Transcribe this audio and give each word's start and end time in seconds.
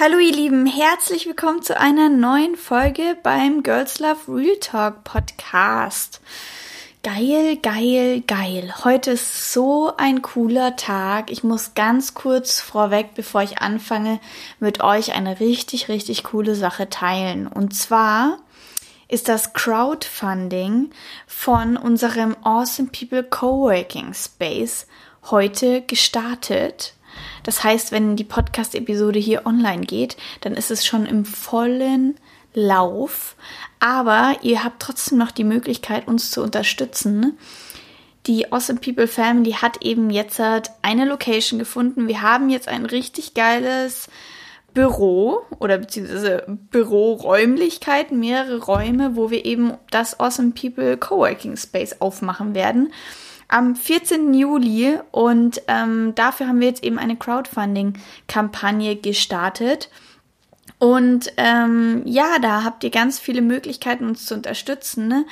Hallo 0.00 0.18
ihr 0.20 0.32
Lieben, 0.32 0.66
herzlich 0.66 1.26
willkommen 1.26 1.60
zu 1.60 1.76
einer 1.76 2.08
neuen 2.08 2.54
Folge 2.54 3.16
beim 3.24 3.64
Girls 3.64 3.98
Love 3.98 4.32
Real 4.32 4.56
Talk 4.60 5.02
Podcast. 5.02 6.20
Geil, 7.02 7.56
geil, 7.56 8.22
geil. 8.24 8.72
Heute 8.84 9.10
ist 9.10 9.52
so 9.52 9.92
ein 9.96 10.22
cooler 10.22 10.76
Tag. 10.76 11.32
Ich 11.32 11.42
muss 11.42 11.74
ganz 11.74 12.14
kurz 12.14 12.60
vorweg, 12.60 13.14
bevor 13.16 13.42
ich 13.42 13.58
anfange, 13.58 14.20
mit 14.60 14.84
euch 14.84 15.14
eine 15.14 15.40
richtig, 15.40 15.88
richtig 15.88 16.22
coole 16.22 16.54
Sache 16.54 16.88
teilen. 16.88 17.48
Und 17.48 17.74
zwar 17.74 18.38
ist 19.08 19.28
das 19.28 19.52
Crowdfunding 19.52 20.90
von 21.26 21.76
unserem 21.76 22.36
Awesome 22.44 22.90
People 22.96 23.24
Coworking 23.24 24.14
Space 24.14 24.86
heute 25.24 25.82
gestartet. 25.82 26.94
Das 27.48 27.64
heißt, 27.64 27.92
wenn 27.92 28.14
die 28.14 28.24
Podcast-Episode 28.24 29.18
hier 29.18 29.46
online 29.46 29.86
geht, 29.86 30.18
dann 30.42 30.52
ist 30.52 30.70
es 30.70 30.84
schon 30.84 31.06
im 31.06 31.24
vollen 31.24 32.16
Lauf. 32.52 33.36
Aber 33.80 34.36
ihr 34.42 34.64
habt 34.64 34.82
trotzdem 34.82 35.16
noch 35.16 35.30
die 35.30 35.44
Möglichkeit, 35.44 36.08
uns 36.08 36.30
zu 36.30 36.42
unterstützen. 36.42 37.38
Die 38.26 38.52
Awesome 38.52 38.80
People 38.80 39.08
Family 39.08 39.52
hat 39.52 39.82
eben 39.82 40.10
jetzt 40.10 40.38
eine 40.82 41.06
Location 41.06 41.58
gefunden. 41.58 42.06
Wir 42.06 42.20
haben 42.20 42.50
jetzt 42.50 42.68
ein 42.68 42.84
richtig 42.84 43.32
geiles 43.32 44.10
Büro 44.74 45.40
oder 45.58 45.78
beziehungsweise 45.78 46.44
Büroräumlichkeiten, 46.70 48.20
mehrere 48.20 48.62
Räume, 48.62 49.16
wo 49.16 49.30
wir 49.30 49.46
eben 49.46 49.72
das 49.90 50.20
Awesome 50.20 50.50
People 50.50 50.98
Coworking 50.98 51.56
Space 51.56 51.96
aufmachen 52.00 52.54
werden 52.54 52.92
am 53.48 53.74
14. 53.74 54.34
Juli 54.34 54.98
und 55.10 55.62
ähm, 55.68 56.14
dafür 56.14 56.48
haben 56.48 56.60
wir 56.60 56.68
jetzt 56.68 56.84
eben 56.84 56.98
eine 56.98 57.16
Crowdfunding-Kampagne 57.16 58.96
gestartet. 58.96 59.88
Und 60.78 61.32
ähm, 61.38 62.02
ja, 62.04 62.38
da 62.40 62.62
habt 62.62 62.84
ihr 62.84 62.90
ganz 62.90 63.18
viele 63.18 63.40
Möglichkeiten, 63.40 64.06
uns 64.06 64.26
zu 64.26 64.34
unterstützen. 64.34 65.08
Ne? 65.08 65.24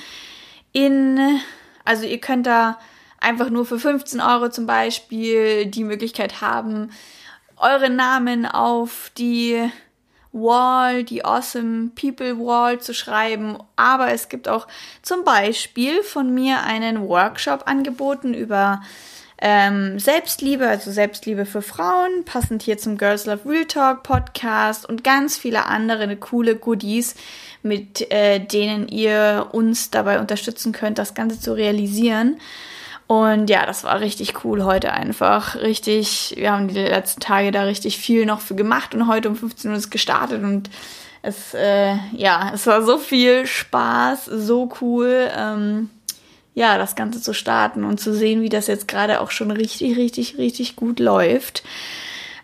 In, 0.72 1.40
also 1.84 2.04
ihr 2.04 2.18
könnt 2.18 2.46
da 2.46 2.78
einfach 3.20 3.50
nur 3.50 3.66
für 3.66 3.78
15 3.78 4.20
Euro 4.20 4.48
zum 4.48 4.66
Beispiel 4.66 5.66
die 5.66 5.84
Möglichkeit 5.84 6.40
haben, 6.40 6.90
eure 7.56 7.90
Namen 7.90 8.44
auf 8.46 9.10
die 9.16 9.70
Wall, 10.36 11.02
die 11.02 11.24
Awesome 11.24 11.90
People 11.94 12.38
Wall 12.38 12.80
zu 12.80 12.94
schreiben. 12.94 13.58
Aber 13.74 14.12
es 14.12 14.28
gibt 14.28 14.48
auch 14.48 14.68
zum 15.02 15.24
Beispiel 15.24 16.02
von 16.02 16.32
mir 16.32 16.62
einen 16.62 17.08
Workshop 17.08 17.62
angeboten 17.66 18.34
über 18.34 18.82
ähm, 19.38 19.98
Selbstliebe, 19.98 20.66
also 20.66 20.90
Selbstliebe 20.90 21.44
für 21.44 21.62
Frauen, 21.62 22.24
passend 22.24 22.62
hier 22.62 22.78
zum 22.78 22.96
Girls 22.96 23.26
Love 23.26 23.48
Real 23.48 23.66
Talk 23.66 24.02
Podcast 24.02 24.88
und 24.88 25.04
ganz 25.04 25.36
viele 25.36 25.66
andere 25.66 26.16
coole 26.16 26.56
Goodies, 26.56 27.14
mit 27.62 28.10
äh, 28.10 28.38
denen 28.38 28.88
ihr 28.88 29.48
uns 29.52 29.90
dabei 29.90 30.20
unterstützen 30.20 30.72
könnt, 30.72 30.98
das 30.98 31.14
Ganze 31.14 31.38
zu 31.38 31.52
realisieren. 31.52 32.38
Und 33.06 33.50
ja, 33.50 33.66
das 33.66 33.84
war 33.84 34.00
richtig 34.00 34.44
cool 34.44 34.64
heute 34.64 34.92
einfach. 34.92 35.54
Richtig, 35.56 36.34
wir 36.36 36.52
haben 36.52 36.68
die 36.68 36.74
letzten 36.74 37.20
Tage 37.20 37.52
da 37.52 37.62
richtig 37.62 37.98
viel 37.98 38.26
noch 38.26 38.40
für 38.40 38.56
gemacht 38.56 38.94
und 38.94 39.06
heute 39.06 39.28
um 39.28 39.36
15 39.36 39.70
Uhr 39.70 39.76
ist 39.76 39.90
gestartet 39.90 40.42
und 40.42 40.70
es, 41.22 41.54
äh, 41.54 41.94
ja, 42.12 42.52
es 42.54 42.66
war 42.66 42.82
so 42.82 42.98
viel 42.98 43.46
Spaß, 43.46 44.26
so 44.26 44.70
cool, 44.80 45.28
ähm, 45.36 45.90
ja, 46.54 46.78
das 46.78 46.96
Ganze 46.96 47.20
zu 47.20 47.34
starten 47.34 47.84
und 47.84 48.00
zu 48.00 48.14
sehen, 48.14 48.42
wie 48.42 48.48
das 48.48 48.66
jetzt 48.66 48.88
gerade 48.88 49.20
auch 49.20 49.30
schon 49.30 49.50
richtig, 49.50 49.96
richtig, 49.96 50.38
richtig 50.38 50.74
gut 50.74 51.00
läuft. 51.00 51.62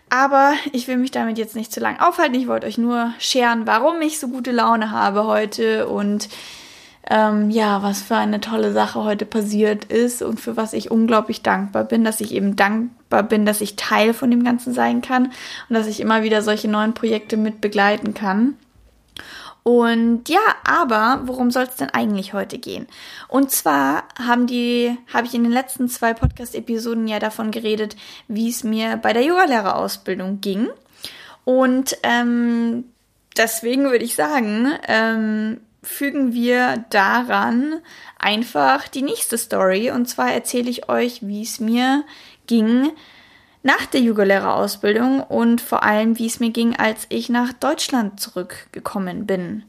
Aber 0.09 0.53
ich 0.71 0.87
will 0.87 0.97
mich 0.97 1.11
damit 1.11 1.37
jetzt 1.39 1.55
nicht 1.55 1.73
zu 1.73 1.79
lang 1.79 1.99
aufhalten. 1.99 2.35
Ich 2.35 2.47
wollte 2.47 2.67
euch 2.67 2.77
nur 2.77 3.13
scheren, 3.17 3.65
warum 3.65 3.99
ich 4.01 4.19
so 4.19 4.27
gute 4.27 4.51
Laune 4.51 4.91
habe 4.91 5.25
heute 5.25 5.87
und 5.87 6.29
ähm, 7.09 7.49
ja, 7.49 7.83
was 7.83 8.01
für 8.01 8.15
eine 8.15 8.39
tolle 8.39 8.71
Sache 8.71 9.03
heute 9.03 9.25
passiert 9.25 9.85
ist 9.85 10.21
und 10.21 10.39
für 10.39 10.55
was 10.55 10.73
ich 10.73 10.89
unglaublich 10.89 11.41
dankbar 11.41 11.83
bin, 11.83 12.03
dass 12.03 12.21
ich 12.21 12.33
eben 12.33 12.55
dankbar 12.55 13.23
bin, 13.23 13.45
dass 13.45 13.61
ich 13.61 13.75
Teil 13.75 14.13
von 14.13 14.31
dem 14.31 14.43
Ganzen 14.43 14.73
sein 14.73 15.01
kann 15.01 15.25
und 15.69 15.75
dass 15.75 15.87
ich 15.87 15.99
immer 15.99 16.23
wieder 16.23 16.41
solche 16.41 16.69
neuen 16.69 16.93
Projekte 16.93 17.35
mit 17.35 17.59
begleiten 17.59 18.13
kann. 18.13 18.55
Und 19.63 20.27
ja, 20.27 20.41
aber 20.65 21.21
worum 21.25 21.49
soll 21.49 21.63
es 21.63 21.77
denn 21.77 21.89
eigentlich 21.89 22.33
heute 22.33 22.57
gehen? 22.57 22.85
Und 23.29 23.49
zwar 23.49 24.03
haben 24.19 24.45
die, 24.45 24.97
habe 25.13 25.25
ich 25.25 25.33
in 25.33 25.43
den 25.43 25.53
letzten 25.53 25.87
zwei 25.87 26.13
Podcast-Episoden 26.13 27.07
ja 27.07 27.19
davon 27.19 27.51
geredet, 27.51 27.95
wie 28.27 28.49
es 28.49 28.65
mir 28.65 28.97
bei 28.97 29.13
der 29.13 29.23
Yogalehrerausbildung 29.23 30.41
ging. 30.41 30.67
Und 31.45 31.97
ähm, 32.03 32.85
deswegen 33.37 33.85
würde 33.85 34.03
ich 34.03 34.15
sagen, 34.15 34.73
ähm, 34.87 35.61
fügen 35.83 36.33
wir 36.33 36.85
daran 36.89 37.81
einfach 38.17 38.87
die 38.87 39.01
nächste 39.01 39.37
Story. 39.37 39.91
Und 39.91 40.07
zwar 40.07 40.31
erzähle 40.31 40.69
ich 40.69 40.89
euch, 40.89 41.19
wie 41.21 41.43
es 41.43 41.59
mir 41.59 42.03
ging 42.47 42.91
nach 43.63 43.85
der 43.85 44.01
Yogalehrerausbildung 44.01 45.21
und 45.21 45.61
vor 45.61 45.83
allem, 45.83 46.19
wie 46.19 46.27
es 46.27 46.39
mir 46.39 46.49
ging, 46.49 46.75
als 46.75 47.05
ich 47.09 47.29
nach 47.29 47.53
Deutschland 47.53 48.19
zurückgekommen 48.19 49.25
bin. 49.25 49.63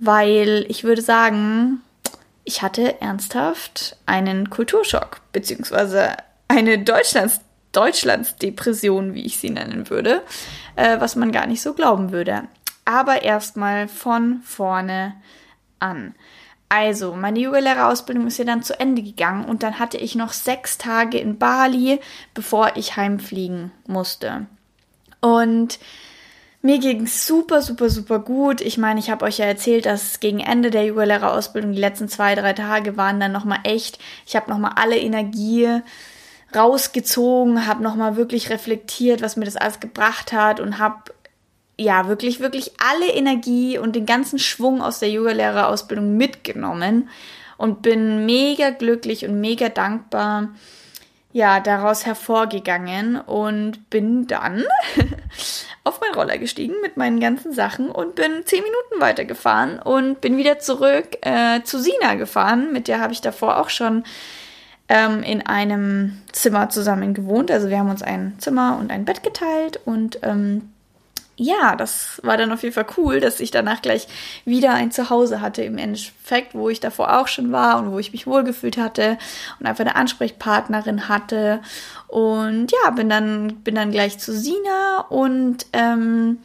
Weil 0.00 0.64
ich 0.68 0.84
würde 0.84 1.02
sagen, 1.02 1.82
ich 2.44 2.62
hatte 2.62 3.00
ernsthaft 3.00 3.96
einen 4.06 4.50
Kulturschock, 4.50 5.20
beziehungsweise 5.32 6.16
eine 6.48 6.78
Deutschlands 6.78 7.40
Deutschlandsdepression, 7.72 9.14
wie 9.14 9.26
ich 9.26 9.38
sie 9.38 9.50
nennen 9.50 9.90
würde, 9.90 10.22
äh, 10.76 10.98
was 11.00 11.16
man 11.16 11.32
gar 11.32 11.46
nicht 11.46 11.60
so 11.60 11.74
glauben 11.74 12.12
würde. 12.12 12.44
Aber 12.86 13.22
erstmal 13.22 13.88
von 13.88 14.40
vorne 14.42 15.14
an. 15.80 16.14
Also, 16.68 17.14
meine 17.14 17.38
Yogalehrerausbildung 17.38 18.26
ist 18.26 18.38
ja 18.38 18.44
dann 18.44 18.62
zu 18.62 18.78
Ende 18.78 19.02
gegangen 19.02 19.46
und 19.46 19.62
dann 19.62 19.78
hatte 19.78 19.96
ich 19.96 20.14
noch 20.14 20.32
sechs 20.32 20.76
Tage 20.76 21.18
in 21.18 21.38
Bali, 21.38 22.00
bevor 22.34 22.72
ich 22.76 22.96
heimfliegen 22.96 23.70
musste. 23.86 24.46
Und 25.20 25.78
mir 26.60 26.78
ging 26.78 27.04
es 27.04 27.26
super, 27.26 27.62
super, 27.62 27.88
super 27.88 28.18
gut. 28.18 28.60
Ich 28.60 28.76
meine, 28.76 29.00
ich 29.00 29.10
habe 29.10 29.24
euch 29.24 29.38
ja 29.38 29.46
erzählt, 29.46 29.86
dass 29.86 30.20
gegen 30.20 30.40
Ende 30.40 30.70
der 30.70 30.84
Yogalehrerausbildung 30.84 31.72
die 31.72 31.80
letzten 31.80 32.08
zwei, 32.08 32.34
drei 32.34 32.52
Tage 32.52 32.96
waren 32.96 33.20
dann 33.20 33.32
nochmal 33.32 33.60
echt. 33.64 33.98
Ich 34.26 34.36
habe 34.36 34.50
nochmal 34.50 34.72
alle 34.74 34.98
Energie 34.98 35.80
rausgezogen, 36.54 37.66
habe 37.66 37.82
nochmal 37.82 38.16
wirklich 38.16 38.50
reflektiert, 38.50 39.22
was 39.22 39.36
mir 39.36 39.44
das 39.44 39.56
alles 39.56 39.80
gebracht 39.80 40.32
hat 40.32 40.60
und 40.60 40.78
habe 40.78 41.14
ja, 41.78 42.08
wirklich, 42.08 42.40
wirklich 42.40 42.72
alle 42.78 43.12
Energie 43.12 43.78
und 43.78 43.94
den 43.94 44.04
ganzen 44.04 44.38
Schwung 44.38 44.82
aus 44.82 44.98
der 44.98 45.10
Yogalehrerausbildung 45.10 46.16
mitgenommen 46.16 47.08
und 47.56 47.82
bin 47.82 48.26
mega 48.26 48.70
glücklich 48.70 49.24
und 49.24 49.40
mega 49.40 49.68
dankbar, 49.68 50.48
ja, 51.32 51.60
daraus 51.60 52.04
hervorgegangen 52.04 53.20
und 53.20 53.90
bin 53.90 54.26
dann 54.26 54.64
auf 55.84 56.00
meinen 56.00 56.14
Roller 56.14 56.38
gestiegen 56.38 56.74
mit 56.82 56.96
meinen 56.96 57.20
ganzen 57.20 57.52
Sachen 57.52 57.90
und 57.90 58.16
bin 58.16 58.44
zehn 58.44 58.62
Minuten 58.62 59.00
weitergefahren 59.00 59.78
und 59.78 60.20
bin 60.20 60.36
wieder 60.36 60.58
zurück 60.58 61.18
äh, 61.20 61.62
zu 61.62 61.78
Sina 61.78 62.14
gefahren. 62.14 62.72
Mit 62.72 62.88
der 62.88 63.00
habe 63.00 63.12
ich 63.12 63.20
davor 63.20 63.58
auch 63.58 63.68
schon 63.68 64.02
ähm, 64.88 65.22
in 65.22 65.46
einem 65.46 66.22
Zimmer 66.32 66.70
zusammen 66.70 67.14
gewohnt. 67.14 67.52
Also 67.52 67.68
wir 67.68 67.78
haben 67.78 67.90
uns 67.90 68.02
ein 68.02 68.34
Zimmer 68.38 68.78
und 68.80 68.90
ein 68.90 69.04
Bett 69.04 69.22
geteilt 69.22 69.80
und 69.84 70.18
ähm, 70.22 70.72
ja, 71.40 71.76
das 71.76 72.20
war 72.24 72.36
dann 72.36 72.50
auf 72.50 72.64
jeden 72.64 72.74
Fall 72.74 72.86
cool, 72.96 73.20
dass 73.20 73.38
ich 73.38 73.52
danach 73.52 73.80
gleich 73.80 74.08
wieder 74.44 74.74
ein 74.74 74.90
Zuhause 74.90 75.40
hatte 75.40 75.62
im 75.62 75.78
Endeffekt, 75.78 76.54
wo 76.54 76.68
ich 76.68 76.80
davor 76.80 77.16
auch 77.16 77.28
schon 77.28 77.52
war 77.52 77.78
und 77.78 77.92
wo 77.92 77.98
ich 78.00 78.12
mich 78.12 78.26
wohlgefühlt 78.26 78.76
hatte 78.76 79.18
und 79.60 79.66
einfach 79.66 79.84
eine 79.84 79.94
Ansprechpartnerin 79.94 81.08
hatte. 81.08 81.60
Und 82.08 82.72
ja, 82.72 82.90
bin 82.90 83.08
dann, 83.08 83.60
bin 83.62 83.76
dann 83.76 83.92
gleich 83.92 84.18
zu 84.18 84.32
Sina 84.32 85.06
und 85.10 85.66
ähm, 85.72 86.38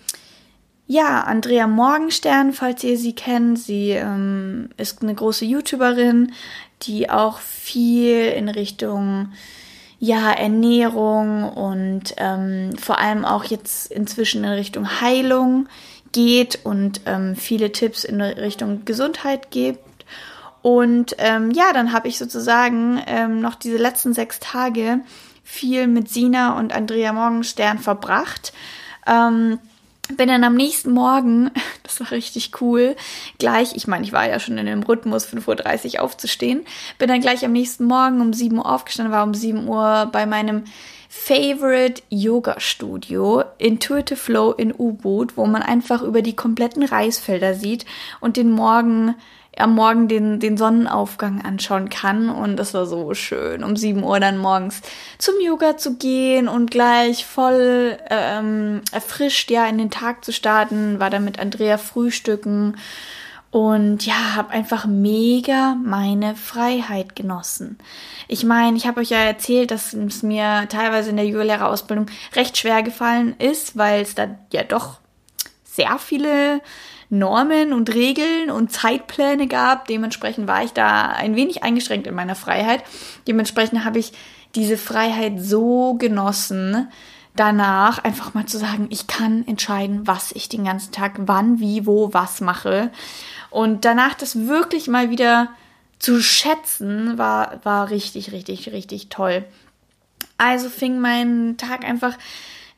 ja, 0.86 1.22
Andrea 1.22 1.66
Morgenstern, 1.66 2.54
falls 2.54 2.84
ihr 2.84 2.98
sie 2.98 3.16
kennt, 3.16 3.58
sie 3.58 3.92
ähm, 3.92 4.70
ist 4.78 5.02
eine 5.02 5.16
große 5.16 5.46
YouTuberin, 5.46 6.34
die 6.84 7.10
auch 7.10 7.40
viel 7.40 8.28
in 8.28 8.48
Richtung 8.48 9.32
ja, 10.04 10.34
Ernährung 10.34 11.48
und 11.48 12.16
ähm, 12.18 12.76
vor 12.78 13.00
allem 13.00 13.24
auch 13.24 13.46
jetzt 13.46 13.90
inzwischen 13.90 14.44
in 14.44 14.50
Richtung 14.50 15.00
Heilung 15.00 15.70
geht 16.12 16.60
und 16.66 17.00
ähm, 17.06 17.38
viele 17.38 17.72
Tipps 17.72 18.04
in 18.04 18.20
Richtung 18.20 18.84
Gesundheit 18.84 19.50
gibt. 19.50 20.04
Und 20.62 21.16
ähm, 21.20 21.52
ja, 21.52 21.72
dann 21.72 21.94
habe 21.94 22.10
ich 22.10 22.18
sozusagen 22.18 23.02
ähm, 23.08 23.40
noch 23.40 23.56
diese 23.56 23.78
letzten 23.78 24.14
sechs 24.14 24.42
Tage 24.42 25.00
viel 25.42 25.88
mit 25.88 26.10
Sina 26.10 26.60
und 26.60 26.76
Andrea 26.76 27.14
Morgenstern 27.14 27.80
verbracht. 27.80 28.52
Ähm, 29.08 29.58
bin 30.18 30.28
dann 30.28 30.44
am 30.44 30.56
nächsten 30.56 30.92
Morgen, 30.92 31.52
das 31.84 32.00
war 32.00 32.12
richtig 32.12 32.62
cool, 32.62 32.96
gleich, 33.38 33.76
ich 33.76 33.88
meine, 33.88 34.06
ich 34.06 34.14
war 34.14 34.28
ja 34.28 34.40
schon 34.40 34.58
in 34.58 34.66
dem 34.66 34.84
Rhythmus 34.84 35.28
5.30 35.28 35.96
Uhr 35.96 36.02
aufzustehen, 36.02 36.66
bin 36.98 37.08
dann 37.08 37.22
gleich 37.22 37.46
am 37.46 37.52
nächsten 37.52 37.86
Morgen 37.86 38.22
um 38.22 38.34
7 38.34 38.58
Uhr 38.58 38.72
aufgestanden, 38.72 39.14
war 39.14 39.24
um 39.24 39.34
7 39.34 39.68
Uhr 39.68 40.10
bei 40.12 40.26
meinem 40.26 40.64
Favorite 41.10 42.02
Yoga 42.10 42.60
Studio, 42.60 43.44
Intuitive 43.60 44.18
Flow 44.18 44.52
in 44.52 44.74
U-Boot, 44.76 45.38
wo 45.38 45.46
man 45.46 45.62
einfach 45.62 46.02
über 46.02 46.24
die 46.24 46.36
kompletten 46.36 46.84
Reisfelder 46.84 47.54
sieht 47.54 47.86
und 48.20 48.36
den 48.36 48.50
Morgen 48.50 49.14
am 49.58 49.76
Morgen 49.76 50.08
den, 50.08 50.40
den 50.40 50.58
Sonnenaufgang 50.58 51.44
anschauen 51.44 51.90
kann. 51.90 52.30
Und 52.30 52.58
das 52.58 52.74
war 52.74 52.86
so 52.86 53.14
schön, 53.14 53.64
um 53.64 53.76
7 53.76 54.04
Uhr 54.04 54.20
dann 54.20 54.38
morgens 54.38 54.82
zum 55.18 55.36
Yoga 55.42 55.78
zu 55.78 55.98
gehen 55.98 56.48
und 56.48 56.72
gleich 56.72 57.26
voll 57.26 57.98
ähm, 58.10 58.82
erfrischt 58.92 59.52
ja 59.52 59.66
in 59.68 59.78
den 59.78 59.92
Tag 59.92 60.26
zu 60.26 60.32
starten. 60.34 61.00
War 61.00 61.10
dann 61.10 61.26
mit 61.26 61.40
Andrea 61.40 61.78
frühstücken 61.78 62.76
und 63.54 64.04
ja, 64.04 64.36
habe 64.36 64.50
einfach 64.50 64.88
mega 64.88 65.76
meine 65.76 66.36
Freiheit 66.36 67.16
genossen. 67.16 67.78
Ich 68.28 68.44
meine, 68.44 68.76
ich 68.78 68.88
habe 68.88 69.02
euch 69.02 69.12
ja 69.12 69.20
erzählt, 69.20 69.70
dass 69.70 69.94
es 69.94 70.24
mir 70.24 70.66
teilweise 70.70 71.12
in 71.12 71.18
der 71.18 71.28
Yogalehrerausbildung 71.28 72.08
recht 72.36 72.58
schwer 72.58 72.82
gefallen 72.82 73.36
ist, 73.38 73.78
weil 73.78 74.02
es 74.02 74.16
da 74.16 74.40
ja 74.52 74.64
doch 74.64 74.98
sehr 75.64 76.00
viele 76.00 76.62
Normen 77.10 77.74
und 77.74 77.94
Regeln 77.94 78.50
und 78.50 78.72
Zeitpläne 78.72 79.48
gab. 79.48 79.88
Dementsprechend 79.88 80.48
war 80.48 80.64
ich 80.64 80.72
da 80.72 81.08
ein 81.08 81.36
wenig 81.36 81.64
eingeschränkt 81.64 82.08
in 82.08 82.16
meiner 82.16 82.36
Freiheit. 82.36 82.84
Dementsprechend 83.28 83.86
habe 83.86 84.00
ich 84.00 84.14
diese 84.56 84.78
Freiheit 84.78 85.42
so 85.42 85.96
genossen, 85.96 86.88
danach 87.36 88.04
einfach 88.04 88.34
mal 88.34 88.46
zu 88.46 88.58
sagen, 88.58 88.88
ich 88.90 89.08
kann 89.08 89.46
entscheiden, 89.48 90.06
was 90.06 90.32
ich 90.32 90.50
den 90.50 90.66
ganzen 90.66 90.92
Tag 90.92 91.14
wann, 91.18 91.60
wie, 91.60 91.86
wo, 91.86 92.14
was 92.14 92.42
mache. 92.42 92.92
Und 93.50 93.86
danach 93.86 94.14
das 94.14 94.48
wirklich 94.48 94.88
mal 94.88 95.10
wieder 95.10 95.50
zu 96.00 96.22
schätzen, 96.22 97.18
war, 97.18 97.60
war 97.64 97.90
richtig, 97.90 98.32
richtig, 98.32 98.72
richtig 98.72 99.10
toll. 99.10 99.46
Also 100.38 100.70
fing 100.70 101.00
mein 101.00 101.58
Tag 101.58 101.86
einfach 101.86 102.18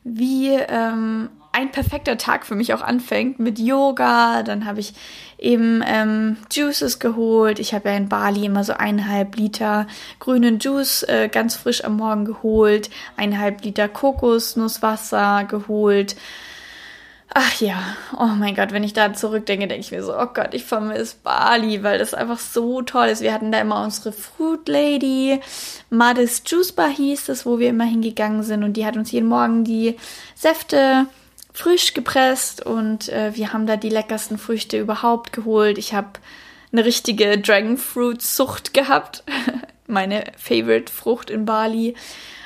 wie 0.04 0.50
ähm, 0.52 1.30
ein 1.56 1.72
perfekter 1.72 2.18
Tag 2.18 2.44
für 2.44 2.54
mich 2.54 2.74
auch 2.74 2.82
anfängt 2.82 3.38
mit 3.38 3.58
Yoga. 3.58 4.42
Dann 4.42 4.66
habe 4.66 4.80
ich 4.80 4.92
eben 5.38 5.82
ähm, 5.86 6.36
Juices 6.52 6.98
geholt. 6.98 7.58
Ich 7.58 7.72
habe 7.72 7.88
ja 7.88 7.96
in 7.96 8.10
Bali 8.10 8.44
immer 8.44 8.62
so 8.62 8.74
eineinhalb 8.74 9.36
Liter 9.36 9.86
grünen 10.20 10.58
Juice 10.58 11.02
äh, 11.04 11.28
ganz 11.32 11.56
frisch 11.56 11.82
am 11.82 11.96
Morgen 11.96 12.26
geholt, 12.26 12.90
eineinhalb 13.16 13.64
Liter 13.64 13.88
Kokosnusswasser 13.88 15.44
geholt 15.44 16.16
Ach 17.38 17.60
ja, 17.60 17.76
oh 18.18 18.28
mein 18.38 18.54
Gott, 18.54 18.72
wenn 18.72 18.82
ich 18.82 18.94
da 18.94 19.12
zurückdenke, 19.12 19.66
denke 19.66 19.82
ich 19.82 19.90
mir 19.90 20.02
so, 20.02 20.18
oh 20.18 20.26
Gott, 20.32 20.54
ich 20.54 20.64
vermisse 20.64 21.16
Bali, 21.22 21.82
weil 21.82 21.98
das 21.98 22.14
einfach 22.14 22.38
so 22.38 22.80
toll 22.80 23.08
ist. 23.08 23.20
Wir 23.20 23.34
hatten 23.34 23.52
da 23.52 23.60
immer 23.60 23.84
unsere 23.84 24.12
Fruit 24.12 24.66
Lady, 24.66 25.40
Madis 25.90 26.42
Juice 26.46 26.72
Bar 26.72 26.88
hieß 26.88 27.26
das, 27.26 27.44
wo 27.44 27.58
wir 27.58 27.68
immer 27.68 27.84
hingegangen 27.84 28.42
sind 28.42 28.64
und 28.64 28.78
die 28.78 28.86
hat 28.86 28.96
uns 28.96 29.12
jeden 29.12 29.28
Morgen 29.28 29.64
die 29.64 29.96
Säfte 30.34 31.08
frisch 31.56 31.94
gepresst 31.94 32.64
und 32.64 33.08
äh, 33.08 33.34
wir 33.34 33.52
haben 33.52 33.66
da 33.66 33.76
die 33.76 33.88
leckersten 33.88 34.36
Früchte 34.36 34.78
überhaupt 34.78 35.32
geholt. 35.32 35.78
Ich 35.78 35.94
habe 35.94 36.08
eine 36.70 36.84
richtige 36.84 37.38
Dragon 37.38 37.78
Fruit 37.78 38.20
Sucht 38.20 38.74
gehabt, 38.74 39.24
meine 39.86 40.24
Favorite 40.36 40.92
Frucht 40.92 41.30
in 41.30 41.46
Bali. 41.46 41.94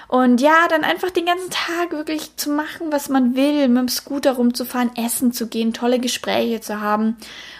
Und 0.07 0.41
ja, 0.41 0.67
dann 0.69 0.85
einfach 0.85 1.11
den 1.11 1.27
ganzen 1.27 1.51
Tag 1.51 1.91
wirklich 1.91 2.37
zu 2.37 2.51
machen, 2.51 2.93
was 2.93 3.09
man 3.09 3.35
will, 3.35 3.67
mit 3.69 3.79
dem 3.79 3.89
Scooter 3.89 4.33
rumzufahren, 4.33 4.91
essen 4.97 5.33
zu 5.33 5.49
gehen, 5.49 5.73
tolle 5.73 5.99
Gespräche 5.99 6.61
zu 6.61 6.81
haben 6.81 7.17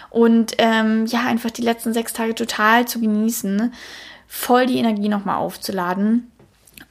und 0.09 0.53
ähm, 0.57 1.05
ja, 1.05 1.25
einfach 1.25 1.51
die 1.51 1.61
letzten 1.61 1.93
sechs 1.93 2.13
Tage 2.13 2.35
total 2.35 2.87
zu 2.87 2.99
genießen, 2.99 3.73
voll 4.27 4.67
die 4.67 4.77
Energie 4.77 5.09
nochmal 5.09 5.37
aufzuladen. 5.37 6.31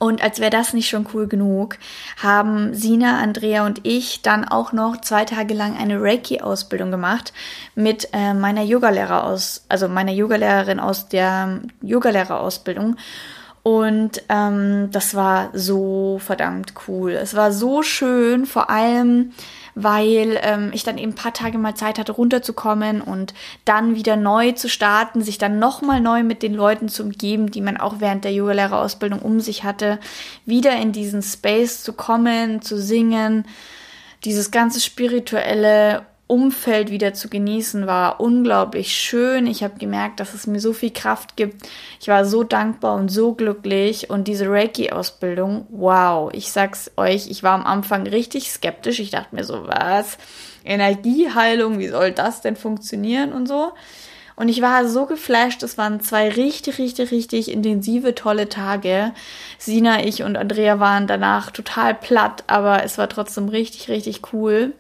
Und 0.03 0.23
als 0.23 0.41
wäre 0.41 0.51
das 0.51 0.73
nicht 0.73 0.89
schon 0.89 1.07
cool 1.13 1.29
genug, 1.29 1.77
haben 2.23 2.73
Sina, 2.73 3.19
Andrea 3.19 3.67
und 3.67 3.81
ich 3.83 4.23
dann 4.23 4.47
auch 4.47 4.73
noch 4.73 4.97
zwei 5.03 5.27
Tage 5.27 5.53
lang 5.53 5.77
eine 5.77 6.01
Reiki-Ausbildung 6.01 6.91
gemacht 6.91 7.35
mit 7.75 8.09
äh, 8.15 8.33
meiner 8.33 8.63
Yogalehrer 8.63 9.25
aus, 9.25 9.67
also 9.69 9.89
meiner 9.89 10.13
Yogalehrerin 10.13 10.81
aus 10.81 11.11
der 11.11 11.61
Yogalehrerausbildung. 11.83 12.97
Und 13.63 14.23
ähm, 14.31 14.89
das 14.91 15.15
war 15.15 15.51
so 15.53 16.19
verdammt 16.19 16.73
cool. 16.89 17.11
Es 17.11 17.37
war 17.37 17.53
so 17.53 17.83
schön, 17.83 18.47
vor 18.47 18.71
allem 18.71 19.33
weil 19.83 20.39
ähm, 20.43 20.71
ich 20.73 20.83
dann 20.83 20.99
eben 20.99 21.13
ein 21.13 21.15
paar 21.17 21.33
Tage 21.33 21.59
mal 21.59 21.75
Zeit 21.75 21.99
hatte, 21.99 22.13
runterzukommen 22.13 23.01
und 23.01 23.35
dann 23.65 23.95
wieder 23.95 24.17
neu 24.17 24.53
zu 24.53 24.69
starten, 24.69 25.23
sich 25.23 25.39
dann 25.39 25.59
nochmal 25.59 26.01
neu 26.01 26.23
mit 26.23 26.43
den 26.43 26.55
Leuten 26.55 26.89
zu 26.89 27.03
umgeben, 27.03 27.51
die 27.51 27.61
man 27.61 27.77
auch 27.77 27.97
während 27.99 28.25
der 28.25 28.33
Yogalehrerausbildung 28.33 29.21
um 29.21 29.41
sich 29.41 29.65
hatte, 29.65 29.99
wieder 30.47 30.77
in 30.77 30.93
diesen 30.93 31.23
Space 31.23 31.83
zu 31.83 31.93
kommen, 31.93 32.63
zu 32.63 32.81
singen, 32.81 33.45
dieses 34.25 34.51
ganze 34.51 34.81
spirituelle 34.81 36.03
Umfeld 36.31 36.91
wieder 36.91 37.13
zu 37.13 37.29
genießen 37.29 37.89
war 37.89 38.21
unglaublich 38.21 38.95
schön. 38.95 39.49
Ich 39.49 39.65
habe 39.65 39.79
gemerkt, 39.79 40.21
dass 40.21 40.33
es 40.33 40.47
mir 40.47 40.61
so 40.61 40.73
viel 40.73 40.93
Kraft 40.93 41.35
gibt. 41.35 41.69
Ich 42.01 42.07
war 42.07 42.25
so 42.25 42.45
dankbar 42.45 42.95
und 42.95 43.09
so 43.09 43.33
glücklich 43.33 44.11
und 44.11 44.29
diese 44.29 44.49
Reiki-Ausbildung, 44.49 45.67
wow, 45.71 46.31
ich 46.33 46.53
sag's 46.53 46.93
euch, 46.97 47.29
ich 47.29 47.43
war 47.43 47.55
am 47.55 47.67
Anfang 47.67 48.07
richtig 48.07 48.53
skeptisch. 48.53 49.01
Ich 49.01 49.11
dachte 49.11 49.35
mir 49.35 49.43
so, 49.43 49.67
was? 49.67 50.19
Energieheilung, 50.65 51.81
wie 51.81 51.89
soll 51.89 52.13
das 52.13 52.43
denn 52.43 52.55
funktionieren 52.55 53.33
und 53.33 53.49
so? 53.49 53.73
Und 54.37 54.49
ich 54.49 54.63
war 54.63 54.89
so 54.89 55.07
geflasht. 55.07 55.63
Es 55.65 55.79
waren 55.79 56.01
zwei 56.01 56.29
richtig, 56.29 56.79
richtig, 56.79 57.11
richtig 57.11 57.51
intensive, 57.51 58.15
tolle 58.15 58.49
Tage. 58.49 59.13
Sina, 59.59 60.05
ich 60.05 60.23
und 60.23 60.37
Andrea 60.37 60.79
waren 60.79 61.09
danach 61.09 61.51
total 61.51 61.93
platt, 61.93 62.45
aber 62.47 62.85
es 62.85 62.99
war 62.99 63.09
trotzdem 63.09 63.49
richtig, 63.49 63.89
richtig 63.89 64.33
cool. 64.33 64.73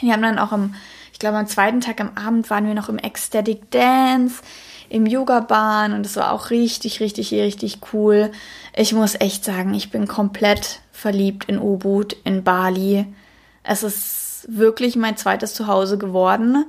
Wir 0.00 0.12
haben 0.12 0.22
dann 0.22 0.38
auch 0.38 0.52
am, 0.52 0.74
ich 1.12 1.18
glaube 1.18 1.38
am 1.38 1.46
zweiten 1.46 1.80
Tag 1.80 2.00
am 2.00 2.12
Abend 2.14 2.50
waren 2.50 2.66
wir 2.66 2.74
noch 2.74 2.88
im 2.88 2.98
Ecstatic 2.98 3.70
Dance, 3.70 4.42
im 4.88 5.06
Yoga-Bahn 5.06 5.92
und 5.92 6.04
es 6.04 6.16
war 6.16 6.32
auch 6.32 6.50
richtig, 6.50 7.00
richtig, 7.00 7.32
richtig 7.32 7.78
cool. 7.92 8.32
Ich 8.74 8.92
muss 8.92 9.14
echt 9.14 9.44
sagen, 9.44 9.74
ich 9.74 9.90
bin 9.90 10.08
komplett 10.08 10.80
verliebt 10.92 11.44
in 11.48 11.58
Ubud, 11.58 12.16
in 12.24 12.42
Bali. 12.42 13.06
Es 13.62 13.82
ist 13.82 14.46
wirklich 14.48 14.96
mein 14.96 15.16
zweites 15.16 15.54
Zuhause 15.54 15.96
geworden. 15.98 16.64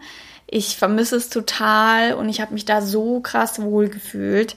Ich 0.46 0.78
vermisse 0.78 1.16
es 1.16 1.30
total 1.30 2.14
und 2.14 2.30
ich 2.30 2.42
habe 2.42 2.54
mich 2.54 2.66
da 2.66 2.82
so 2.82 3.22
krass 3.22 3.62
wohl 3.62 3.88
gefühlt. 3.90 4.56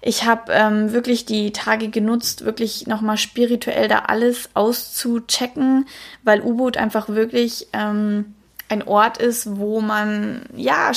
Ich 0.00 0.24
habe 0.24 0.52
ähm, 0.52 0.92
wirklich 0.92 1.24
die 1.26 1.52
Tage 1.52 1.88
genutzt, 1.88 2.44
wirklich 2.44 2.86
nochmal 2.86 3.16
spirituell 3.16 3.88
da 3.88 4.00
alles 4.00 4.50
auszuchecken, 4.54 5.86
weil 6.22 6.40
U-Boot 6.42 6.76
einfach 6.76 7.08
wirklich 7.08 7.66
ähm, 7.72 8.34
ein 8.68 8.86
Ort 8.86 9.18
ist, 9.18 9.56
wo 9.58 9.80
man, 9.80 10.42
ja, 10.54 10.92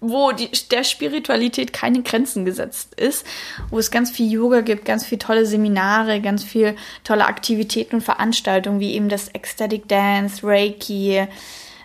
wo 0.00 0.32
die, 0.32 0.50
der 0.70 0.82
Spiritualität 0.82 1.72
keine 1.72 2.02
Grenzen 2.02 2.44
gesetzt 2.44 2.94
ist, 2.94 3.24
wo 3.70 3.78
es 3.78 3.90
ganz 3.90 4.10
viel 4.10 4.30
Yoga 4.30 4.60
gibt, 4.60 4.84
ganz 4.84 5.06
viel 5.06 5.18
tolle 5.18 5.46
Seminare, 5.46 6.20
ganz 6.20 6.42
viel 6.42 6.76
tolle 7.04 7.26
Aktivitäten 7.26 7.96
und 7.96 8.02
Veranstaltungen, 8.02 8.80
wie 8.80 8.94
eben 8.94 9.08
das 9.08 9.28
Ecstatic 9.28 9.88
Dance, 9.88 10.40
Reiki, 10.44 11.26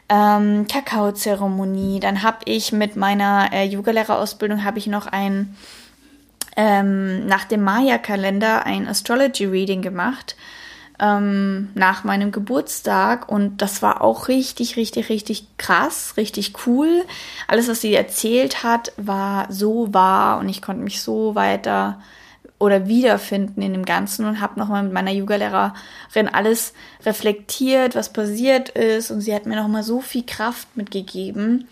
ähm, 0.10 0.68
Kakaozeremonie. 0.68 2.00
Dann 2.00 2.24
habe 2.24 2.40
ich 2.46 2.72
mit 2.72 2.96
meiner 2.96 3.50
äh, 3.54 3.66
Yogalehrerausbildung 3.66 4.64
habe 4.64 4.80
ich 4.80 4.88
noch 4.88 5.06
ein 5.06 5.56
ähm, 6.58 7.26
nach 7.28 7.46
dem 7.46 7.62
Maya-Kalender 7.62 8.66
ein 8.66 8.88
Astrology-Reading 8.88 9.82
gemacht 9.82 10.36
ähm, 11.00 11.70
nach 11.76 12.04
meinem 12.04 12.32
Geburtstag. 12.32 13.30
Und 13.32 13.62
das 13.62 13.82
war 13.82 14.02
auch 14.02 14.28
richtig, 14.28 14.76
richtig, 14.76 15.10
richtig 15.10 15.46
krass, 15.58 16.16
richtig 16.18 16.54
cool. 16.66 17.06
Alles, 17.48 17.68
was 17.68 17.82
sie 17.82 17.94
erzählt 17.94 18.64
hat, 18.64 18.92
war 18.98 19.52
so 19.52 19.94
wahr. 19.94 20.40
Und 20.40 20.50
ich 20.50 20.62
konnte 20.62 20.84
mich 20.84 21.02
so 21.02 21.36
weiter 21.36 22.02
oder 22.60 22.88
wiederfinden 22.88 23.62
in 23.62 23.74
dem 23.74 23.86
Ganzen 23.86 24.26
und 24.26 24.42
habe 24.42 24.60
nochmal 24.60 24.82
mit 24.82 24.92
meiner 24.92 25.12
Yoga-Lehrerin 25.12 26.28
alles 26.32 26.74
reflektiert, 27.06 27.94
was 27.96 28.12
passiert 28.12 28.70
ist. 28.70 29.12
Und 29.12 29.22
sie 29.22 29.36
hat 29.36 29.46
mir 29.46 29.56
nochmal 29.56 29.84
so 29.84 30.02
viel 30.02 30.26
Kraft 30.26 30.76
mitgegeben 30.76 31.68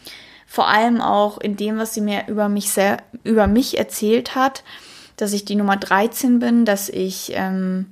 vor 0.55 0.69
allem 0.69 1.01
auch 1.01 1.37
in 1.37 1.57
dem, 1.57 1.77
was 1.77 1.93
sie 1.93 1.99
mir 1.99 2.29
über 2.29 2.47
mich, 2.47 2.69
sehr, 2.69 2.99
über 3.25 3.45
mich 3.45 3.77
erzählt 3.77 4.35
hat, 4.35 4.63
dass 5.17 5.33
ich 5.33 5.43
die 5.43 5.57
Nummer 5.57 5.75
13 5.75 6.39
bin, 6.39 6.63
dass 6.63 6.87
ich 6.87 7.33
ähm, 7.35 7.87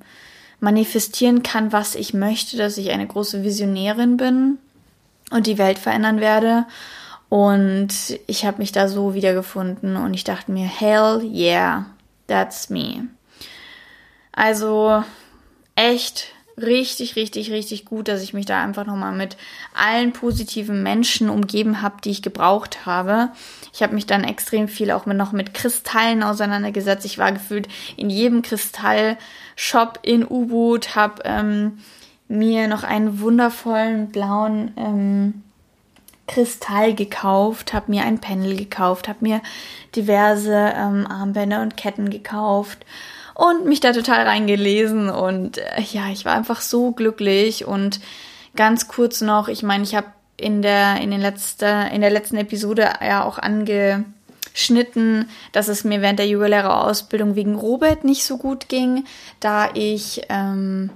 manifestieren 0.61 1.43
kann, 1.43 1.73
was 1.73 1.93
ich 1.93 2.13
möchte, 2.13 2.55
dass 2.55 2.77
ich 2.77 2.91
eine 2.91 3.05
große 3.05 3.43
Visionärin 3.43 4.15
bin 4.15 4.59
und 5.29 5.45
die 5.45 5.57
Welt 5.57 5.77
verändern 5.77 6.21
werde. 6.21 6.65
Und 7.27 7.89
ich 8.27 8.45
habe 8.45 8.59
mich 8.59 8.71
da 8.71 8.87
so 8.87 9.13
wiedergefunden 9.13 9.97
und 9.97 10.13
ich 10.13 10.23
dachte 10.23 10.53
mir, 10.53 10.65
hell 10.65 11.21
yeah, 11.21 11.87
that's 12.27 12.69
me. 12.69 13.07
Also 14.31 15.03
echt 15.75 16.27
richtig, 16.61 17.15
richtig, 17.15 17.51
richtig 17.51 17.85
gut, 17.85 18.07
dass 18.07 18.21
ich 18.21 18.33
mich 18.33 18.45
da 18.45 18.61
einfach 18.61 18.85
nochmal 18.85 19.13
mit 19.13 19.37
allen 19.73 20.13
positiven 20.13 20.83
Menschen 20.83 21.29
umgeben 21.29 21.81
habe, 21.81 21.95
die 22.03 22.11
ich 22.11 22.21
gebraucht 22.21 22.85
habe. 22.85 23.29
Ich 23.73 23.81
habe 23.81 23.95
mich 23.95 24.05
dann 24.05 24.23
extrem 24.23 24.67
viel 24.67 24.91
auch 24.91 25.05
mit, 25.05 25.17
noch 25.17 25.31
mit 25.31 25.53
Kristallen 25.53 26.23
auseinandergesetzt. 26.23 27.05
Ich 27.05 27.17
war 27.17 27.31
gefühlt 27.31 27.67
in 27.97 28.09
jedem 28.09 28.41
Kristallshop 28.41 29.99
in 30.03 30.25
U-Boot, 30.27 30.95
habe 30.95 31.23
ähm, 31.25 31.79
mir 32.27 32.67
noch 32.67 32.83
einen 32.83 33.19
wundervollen 33.19 34.09
blauen 34.09 34.71
ähm, 34.77 35.43
Kristall 36.27 36.93
gekauft, 36.93 37.73
habe 37.73 37.91
mir 37.91 38.03
ein 38.03 38.19
Pendel 38.19 38.55
gekauft, 38.55 39.07
habe 39.07 39.19
mir 39.21 39.41
diverse 39.95 40.73
ähm, 40.75 41.05
Armbänder 41.07 41.61
und 41.61 41.77
Ketten 41.77 42.09
gekauft 42.09 42.85
und 43.33 43.65
mich 43.65 43.79
da 43.79 43.93
total 43.93 44.27
reingelesen 44.27 45.09
und 45.09 45.57
äh, 45.57 45.81
ja, 45.91 46.09
ich 46.11 46.25
war 46.25 46.33
einfach 46.33 46.61
so 46.61 46.91
glücklich 46.91 47.65
und 47.65 47.99
ganz 48.55 48.87
kurz 48.87 49.21
noch, 49.21 49.47
ich 49.47 49.63
meine, 49.63 49.83
ich 49.83 49.95
habe 49.95 50.07
in 50.37 50.61
der 50.61 51.01
in 51.01 51.11
den 51.11 51.21
letzte, 51.21 51.89
in 51.93 52.01
der 52.01 52.09
letzten 52.09 52.37
Episode 52.37 52.91
ja 53.01 53.23
auch 53.23 53.39
angeschnitten, 53.39 55.29
dass 55.51 55.67
es 55.67 55.83
mir 55.83 56.01
während 56.01 56.19
der 56.19 56.27
Yogalehrerausbildung 56.27 57.35
wegen 57.35 57.55
Robert 57.55 58.03
nicht 58.03 58.25
so 58.25 58.37
gut 58.37 58.67
ging, 58.69 59.05
da 59.39 59.69
ich 59.73 60.23
ähm, 60.29 60.89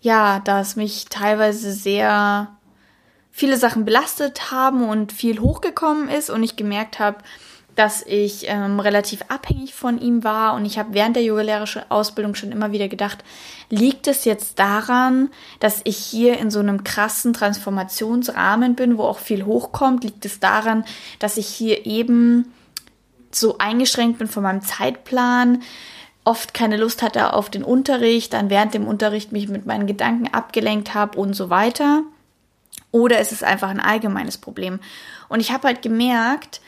ja, 0.00 0.40
da 0.40 0.60
es 0.60 0.76
mich 0.76 1.06
teilweise 1.06 1.72
sehr 1.72 2.48
viele 3.30 3.56
Sachen 3.56 3.84
belastet 3.84 4.50
haben 4.50 4.88
und 4.88 5.12
viel 5.12 5.40
hochgekommen 5.40 6.08
ist 6.08 6.30
und 6.30 6.42
ich 6.42 6.56
gemerkt 6.56 6.98
habe, 6.98 7.18
dass 7.80 8.02
ich 8.02 8.46
ähm, 8.46 8.78
relativ 8.78 9.22
abhängig 9.28 9.72
von 9.72 9.98
ihm 9.98 10.22
war 10.22 10.52
und 10.52 10.66
ich 10.66 10.78
habe 10.78 10.92
während 10.92 11.16
der 11.16 11.22
yogalehrischen 11.22 11.80
Ausbildung 11.88 12.34
schon 12.34 12.52
immer 12.52 12.72
wieder 12.72 12.88
gedacht, 12.88 13.24
liegt 13.70 14.06
es 14.06 14.26
jetzt 14.26 14.58
daran, 14.58 15.30
dass 15.60 15.80
ich 15.84 15.96
hier 15.96 16.38
in 16.38 16.50
so 16.50 16.58
einem 16.58 16.84
krassen 16.84 17.32
Transformationsrahmen 17.32 18.74
bin, 18.74 18.98
wo 18.98 19.04
auch 19.04 19.18
viel 19.18 19.46
hochkommt? 19.46 20.04
Liegt 20.04 20.26
es 20.26 20.40
daran, 20.40 20.84
dass 21.20 21.38
ich 21.38 21.46
hier 21.46 21.86
eben 21.86 22.52
so 23.30 23.56
eingeschränkt 23.56 24.18
bin 24.18 24.28
von 24.28 24.42
meinem 24.42 24.60
Zeitplan? 24.60 25.62
oft 26.22 26.52
keine 26.52 26.76
Lust 26.76 27.00
hatte 27.00 27.32
auf 27.32 27.48
den 27.48 27.64
Unterricht, 27.64 28.34
dann 28.34 28.50
während 28.50 28.74
dem 28.74 28.86
Unterricht 28.86 29.32
mich 29.32 29.48
mit 29.48 29.64
meinen 29.64 29.86
Gedanken 29.86 30.28
abgelenkt 30.28 30.92
habe 30.92 31.18
und 31.18 31.32
so 31.32 31.48
weiter. 31.48 32.02
Oder 32.92 33.20
ist 33.20 33.32
es 33.32 33.42
einfach 33.42 33.70
ein 33.70 33.80
allgemeines 33.80 34.36
Problem? 34.36 34.80
Und 35.30 35.40
ich 35.40 35.50
habe 35.50 35.66
halt 35.66 35.80
gemerkt, 35.80 36.60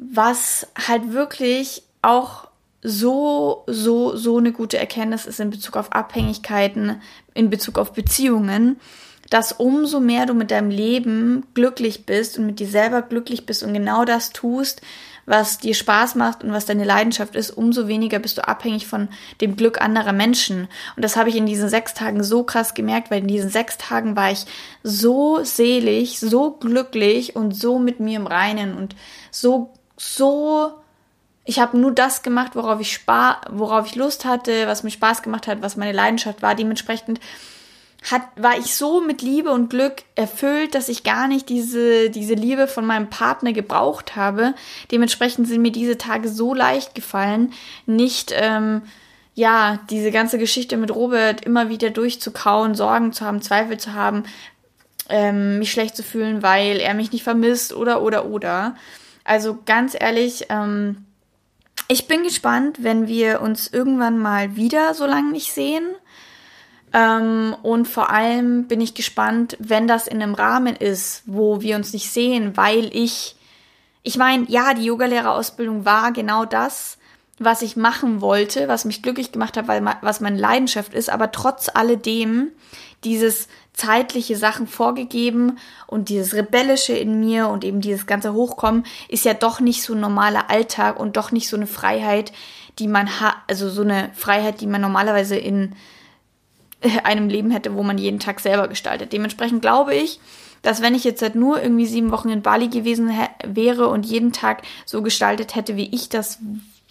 was 0.00 0.66
halt 0.88 1.12
wirklich 1.12 1.82
auch 2.00 2.48
so, 2.82 3.64
so, 3.66 4.16
so 4.16 4.38
eine 4.38 4.52
gute 4.52 4.78
Erkenntnis 4.78 5.26
ist 5.26 5.40
in 5.40 5.50
Bezug 5.50 5.76
auf 5.76 5.92
Abhängigkeiten, 5.92 7.02
in 7.34 7.50
Bezug 7.50 7.78
auf 7.78 7.92
Beziehungen, 7.92 8.80
dass 9.28 9.52
umso 9.52 10.00
mehr 10.00 10.24
du 10.24 10.32
mit 10.32 10.50
deinem 10.50 10.70
Leben 10.70 11.44
glücklich 11.52 12.06
bist 12.06 12.38
und 12.38 12.46
mit 12.46 12.58
dir 12.58 12.66
selber 12.66 13.02
glücklich 13.02 13.44
bist 13.44 13.62
und 13.62 13.74
genau 13.74 14.06
das 14.06 14.30
tust, 14.30 14.80
was 15.26 15.58
dir 15.58 15.74
Spaß 15.74 16.14
macht 16.14 16.42
und 16.42 16.52
was 16.52 16.64
deine 16.64 16.84
Leidenschaft 16.84 17.36
ist, 17.36 17.50
umso 17.50 17.86
weniger 17.86 18.18
bist 18.18 18.38
du 18.38 18.48
abhängig 18.48 18.86
von 18.86 19.08
dem 19.40 19.54
Glück 19.54 19.80
anderer 19.80 20.12
Menschen. 20.12 20.66
Und 20.96 21.04
das 21.04 21.16
habe 21.16 21.28
ich 21.28 21.36
in 21.36 21.46
diesen 21.46 21.68
sechs 21.68 21.94
Tagen 21.94 22.24
so 22.24 22.42
krass 22.42 22.74
gemerkt, 22.74 23.10
weil 23.10 23.20
in 23.20 23.28
diesen 23.28 23.50
sechs 23.50 23.76
Tagen 23.76 24.16
war 24.16 24.32
ich 24.32 24.46
so 24.82 25.44
selig, 25.44 26.18
so 26.18 26.52
glücklich 26.52 27.36
und 27.36 27.52
so 27.54 27.78
mit 27.78 28.00
mir 28.00 28.16
im 28.16 28.26
Reinen 28.26 28.74
und 28.74 28.96
so, 29.30 29.72
so 30.00 30.80
ich 31.44 31.58
habe 31.58 31.76
nur 31.78 31.92
das 31.92 32.22
gemacht, 32.22 32.54
worauf 32.54 32.80
ich 32.80 32.92
spar, 32.92 33.40
worauf 33.50 33.86
ich 33.86 33.96
Lust 33.96 34.24
hatte, 34.24 34.66
was 34.66 34.82
mir 34.82 34.90
Spaß 34.90 35.22
gemacht 35.22 35.46
hat, 35.48 35.62
was 35.62 35.76
meine 35.76 35.92
Leidenschaft 35.92 36.42
war. 36.42 36.54
Dementsprechend 36.54 37.18
hat, 38.08 38.22
war 38.36 38.56
ich 38.56 38.74
so 38.74 39.00
mit 39.00 39.20
Liebe 39.20 39.50
und 39.50 39.68
Glück 39.68 40.04
erfüllt, 40.14 40.74
dass 40.74 40.88
ich 40.88 41.02
gar 41.02 41.28
nicht 41.28 41.48
diese, 41.48 42.08
diese 42.10 42.34
Liebe 42.34 42.66
von 42.66 42.86
meinem 42.86 43.10
Partner 43.10 43.52
gebraucht 43.52 44.16
habe. 44.16 44.54
Dementsprechend 44.90 45.48
sind 45.48 45.62
mir 45.62 45.72
diese 45.72 45.98
Tage 45.98 46.28
so 46.28 46.54
leicht 46.54 46.94
gefallen, 46.94 47.52
nicht, 47.84 48.32
ähm, 48.34 48.82
ja, 49.34 49.80
diese 49.90 50.10
ganze 50.10 50.38
Geschichte 50.38 50.76
mit 50.76 50.94
Robert 50.94 51.44
immer 51.44 51.68
wieder 51.68 51.90
durchzukauen, 51.90 52.74
Sorgen 52.74 53.12
zu 53.12 53.24
haben, 53.24 53.42
Zweifel 53.42 53.78
zu 53.78 53.94
haben, 53.94 54.24
ähm, 55.08 55.58
mich 55.58 55.72
schlecht 55.72 55.96
zu 55.96 56.02
fühlen, 56.02 56.42
weil 56.42 56.78
er 56.78 56.94
mich 56.94 57.12
nicht 57.12 57.24
vermisst 57.24 57.72
oder, 57.72 58.02
oder, 58.02 58.26
oder. 58.26 58.76
Also 59.30 59.58
ganz 59.64 59.96
ehrlich, 59.96 60.46
ähm, 60.48 61.06
ich 61.86 62.08
bin 62.08 62.24
gespannt, 62.24 62.78
wenn 62.82 63.06
wir 63.06 63.40
uns 63.42 63.68
irgendwann 63.68 64.18
mal 64.18 64.56
wieder 64.56 64.92
so 64.92 65.06
lange 65.06 65.30
nicht 65.30 65.52
sehen. 65.52 65.84
Ähm, 66.92 67.54
und 67.62 67.86
vor 67.86 68.10
allem 68.10 68.66
bin 68.66 68.80
ich 68.80 68.94
gespannt, 68.94 69.56
wenn 69.60 69.86
das 69.86 70.08
in 70.08 70.20
einem 70.20 70.34
Rahmen 70.34 70.74
ist, 70.74 71.22
wo 71.26 71.60
wir 71.60 71.76
uns 71.76 71.92
nicht 71.92 72.10
sehen, 72.10 72.56
weil 72.56 72.90
ich, 72.92 73.36
ich 74.02 74.16
meine, 74.16 74.46
ja, 74.48 74.74
die 74.74 74.86
Yogalehrerausbildung 74.86 75.84
war 75.84 76.10
genau 76.10 76.44
das, 76.44 76.98
was 77.38 77.62
ich 77.62 77.76
machen 77.76 78.20
wollte, 78.20 78.66
was 78.66 78.84
mich 78.84 79.00
glücklich 79.00 79.30
gemacht 79.30 79.56
hat, 79.56 79.68
weil 79.68 79.84
was 80.02 80.20
meine 80.20 80.40
Leidenschaft 80.40 80.92
ist, 80.92 81.08
aber 81.08 81.30
trotz 81.30 81.70
alledem 81.72 82.48
dieses 83.04 83.46
zeitliche 83.80 84.36
Sachen 84.36 84.66
vorgegeben 84.66 85.58
und 85.86 86.10
dieses 86.10 86.34
rebellische 86.34 86.92
in 86.92 87.18
mir 87.18 87.48
und 87.48 87.64
eben 87.64 87.80
dieses 87.80 88.06
ganze 88.06 88.34
Hochkommen 88.34 88.84
ist 89.08 89.24
ja 89.24 89.32
doch 89.32 89.60
nicht 89.60 89.82
so 89.82 89.94
ein 89.94 90.00
normaler 90.00 90.50
Alltag 90.50 91.00
und 91.00 91.16
doch 91.16 91.32
nicht 91.32 91.48
so 91.48 91.56
eine 91.56 91.66
Freiheit, 91.66 92.32
die 92.78 92.88
man 92.88 93.20
hat, 93.20 93.36
also 93.48 93.70
so 93.70 93.80
eine 93.80 94.10
Freiheit, 94.14 94.60
die 94.60 94.66
man 94.66 94.82
normalerweise 94.82 95.36
in 95.36 95.74
einem 97.04 97.30
Leben 97.30 97.50
hätte, 97.50 97.74
wo 97.74 97.82
man 97.82 97.96
jeden 97.96 98.20
Tag 98.20 98.40
selber 98.40 98.68
gestaltet. 98.68 99.14
Dementsprechend 99.14 99.62
glaube 99.62 99.94
ich, 99.94 100.20
dass 100.60 100.82
wenn 100.82 100.94
ich 100.94 101.04
jetzt 101.04 101.22
halt 101.22 101.34
nur 101.34 101.62
irgendwie 101.62 101.86
sieben 101.86 102.10
Wochen 102.10 102.28
in 102.28 102.42
Bali 102.42 102.68
gewesen 102.68 103.10
wäre 103.46 103.88
und 103.88 104.04
jeden 104.04 104.32
Tag 104.32 104.60
so 104.84 105.00
gestaltet 105.00 105.54
hätte, 105.54 105.76
wie 105.76 105.88
ich 105.94 106.10
das 106.10 106.38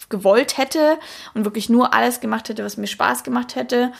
gewollt 0.09 0.57
hätte 0.57 0.97
und 1.35 1.45
wirklich 1.45 1.69
nur 1.69 1.93
alles 1.93 2.19
gemacht 2.19 2.49
hätte, 2.49 2.65
was 2.65 2.77
mir 2.77 2.87
Spaß 2.87 3.23
gemacht 3.23 3.55
hätte 3.55 3.91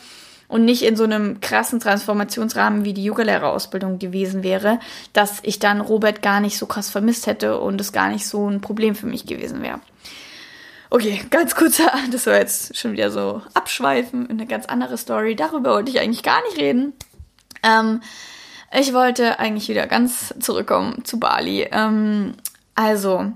und 0.50 0.64
nicht 0.64 0.82
in 0.82 0.96
so 0.96 1.04
einem 1.04 1.40
krassen 1.40 1.78
Transformationsrahmen 1.78 2.84
wie 2.84 2.92
die 2.92 3.04
Yogalehrerausbildung 3.04 4.00
gewesen 4.00 4.42
wäre, 4.42 4.80
dass 5.12 5.38
ich 5.42 5.60
dann 5.60 5.80
Robert 5.80 6.22
gar 6.22 6.40
nicht 6.40 6.58
so 6.58 6.66
krass 6.66 6.90
vermisst 6.90 7.28
hätte 7.28 7.60
und 7.60 7.80
es 7.80 7.92
gar 7.92 8.08
nicht 8.08 8.26
so 8.26 8.50
ein 8.50 8.60
Problem 8.60 8.96
für 8.96 9.06
mich 9.06 9.26
gewesen 9.26 9.62
wäre. 9.62 9.80
Okay, 10.90 11.20
ganz 11.30 11.54
kurzer, 11.54 11.92
das 12.10 12.26
war 12.26 12.34
jetzt 12.34 12.76
schon 12.76 12.92
wieder 12.92 13.12
so 13.12 13.42
abschweifen 13.54 14.26
in 14.26 14.32
eine 14.32 14.46
ganz 14.46 14.66
andere 14.66 14.98
Story. 14.98 15.36
Darüber 15.36 15.70
wollte 15.70 15.92
ich 15.92 16.00
eigentlich 16.00 16.24
gar 16.24 16.42
nicht 16.42 16.58
reden. 16.60 16.94
Ähm, 17.62 18.02
ich 18.76 18.92
wollte 18.92 19.38
eigentlich 19.38 19.68
wieder 19.68 19.86
ganz 19.86 20.34
zurückkommen 20.40 21.04
zu 21.04 21.20
Bali. 21.20 21.68
Ähm, 21.70 22.34
also, 22.74 23.32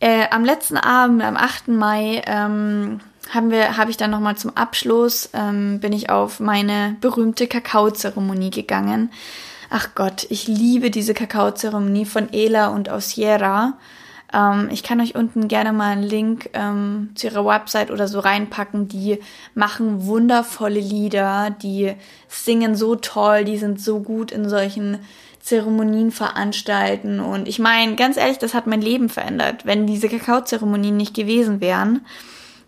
äh, 0.00 0.28
am 0.30 0.46
letzten 0.46 0.78
Abend, 0.78 1.22
am 1.22 1.36
8. 1.36 1.68
Mai, 1.68 2.22
ähm, 2.26 3.00
haben 3.32 3.50
wir, 3.50 3.76
habe 3.78 3.90
ich 3.90 3.96
dann 3.96 4.10
nochmal 4.10 4.36
zum 4.36 4.56
Abschluss, 4.56 5.30
ähm, 5.32 5.80
bin 5.80 5.92
ich 5.92 6.10
auf 6.10 6.38
meine 6.38 6.96
berühmte 7.00 7.46
Kakaozeremonie 7.46 8.50
gegangen. 8.50 9.10
Ach 9.70 9.88
Gott, 9.94 10.26
ich 10.28 10.46
liebe 10.46 10.90
diese 10.90 11.14
Kakaozeremonie 11.14 12.04
von 12.04 12.30
Ela 12.32 12.68
und 12.68 12.90
Osiera. 12.90 13.78
Ähm, 14.34 14.68
ich 14.70 14.82
kann 14.82 15.00
euch 15.00 15.14
unten 15.14 15.48
gerne 15.48 15.72
mal 15.72 15.92
einen 15.92 16.02
Link 16.02 16.50
ähm, 16.52 17.12
zu 17.14 17.28
ihrer 17.28 17.46
Website 17.46 17.90
oder 17.90 18.06
so 18.06 18.20
reinpacken. 18.20 18.88
Die 18.88 19.18
machen 19.54 20.04
wundervolle 20.04 20.80
Lieder, 20.80 21.56
die 21.62 21.94
singen 22.28 22.76
so 22.76 22.96
toll, 22.96 23.44
die 23.44 23.56
sind 23.56 23.80
so 23.80 24.00
gut 24.00 24.30
in 24.30 24.46
solchen 24.46 24.98
Zeremonien 25.40 26.10
veranstalten. 26.10 27.18
Und 27.18 27.48
ich 27.48 27.58
meine, 27.58 27.96
ganz 27.96 28.18
ehrlich, 28.18 28.38
das 28.38 28.52
hat 28.52 28.66
mein 28.66 28.82
Leben 28.82 29.08
verändert. 29.08 29.64
Wenn 29.64 29.86
diese 29.86 30.10
Kakaozeremonien 30.10 30.98
nicht 30.98 31.14
gewesen 31.14 31.62
wären, 31.62 32.04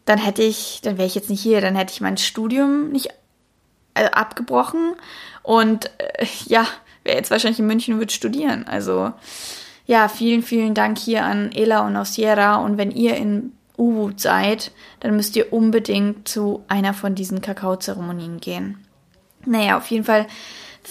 dann 0.05 0.19
hätte 0.19 0.43
ich, 0.43 0.81
dann 0.83 0.99
wäre 0.99 1.07
ich 1.07 1.15
jetzt 1.15 1.31
nicht 1.31 1.43
hier, 1.43 1.61
dann 1.61 1.77
hätte 1.77 1.93
ich 1.93 2.01
mein 2.01 2.17
Studium 2.17 2.91
nicht 2.91 3.09
äh, 3.95 4.05
abgebrochen 4.07 4.95
und 5.43 5.87
äh, 5.99 6.27
ja, 6.47 6.67
wäre 7.05 7.17
jetzt 7.17 7.31
wahrscheinlich 7.31 7.61
in 7.61 7.67
München 7.67 7.95
und 7.95 8.01
würde 8.01 8.13
studieren. 8.13 8.67
Also 8.67 9.13
ja, 9.87 10.09
vielen, 10.09 10.43
vielen 10.43 10.75
Dank 10.75 10.99
hier 10.99 11.25
an 11.25 11.53
Ela 11.53 11.87
und 11.87 11.97
Osiera. 11.97 12.57
Und 12.57 12.79
wenn 12.79 12.91
ihr 12.91 13.17
in 13.17 13.53
Ubud 13.77 14.21
seid, 14.21 14.73
dann 15.01 15.17
müsst 15.17 15.37
ihr 15.37 15.53
unbedingt 15.53 16.27
zu 16.27 16.65
einer 16.69 16.95
von 16.95 17.15
diesen 17.15 17.43
Kakaozeremonien 17.43 18.41
gehen. 18.41 18.79
Naja, 19.45 19.77
auf 19.77 19.89
jeden 19.89 20.05
Fall, 20.05 20.27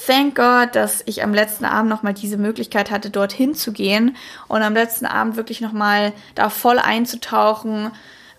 thank 0.06 0.36
God, 0.36 0.76
dass 0.76 1.02
ich 1.08 1.24
am 1.24 1.34
letzten 1.34 1.66
Abend 1.66 1.90
nochmal 1.90 2.14
diese 2.14 2.38
Möglichkeit 2.38 2.92
hatte, 2.92 3.10
dorthin 3.10 3.56
zu 3.56 3.72
gehen 3.72 4.16
und 4.48 4.62
am 4.62 4.74
letzten 4.74 5.08
Abend 5.08 5.38
wirklich 5.38 5.60
nochmal 5.60 6.14
da 6.36 6.50
voll 6.50 6.78
einzutauchen 6.78 7.92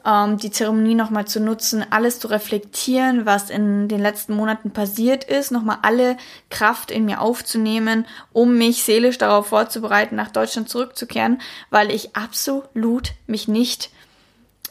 ähm, 0.05 0.39
die 0.39 0.51
Zeremonie 0.51 0.95
nochmal 0.95 1.27
zu 1.27 1.41
nutzen, 1.41 1.85
alles 1.91 2.19
zu 2.21 2.29
reflektieren, 2.29 3.27
was 3.27 3.51
in 3.51 3.89
den 3.89 4.01
letzten 4.01 4.35
Monaten 4.35 4.71
passiert 4.71 5.25
ist, 5.25 5.51
nochmal 5.51 5.79
alle 5.83 6.17
Kraft 6.51 6.91
in 6.91 7.05
mir 7.05 7.21
aufzunehmen, 7.21 8.07
um 8.33 8.59
mich 8.59 8.85
seelisch 8.85 9.19
darauf 9.19 9.49
vorzubereiten, 9.49 10.17
nach 10.17 10.31
Deutschland 10.31 10.69
zurückzukehren, 10.69 11.41
weil 11.71 11.91
ich 11.91 12.17
absolut 12.17 13.13
mich 13.27 13.49
nicht 13.49 13.91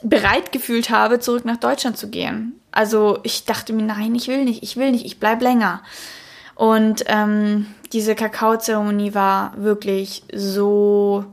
bereit 0.04 0.52
gefühlt 0.52 0.90
habe, 0.90 1.20
zurück 1.20 1.46
nach 1.46 1.58
Deutschland 1.58 1.98
zu 1.98 2.10
gehen. 2.10 2.60
Also 2.72 3.20
ich 3.24 3.46
dachte 3.46 3.74
mir, 3.74 3.84
nein, 3.84 4.14
ich 4.16 4.28
will 4.28 4.44
nicht, 4.44 4.64
ich 4.64 4.78
will 4.78 4.92
nicht, 4.92 5.06
ich 5.06 5.20
bleib 5.20 5.42
länger. 5.42 5.82
Und 6.56 7.04
ähm, 7.08 7.68
diese 7.94 8.16
Kakaozeremonie 8.16 9.14
war 9.14 9.54
wirklich 9.58 10.24
so 10.34 11.26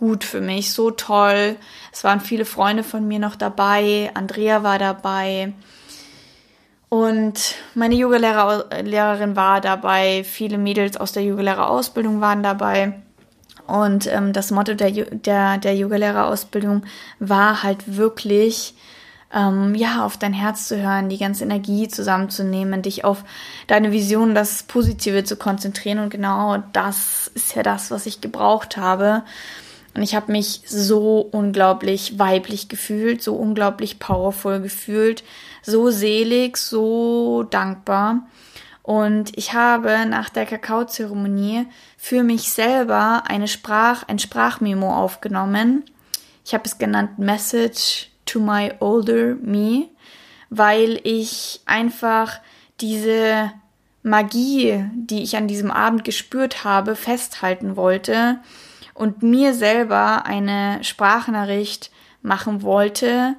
gut 0.00 0.24
für 0.24 0.40
mich, 0.40 0.72
so 0.72 0.90
toll. 0.90 1.56
Es 1.92 2.02
waren 2.02 2.20
viele 2.20 2.44
Freunde 2.44 2.82
von 2.82 3.06
mir 3.06 3.20
noch 3.20 3.36
dabei, 3.36 4.10
Andrea 4.14 4.64
war 4.64 4.78
dabei 4.78 5.52
und 6.90 7.54
meine 7.76 7.94
Yogalehrerin 7.94 9.36
war 9.36 9.60
dabei, 9.60 10.24
viele 10.24 10.58
Mädels 10.58 10.96
aus 10.96 11.12
der 11.12 11.22
Yogalehrerausbildung 11.22 12.20
waren 12.20 12.42
dabei. 12.42 12.94
Und 13.68 14.08
ähm, 14.08 14.32
das 14.32 14.50
Motto 14.50 14.74
der, 14.74 14.90
der, 14.90 15.58
der 15.58 15.76
Yogalehrerausbildung 15.76 16.82
war 17.20 17.62
halt 17.62 17.96
wirklich, 17.96 18.74
ähm, 19.32 19.76
ja, 19.76 20.04
auf 20.04 20.16
dein 20.16 20.32
Herz 20.32 20.66
zu 20.66 20.82
hören, 20.82 21.08
die 21.08 21.18
ganze 21.18 21.44
Energie 21.44 21.86
zusammenzunehmen, 21.86 22.82
dich 22.82 23.04
auf 23.04 23.22
deine 23.68 23.92
Vision, 23.92 24.34
das 24.34 24.64
Positive 24.64 25.22
zu 25.22 25.36
konzentrieren. 25.36 26.00
Und 26.00 26.10
genau 26.10 26.60
das 26.72 27.30
ist 27.36 27.54
ja 27.54 27.62
das, 27.62 27.92
was 27.92 28.06
ich 28.06 28.20
gebraucht 28.20 28.76
habe. 28.76 29.22
Und 29.94 30.02
ich 30.02 30.14
habe 30.14 30.30
mich 30.30 30.62
so 30.66 31.20
unglaublich 31.32 32.18
weiblich 32.18 32.68
gefühlt, 32.68 33.22
so 33.22 33.34
unglaublich 33.34 33.98
powerful 33.98 34.60
gefühlt, 34.60 35.24
so 35.62 35.90
selig, 35.90 36.56
so 36.56 37.42
dankbar. 37.42 38.26
Und 38.82 39.36
ich 39.36 39.52
habe 39.52 40.06
nach 40.06 40.30
der 40.30 40.46
Kakaozeremonie 40.46 41.66
für 41.96 42.22
mich 42.22 42.50
selber 42.52 43.24
eine 43.26 43.48
Sprach, 43.48 44.04
ein 44.08 44.18
Sprachmemo 44.18 44.94
aufgenommen. 44.94 45.84
Ich 46.44 46.54
habe 46.54 46.64
es 46.64 46.78
genannt 46.78 47.18
Message 47.18 48.10
to 48.26 48.40
my 48.40 48.72
older 48.80 49.34
me, 49.42 49.88
weil 50.50 51.00
ich 51.02 51.60
einfach 51.66 52.40
diese 52.80 53.52
Magie, 54.02 54.84
die 54.94 55.22
ich 55.22 55.36
an 55.36 55.46
diesem 55.46 55.70
Abend 55.70 56.04
gespürt 56.04 56.64
habe, 56.64 56.96
festhalten 56.96 57.76
wollte 57.76 58.38
und 58.94 59.22
mir 59.22 59.54
selber 59.54 60.26
eine 60.26 60.82
Sprachnachricht 60.82 61.90
machen 62.22 62.62
wollte 62.62 63.36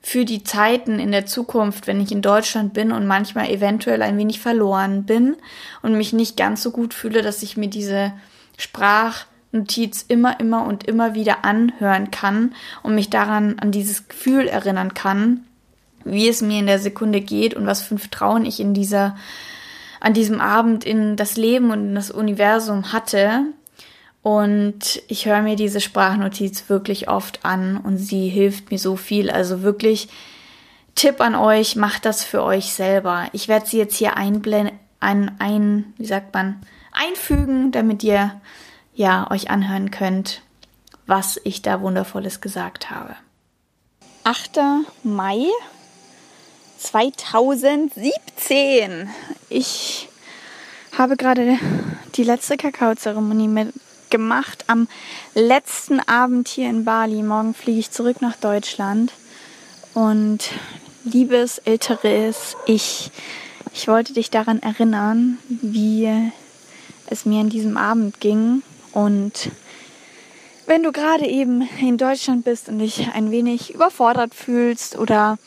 für 0.00 0.26
die 0.26 0.44
Zeiten 0.44 0.98
in 0.98 1.12
der 1.12 1.24
Zukunft, 1.24 1.86
wenn 1.86 2.00
ich 2.00 2.12
in 2.12 2.20
Deutschland 2.20 2.74
bin 2.74 2.92
und 2.92 3.06
manchmal 3.06 3.48
eventuell 3.48 4.02
ein 4.02 4.18
wenig 4.18 4.38
verloren 4.38 5.04
bin 5.04 5.36
und 5.80 5.96
mich 5.96 6.12
nicht 6.12 6.36
ganz 6.36 6.62
so 6.62 6.72
gut 6.72 6.92
fühle, 6.92 7.22
dass 7.22 7.42
ich 7.42 7.56
mir 7.56 7.68
diese 7.68 8.12
Sprachnotiz 8.58 10.04
immer, 10.06 10.38
immer 10.40 10.66
und 10.66 10.84
immer 10.84 11.14
wieder 11.14 11.44
anhören 11.44 12.10
kann 12.10 12.54
und 12.82 12.94
mich 12.94 13.08
daran 13.08 13.58
an 13.58 13.72
dieses 13.72 14.06
Gefühl 14.06 14.46
erinnern 14.46 14.92
kann, 14.92 15.44
wie 16.04 16.28
es 16.28 16.42
mir 16.42 16.58
in 16.58 16.66
der 16.66 16.78
Sekunde 16.78 17.22
geht 17.22 17.54
und 17.54 17.66
was 17.66 17.80
für 17.80 17.94
ein 17.94 17.98
Vertrauen 17.98 18.44
ich 18.44 18.60
in 18.60 18.74
dieser 18.74 19.16
an 20.00 20.12
diesem 20.12 20.38
Abend 20.38 20.84
in 20.84 21.16
das 21.16 21.38
Leben 21.38 21.70
und 21.70 21.88
in 21.88 21.94
das 21.94 22.10
Universum 22.10 22.92
hatte, 22.92 23.46
und 24.24 25.00
ich 25.06 25.26
höre 25.26 25.42
mir 25.42 25.54
diese 25.54 25.80
Sprachnotiz 25.82 26.70
wirklich 26.70 27.08
oft 27.08 27.44
an 27.44 27.76
und 27.76 27.98
sie 27.98 28.30
hilft 28.30 28.70
mir 28.70 28.78
so 28.78 28.96
viel. 28.96 29.30
Also 29.30 29.60
wirklich 29.60 30.08
Tipp 30.94 31.20
an 31.20 31.34
euch, 31.34 31.76
macht 31.76 32.06
das 32.06 32.24
für 32.24 32.42
euch 32.42 32.72
selber. 32.72 33.28
Ich 33.32 33.48
werde 33.48 33.66
sie 33.66 33.76
jetzt 33.76 33.96
hier 33.96 34.16
einblenden, 34.16 34.78
ein, 34.98 35.36
ein, 35.40 35.92
wie 35.98 36.06
sagt 36.06 36.32
man, 36.32 36.62
einfügen, 36.90 37.70
damit 37.70 38.02
ihr 38.02 38.40
ja 38.94 39.30
euch 39.30 39.50
anhören 39.50 39.90
könnt, 39.90 40.40
was 41.06 41.38
ich 41.44 41.60
da 41.60 41.82
wundervolles 41.82 42.40
gesagt 42.40 42.90
habe. 42.90 43.14
8. 44.24 44.58
Mai 45.02 45.48
2017. 46.78 49.10
Ich 49.50 50.08
habe 50.96 51.18
gerade 51.18 51.58
die 52.14 52.24
letzte 52.24 52.56
Kakaozeremonie 52.56 53.48
mit 53.48 53.74
gemacht 54.14 54.66
am 54.68 54.86
letzten 55.34 55.98
Abend 55.98 56.46
hier 56.46 56.70
in 56.70 56.84
Bali. 56.84 57.20
Morgen 57.24 57.52
fliege 57.52 57.80
ich 57.80 57.90
zurück 57.90 58.22
nach 58.22 58.36
Deutschland. 58.36 59.12
Und 59.92 60.50
liebes 61.02 61.58
älteres 61.58 62.56
Ich, 62.64 63.10
ich 63.72 63.88
wollte 63.88 64.12
dich 64.12 64.30
daran 64.30 64.62
erinnern, 64.62 65.38
wie 65.48 66.08
es 67.08 67.26
mir 67.26 67.40
an 67.40 67.48
diesem 67.48 67.76
Abend 67.76 68.20
ging. 68.20 68.62
Und 68.92 69.50
wenn 70.66 70.84
du 70.84 70.92
gerade 70.92 71.26
eben 71.26 71.68
in 71.80 71.98
Deutschland 71.98 72.44
bist 72.44 72.68
und 72.68 72.78
dich 72.78 73.08
ein 73.14 73.32
wenig 73.32 73.74
überfordert 73.74 74.32
fühlst 74.32 74.96
oder 74.96 75.38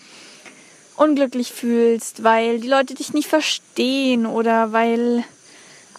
unglücklich 0.98 1.54
fühlst, 1.54 2.26
weil 2.26 2.60
die 2.60 2.68
Leute 2.68 2.96
dich 2.96 3.14
nicht 3.14 3.30
verstehen 3.30 4.26
oder 4.26 4.74
weil 4.74 5.24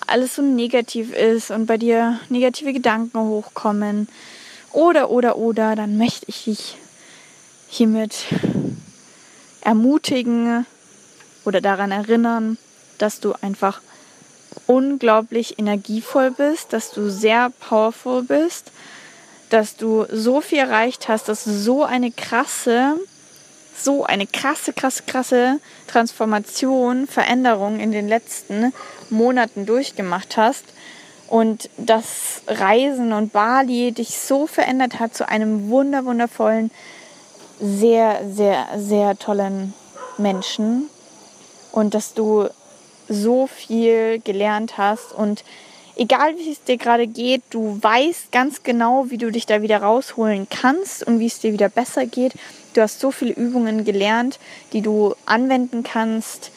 alles 0.08 0.36
so 0.36 0.42
negativ 0.42 1.12
ist 1.12 1.50
und 1.50 1.66
bei 1.66 1.76
dir 1.76 2.18
negative 2.28 2.72
Gedanken 2.72 3.18
hochkommen. 3.18 4.08
Oder 4.72 5.10
oder 5.10 5.36
oder, 5.36 5.76
dann 5.76 5.96
möchte 5.96 6.26
ich 6.28 6.44
dich 6.44 6.76
hiermit 7.68 8.26
ermutigen 9.60 10.66
oder 11.44 11.60
daran 11.60 11.90
erinnern, 11.90 12.58
dass 12.98 13.20
du 13.20 13.34
einfach 13.40 13.80
unglaublich 14.66 15.58
energievoll 15.58 16.30
bist, 16.30 16.72
dass 16.72 16.90
du 16.90 17.10
sehr 17.10 17.50
powerful 17.50 18.22
bist, 18.22 18.70
dass 19.50 19.76
du 19.76 20.06
so 20.12 20.40
viel 20.40 20.58
erreicht 20.58 21.08
hast, 21.08 21.28
dass 21.28 21.44
du 21.44 21.52
so 21.52 21.84
eine 21.84 22.10
krasse 22.10 22.96
so 23.82 24.04
eine 24.04 24.26
krasse, 24.26 24.72
krasse, 24.72 25.02
krasse 25.04 25.60
Transformation, 25.86 27.06
Veränderung 27.06 27.80
in 27.80 27.92
den 27.92 28.08
letzten 28.08 28.72
Monaten 29.10 29.66
durchgemacht 29.66 30.36
hast 30.36 30.64
und 31.28 31.68
das 31.76 32.42
Reisen 32.46 33.12
und 33.12 33.32
Bali 33.32 33.92
dich 33.92 34.18
so 34.18 34.46
verändert 34.46 34.98
hat 34.98 35.14
zu 35.14 35.28
einem 35.28 35.68
wunder, 35.68 36.04
wundervollen, 36.04 36.70
sehr, 37.60 38.20
sehr, 38.30 38.66
sehr 38.76 39.18
tollen 39.18 39.74
Menschen 40.16 40.88
und 41.72 41.94
dass 41.94 42.14
du 42.14 42.48
so 43.08 43.46
viel 43.46 44.20
gelernt 44.20 44.78
hast 44.78 45.12
und 45.12 45.44
egal 45.98 46.36
wie 46.38 46.50
es 46.50 46.62
dir 46.64 46.78
gerade 46.78 47.06
geht, 47.06 47.42
du 47.50 47.78
weißt 47.82 48.32
ganz 48.32 48.62
genau, 48.62 49.10
wie 49.10 49.18
du 49.18 49.30
dich 49.30 49.46
da 49.46 49.62
wieder 49.62 49.82
rausholen 49.82 50.46
kannst 50.48 51.06
und 51.06 51.18
wie 51.18 51.26
es 51.26 51.40
dir 51.40 51.52
wieder 51.52 51.68
besser 51.68 52.06
geht 52.06 52.34
Du 52.78 52.82
hast 52.82 53.00
so 53.00 53.10
viele 53.10 53.32
Übungen 53.32 53.84
gelernt, 53.84 54.38
die 54.72 54.82
du 54.82 55.16
anwenden 55.26 55.82
kannst, 55.82 56.52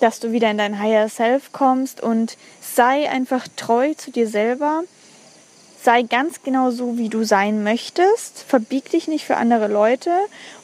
dass 0.00 0.18
du 0.18 0.32
wieder 0.32 0.50
in 0.50 0.58
dein 0.58 0.80
Higher 0.80 1.08
Self 1.08 1.52
kommst 1.52 2.02
und 2.02 2.36
sei 2.60 3.08
einfach 3.08 3.46
treu 3.54 3.94
zu 3.94 4.10
dir 4.10 4.26
selber. 4.26 4.82
Sei 5.80 6.02
ganz 6.02 6.42
genau 6.42 6.72
so, 6.72 6.98
wie 6.98 7.08
du 7.08 7.22
sein 7.22 7.62
möchtest. 7.62 8.42
Verbieg 8.48 8.90
dich 8.90 9.06
nicht 9.06 9.24
für 9.24 9.36
andere 9.36 9.68
Leute 9.68 10.10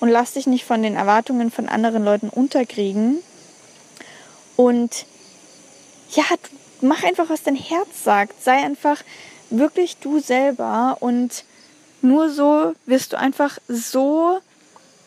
und 0.01 0.09
lass 0.09 0.33
dich 0.33 0.49
nicht 0.49 0.65
von 0.65 0.83
den 0.83 0.97
Erwartungen 0.97 1.53
von 1.53 1.69
anderen 1.69 2.05
Leuten 2.05 2.29
unterkriegen. 2.29 3.19
Und 4.57 5.07
ja, 6.17 6.25
mach 6.81 7.03
einfach, 7.05 7.29
was 7.29 7.43
dein 7.43 7.57
Herz 7.57 8.05
sagt. 8.05 8.43
Sei 8.43 8.57
einfach 8.57 9.03
wirklich 9.51 9.97
du 9.99 10.19
selber 10.19 10.97
und 11.01 11.45
nur 12.03 12.31
so 12.31 12.75
wirst 12.85 13.13
du 13.13 13.19
einfach 13.19 13.59
so 13.69 14.39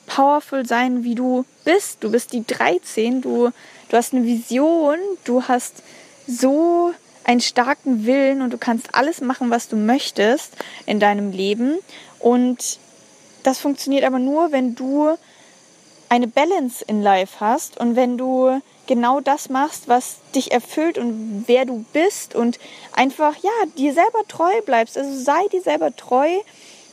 powerful 0.08 0.66
sein, 0.66 1.04
wie 1.04 1.16
du 1.16 1.46
bist. 1.64 2.04
Du 2.04 2.12
bist 2.12 2.34
die 2.34 2.46
13, 2.46 3.22
du, 3.22 3.52
du 3.90 3.98
hast 3.98 4.14
eine 4.14 4.26
Vision, 4.26 4.98
du 5.24 5.44
hast 5.44 5.84
so 6.28 6.94
einen 7.24 7.42
starken 7.42 8.06
Willen 8.06 8.42
und 8.42 8.52
du 8.52 8.58
kannst 8.58 8.96
alles 8.96 9.22
machen, 9.22 9.50
was 9.50 9.68
du 9.68 9.76
möchtest 9.76 10.54
in 10.86 11.00
deinem 11.00 11.32
Leben. 11.32 11.78
Und 12.20 12.80
das 13.44 13.60
funktioniert 13.60 14.04
aber 14.04 14.20
nur, 14.20 14.52
wenn 14.52 14.76
du 14.76 15.16
eine 16.10 16.28
Balance 16.28 16.84
in 16.86 17.04
Life 17.04 17.40
hast 17.40 17.80
und 17.80 17.96
wenn 17.96 18.18
du 18.18 18.60
genau 18.90 19.22
das 19.22 19.50
machst, 19.50 19.88
was 19.88 20.18
dich 20.36 20.52
erfüllt 20.52 20.98
und 20.98 21.46
wer 21.48 21.64
du 21.64 21.86
bist 21.94 22.36
und 22.36 22.60
einfach, 22.92 23.36
ja, 23.42 23.52
dir 23.78 23.94
selber 23.94 24.28
treu 24.28 24.62
bleibst. 24.66 24.98
Also 24.98 25.18
sei 25.18 25.48
dir 25.52 25.62
selber 25.62 25.96
treu 25.96 26.28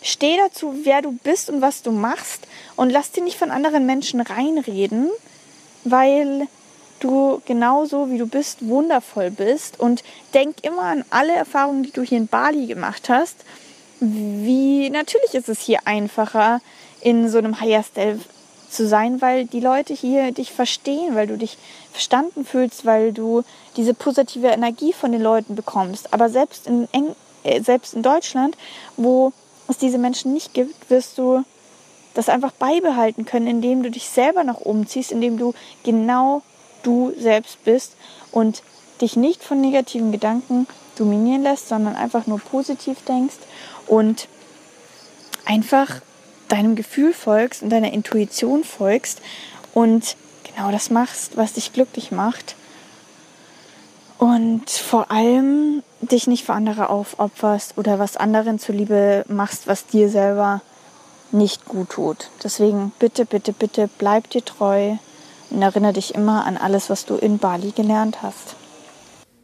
Steh 0.03 0.37
dazu, 0.37 0.73
wer 0.85 1.03
du 1.03 1.11
bist 1.11 1.51
und 1.51 1.63
was 1.63 1.83
du 1.83 1.91
machst 1.91 2.47
und 2.77 2.91
lass 2.91 3.11
dir 3.11 3.25
nicht 3.25 3.37
von 3.37 3.51
anderen 3.51 3.87
Menschen 3.87 4.21
reinreden, 4.21 5.11
weil 5.83 6.47
du 7.01 7.43
genauso 7.45 8.09
wie 8.09 8.19
du 8.19 8.29
bist 8.29 8.69
wundervoll 8.69 9.33
bist 9.33 9.81
und 9.81 10.05
denk 10.33 10.63
immer 10.63 10.83
an 10.83 11.05
alle 11.11 11.35
Erfahrungen, 11.35 11.83
die 11.83 11.91
du 11.91 12.03
hier 12.03 12.19
in 12.19 12.29
Bali 12.29 12.67
gemacht 12.67 13.09
hast. 13.09 13.37
Wie 13.99 14.91
natürlich 14.91 15.35
ist 15.35 15.49
es 15.49 15.61
hier 15.61 15.81
einfacher 15.87 16.61
in 17.01 17.29
so 17.29 17.39
einem 17.39 17.61
Higher 17.61 17.83
zu 18.69 18.87
sein, 18.87 19.21
weil 19.21 19.47
die 19.47 19.61
Leute 19.61 19.95
hier 19.95 20.33
dich 20.33 20.53
verstehen, 20.53 21.15
weil 21.15 21.27
du 21.27 21.37
dich 21.37 21.59
verstanden 21.93 22.45
fühlst, 22.45 22.85
weil 22.85 23.13
du 23.13 23.43
diese 23.77 23.95
positive 23.95 24.49
Energie 24.49 24.93
von 24.93 25.13
den 25.13 25.23
Leuten 25.23 25.55
bekommst. 25.55 26.13
Aber 26.13 26.29
selbst 26.29 26.67
in, 26.67 26.89
Eng 26.93 27.15
äh, 27.45 27.63
selbst 27.63 27.95
in 27.95 28.03
Deutschland, 28.03 28.57
wo 28.97 29.33
es 29.69 29.79
diese 29.79 29.99
Menschen 29.99 30.33
nicht 30.33 30.55
gibt, 30.55 30.91
wirst 30.91 31.19
du 31.19 31.45
das 32.15 32.29
einfach 32.29 32.53
beibehalten 32.53 33.25
können, 33.27 33.47
indem 33.47 33.83
du 33.83 33.91
dich 33.91 34.09
selber 34.09 34.43
noch 34.43 34.61
umziehst, 34.61 35.13
indem 35.13 35.39
du 35.39 35.55
genau 35.85 36.43
du 36.83 37.13
selbst 37.19 37.63
bist 37.65 37.95
und 38.33 38.63
dich 39.01 39.17
nicht 39.17 39.45
von 39.45 39.61
negativen 39.61 40.13
Gedanken 40.13 40.67
dominieren 40.97 41.43
lässt, 41.43 41.69
sondern 41.69 41.95
einfach 41.95 42.27
nur 42.27 42.39
positiv 42.39 43.03
denkst 43.05 43.37
und 43.87 44.29
einfach 45.45 46.01
deinem 46.49 46.77
Gefühl 46.77 47.13
folgst 47.13 47.63
und 47.63 47.71
deiner 47.71 47.93
Intuition 47.93 48.65
folgst 48.65 49.21
und 49.75 50.17
genau 50.45 50.71
das 50.71 50.91
machst, 50.91 51.37
was 51.37 51.55
dich 51.55 51.73
glücklich 51.73 52.11
macht. 52.11 52.57
Und 54.19 54.71
vor 54.71 55.11
allem 55.11 55.83
dich 56.01 56.27
nicht 56.27 56.47
für 56.47 56.55
andere 56.55 56.89
aufopferst 56.89 57.77
oder 57.77 57.99
was 57.99 58.17
anderen 58.17 58.59
zuliebe 58.59 59.25
machst, 59.29 59.67
was 59.67 59.87
dir 59.87 60.09
selber 60.09 60.63
nicht 61.33 61.67
gut 61.67 61.91
tut. 61.91 62.31
Deswegen 62.43 62.93
bitte, 62.99 63.27
bitte, 63.27 63.53
bitte 63.53 63.91
bleib 63.99 64.31
dir 64.31 64.45
treu 64.45 64.97
und 65.51 65.63
erinnere 65.63 65.93
dich 65.93 66.15
immer 66.15 66.47
an 66.47 66.57
alles, 66.57 66.89
was 66.89 67.05
du 67.05 67.17
in 67.17 67.39
Bali 67.39 67.73
gelernt 67.73 68.23
hast. 68.23 68.57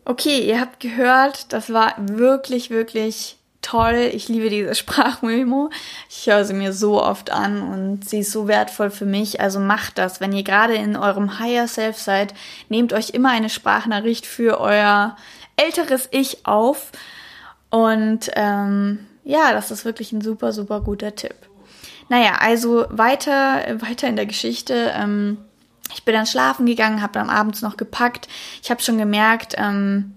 Okay, 0.04 0.40
ihr 0.40 0.60
habt 0.60 0.80
gehört, 0.80 1.52
das 1.52 1.72
war 1.72 1.94
wirklich, 1.98 2.70
wirklich 2.70 3.36
toll. 3.62 4.10
Ich 4.12 4.28
liebe 4.28 4.50
diese 4.50 4.74
Sprachmemo. 4.74 5.70
Ich 6.10 6.26
höre 6.26 6.44
sie 6.44 6.54
mir 6.54 6.72
so 6.72 7.02
oft 7.02 7.30
an 7.30 7.62
und 7.62 8.08
sie 8.08 8.20
ist 8.20 8.32
so 8.32 8.48
wertvoll 8.48 8.90
für 8.90 9.06
mich. 9.06 9.40
Also 9.40 9.60
macht 9.60 9.98
das. 9.98 10.20
Wenn 10.20 10.32
ihr 10.32 10.44
gerade 10.44 10.74
in 10.74 10.96
eurem 10.96 11.38
Higher 11.38 11.68
Self 11.68 11.98
seid, 11.98 12.34
nehmt 12.68 12.92
euch 12.92 13.10
immer 13.10 13.30
eine 13.30 13.48
Sprachnachricht 13.48 14.26
für 14.26 14.60
euer 14.60 15.16
älteres 15.56 16.08
Ich 16.10 16.46
auf. 16.46 16.92
Und 17.70 18.30
ähm, 18.34 19.06
ja, 19.24 19.52
das 19.52 19.70
ist 19.70 19.84
wirklich 19.84 20.12
ein 20.12 20.20
super, 20.20 20.52
super 20.52 20.80
guter 20.80 21.14
Tipp. 21.14 21.34
Naja, 22.08 22.32
also 22.40 22.84
weiter, 22.90 23.80
weiter 23.80 24.08
in 24.08 24.16
der 24.16 24.26
Geschichte. 24.26 24.92
Ähm, 24.94 25.38
ich 25.94 26.04
bin 26.04 26.14
dann 26.14 26.26
schlafen 26.26 26.66
gegangen, 26.66 27.02
habe 27.02 27.14
dann 27.14 27.30
abends 27.30 27.62
noch 27.62 27.76
gepackt. 27.76 28.28
Ich 28.62 28.70
habe 28.70 28.82
schon 28.82 28.98
gemerkt, 28.98 29.54
ähm, 29.56 30.14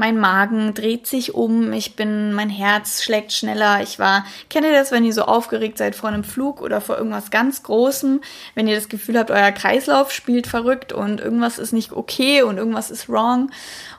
mein 0.00 0.16
Magen 0.16 0.74
dreht 0.74 1.08
sich 1.08 1.34
um, 1.34 1.72
ich 1.72 1.96
bin, 1.96 2.32
mein 2.32 2.50
Herz 2.50 3.02
schlägt 3.02 3.32
schneller. 3.32 3.82
Ich 3.82 3.98
war, 3.98 4.24
kennt 4.48 4.64
ihr 4.64 4.72
das, 4.72 4.92
wenn 4.92 5.04
ihr 5.04 5.12
so 5.12 5.22
aufgeregt 5.22 5.76
seid 5.76 5.96
vor 5.96 6.08
einem 6.08 6.22
Flug 6.22 6.60
oder 6.60 6.80
vor 6.80 6.96
irgendwas 6.96 7.32
ganz 7.32 7.64
Großem, 7.64 8.20
wenn 8.54 8.68
ihr 8.68 8.76
das 8.76 8.88
Gefühl 8.88 9.18
habt, 9.18 9.32
euer 9.32 9.50
Kreislauf 9.50 10.12
spielt 10.12 10.46
verrückt 10.46 10.92
und 10.92 11.20
irgendwas 11.20 11.58
ist 11.58 11.72
nicht 11.72 11.90
okay 11.90 12.42
und 12.42 12.58
irgendwas 12.58 12.92
ist 12.92 13.08
wrong. 13.08 13.50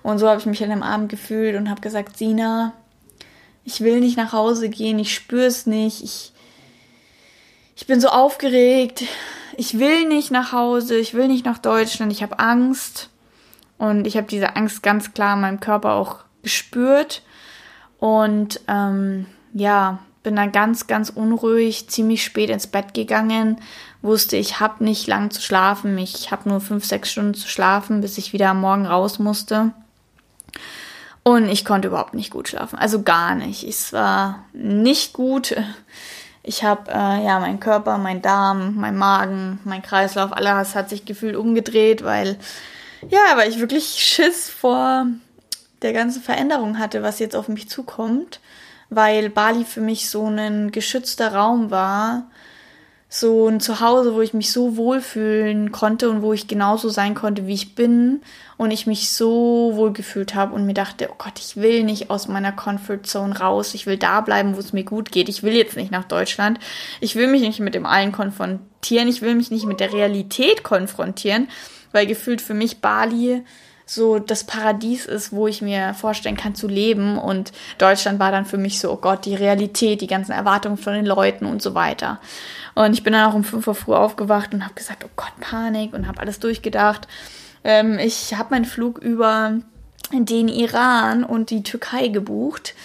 Und 0.02 0.20
so 0.20 0.30
habe 0.30 0.40
ich 0.40 0.46
mich 0.46 0.64
an 0.64 0.70
dem 0.70 0.84
Abend 0.84 1.10
gefühlt 1.10 1.58
und 1.58 1.70
habe 1.70 1.82
gesagt, 1.82 2.18
Sina, 2.18 2.72
ich 3.66 3.82
will 3.82 4.00
nicht 4.00 4.16
nach 4.16 4.32
Hause 4.32 4.70
gehen, 4.70 5.00
ich 5.00 5.14
spüre 5.14 5.48
es 5.48 5.66
nicht, 5.66 6.02
ich, 6.02 6.32
ich 7.76 7.88
bin 7.88 8.00
so 8.00 8.08
aufgeregt, 8.08 9.04
ich 9.58 9.80
will 9.80 10.08
nicht 10.08 10.32
nach 10.32 10.54
Hause, 10.54 10.96
ich 10.96 11.14
will 11.14 11.28
nicht 11.28 11.44
nach 11.44 11.58
Deutschland, 11.58 12.14
ich 12.14 12.24
habe 12.24 12.40
Angst. 12.40 13.10
Und 13.80 14.06
ich 14.06 14.16
habe 14.18 14.28
diese 14.28 14.56
Angst 14.56 14.84
ganz 14.84 15.14
klar 15.14 15.34
in 15.34 15.42
meinem 15.42 15.60
Körper 15.60 15.94
auch 15.94 16.18
gespürt. 16.44 17.24
Und 17.98 18.62
ähm, 18.68 19.26
ja, 19.54 20.00
bin 20.22 20.36
dann 20.36 20.52
ganz, 20.52 20.86
ganz 20.86 21.10
unruhig, 21.10 21.90
ziemlich 21.90 22.24
spät 22.24 22.50
ins 22.50 22.68
Bett 22.68 22.94
gegangen. 22.94 23.60
Wusste, 24.02 24.36
ich 24.38 24.60
habe 24.60 24.84
nicht 24.84 25.08
lang 25.08 25.32
zu 25.32 25.42
schlafen. 25.42 25.98
Ich 25.98 26.32
habe 26.32 26.48
nur 26.48 26.62
fünf, 26.62 26.86
sechs 26.86 27.12
Stunden 27.12 27.34
zu 27.34 27.48
schlafen, 27.48 28.02
bis 28.02 28.18
ich 28.18 28.34
wieder 28.34 28.50
am 28.50 28.62
Morgen 28.62 28.86
raus 28.86 29.18
musste. 29.18 29.72
Und 31.24 31.48
ich 31.50 31.64
konnte 31.64 31.88
überhaupt 31.88 32.14
nicht 32.14 32.32
gut 32.32 32.50
schlafen. 32.50 32.78
Also 32.78 33.02
gar 33.02 33.36
nicht. 33.36 33.64
Es 33.64 33.94
war 33.94 34.44
nicht 34.54 35.14
gut. 35.14 35.56
Ich 36.44 36.64
habe 36.64 36.90
äh, 36.92 37.26
ja 37.26 37.40
mein 37.40 37.60
Körper, 37.60 37.98
mein 37.98 38.22
Darm, 38.22 38.76
mein 38.76 38.98
Magen, 38.98 39.60
mein 39.64 39.82
Kreislauf, 39.82 40.34
alles 40.34 40.76
hat 40.76 40.90
sich 40.90 41.06
gefühlt 41.06 41.36
umgedreht, 41.36 42.04
weil 42.04 42.40
ja, 43.08 43.36
weil 43.36 43.50
ich 43.50 43.60
wirklich 43.60 43.86
Schiss 43.86 44.50
vor 44.50 45.06
der 45.82 45.94
ganzen 45.94 46.22
Veränderung 46.22 46.78
hatte, 46.80 47.02
was 47.04 47.20
jetzt 47.20 47.36
auf 47.36 47.48
mich 47.48 47.70
zukommt, 47.70 48.42
weil 48.90 49.30
Bali 49.30 49.64
für 49.64 49.82
mich 49.82 50.10
so 50.10 50.28
ein 50.28 50.72
geschützter 50.72 51.34
Raum 51.34 51.72
war, 51.72 52.30
so 53.12 53.48
ein 53.48 53.60
Zuhause, 53.60 54.14
wo 54.14 54.22
ich 54.22 54.36
mich 54.36 54.52
so 54.52 54.78
wohlfühlen 54.78 55.72
konnte 55.72 56.12
und 56.12 56.22
wo 56.22 56.32
ich 56.32 56.48
genauso 56.48 56.90
sein 56.90 57.16
konnte, 57.16 57.48
wie 57.48 57.56
ich 57.56 57.74
bin 57.74 58.22
und 58.58 58.70
ich 58.70 58.86
mich 58.86 59.10
so 59.10 59.72
wohl 59.74 59.94
gefühlt 59.94 60.36
habe 60.36 60.54
und 60.54 60.68
mir 60.68 60.76
dachte, 60.76 61.10
oh 61.12 61.16
Gott, 61.18 61.40
ich 61.40 61.58
will 61.58 61.84
nicht 61.84 62.12
aus 62.12 62.28
meiner 62.28 62.52
Comfort 62.52 63.00
Zone 63.04 63.40
raus, 63.40 63.74
ich 63.74 63.88
will 63.88 63.98
da 63.98 64.22
bleiben, 64.22 64.56
wo 64.56 64.60
es 64.60 64.74
mir 64.74 64.84
gut 64.84 65.12
geht. 65.12 65.28
Ich 65.28 65.42
will 65.42 65.54
jetzt 65.54 65.76
nicht 65.76 65.90
nach 65.92 66.04
Deutschland. 66.04 66.60
Ich 67.00 67.16
will 67.16 67.28
mich 67.28 67.42
nicht 67.42 67.60
mit 67.60 67.74
dem 67.74 67.88
allen 67.88 68.12
konfrontieren, 68.12 69.08
ich 69.08 69.24
will 69.24 69.34
mich 69.34 69.50
nicht 69.50 69.66
mit 69.66 69.80
der 69.80 69.92
Realität 69.92 70.64
konfrontieren 70.64 71.48
weil 71.92 72.08
gefühlt 72.08 72.42
für 72.42 72.54
mich 72.54 72.82
Bali 72.82 73.44
so 73.86 74.20
das 74.20 74.44
Paradies 74.44 75.08
ist, 75.08 75.32
wo 75.32 75.48
ich 75.48 75.64
mir 75.64 75.96
vorstellen 75.96 76.38
kann 76.38 76.54
zu 76.54 76.68
leben 76.68 77.18
und 77.18 77.52
Deutschland 77.80 78.20
war 78.20 78.32
dann 78.32 78.46
für 78.46 78.60
mich 78.60 78.80
so, 78.80 78.92
oh 78.92 78.98
Gott, 78.98 79.26
die 79.26 79.34
Realität, 79.34 80.02
die 80.02 80.08
ganzen 80.08 80.32
Erwartungen 80.32 80.78
von 80.78 80.94
den 80.94 81.08
Leuten 81.08 81.46
und 81.46 81.62
so 81.64 81.74
weiter. 81.74 82.20
Und 82.76 82.94
ich 82.94 83.02
bin 83.02 83.14
dann 83.14 83.30
auch 83.30 83.34
um 83.34 83.44
5 83.44 83.66
Uhr 83.66 83.74
früh 83.74 83.96
aufgewacht 83.96 84.54
und 84.54 84.64
habe 84.64 84.76
gesagt, 84.76 85.04
oh 85.06 85.10
Gott, 85.16 85.34
Panik 85.40 85.94
und 85.94 86.08
habe 86.08 86.20
alles 86.20 86.40
durchgedacht. 86.40 87.08
Ähm, 87.64 87.98
ich 87.98 88.36
habe 88.36 88.52
meinen 88.52 88.66
Flug 88.66 89.00
über 89.00 89.58
den 90.12 90.48
Iran 90.48 91.24
und 91.24 91.50
die 91.50 91.64
Türkei 91.64 92.10
gebucht 92.10 92.76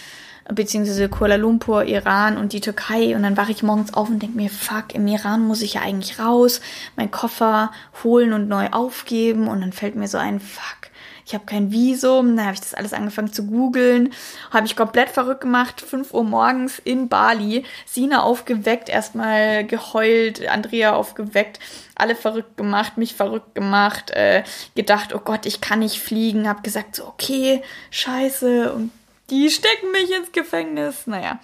beziehungsweise 0.53 1.09
Kuala 1.09 1.37
Lumpur, 1.37 1.85
Iran 1.85 2.37
und 2.37 2.53
die 2.53 2.61
Türkei. 2.61 3.15
Und 3.17 3.23
dann 3.23 3.37
wache 3.37 3.53
ich 3.53 3.63
morgens 3.63 3.95
auf 3.95 4.09
und 4.09 4.21
denke 4.21 4.37
mir, 4.37 4.51
fuck, 4.51 4.95
im 4.95 5.07
Iran 5.07 5.47
muss 5.47 5.63
ich 5.63 5.75
ja 5.75 5.81
eigentlich 5.83 6.19
raus, 6.19 6.61
meinen 6.97 7.11
Koffer 7.11 7.73
holen 8.03 8.33
und 8.33 8.49
neu 8.49 8.69
aufgeben. 8.71 9.49
Und 9.49 9.61
dann 9.61 9.73
fällt 9.73 9.97
mir 9.97 10.09
so 10.09 10.19
ein, 10.19 10.41
fuck, 10.41 10.91
ich 11.27 11.35
habe 11.35 11.47
kein 11.47 11.73
Visum. 11.73 12.37
Dann 12.37 12.45
habe 12.45 12.55
ich 12.55 12.61
das 12.61 12.75
alles 12.75 12.93
angefangen 12.93 13.33
zu 13.33 13.47
googeln. 13.47 14.13
Habe 14.51 14.67
ich 14.67 14.77
komplett 14.77 15.09
verrückt 15.09 15.41
gemacht. 15.41 15.81
5 15.81 16.13
Uhr 16.13 16.25
morgens 16.25 16.79
in 16.79 17.09
Bali. 17.09 17.65
Sina 17.87 18.23
aufgeweckt, 18.23 18.89
erstmal 18.89 19.67
geheult, 19.67 20.47
Andrea 20.47 20.95
aufgeweckt. 20.95 21.59
Alle 21.95 22.15
verrückt 22.15 22.57
gemacht, 22.57 22.99
mich 22.99 23.15
verrückt 23.15 23.55
gemacht. 23.55 24.11
Äh, 24.11 24.45
gedacht, 24.75 25.15
oh 25.15 25.21
Gott, 25.21 25.47
ich 25.47 25.61
kann 25.61 25.79
nicht 25.79 26.01
fliegen. 26.01 26.49
Habe 26.49 26.63
gesagt, 26.63 26.97
so, 26.97 27.07
okay, 27.07 27.63
scheiße. 27.91 28.73
Und 28.73 28.91
die 29.31 29.51
stecken 29.51 29.91
mich 29.93 30.11
ins 30.11 30.33
Gefängnis. 30.33 31.07
Naja, 31.07 31.41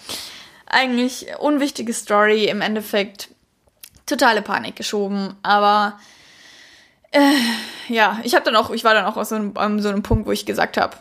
eigentlich 0.67 1.27
unwichtige 1.39 1.93
Story. 1.93 2.47
Im 2.47 2.61
Endeffekt 2.61 3.29
totale 4.07 4.43
Panik 4.43 4.77
geschoben. 4.77 5.37
Aber 5.43 5.99
äh, 7.13 7.35
ja, 7.89 8.21
ich 8.23 8.35
habe 8.35 8.45
dann 8.45 8.57
auch, 8.57 8.71
ich 8.71 8.85
war 8.85 8.95
dann 8.95 9.07
auch 9.07 9.23
so 9.25 9.35
einem, 9.35 9.57
an 9.57 9.81
so 9.81 9.89
einem 9.89 10.03
Punkt, 10.03 10.27
wo 10.27 10.33
ich 10.33 10.47
gesagt 10.47 10.77
habe, 10.77 10.97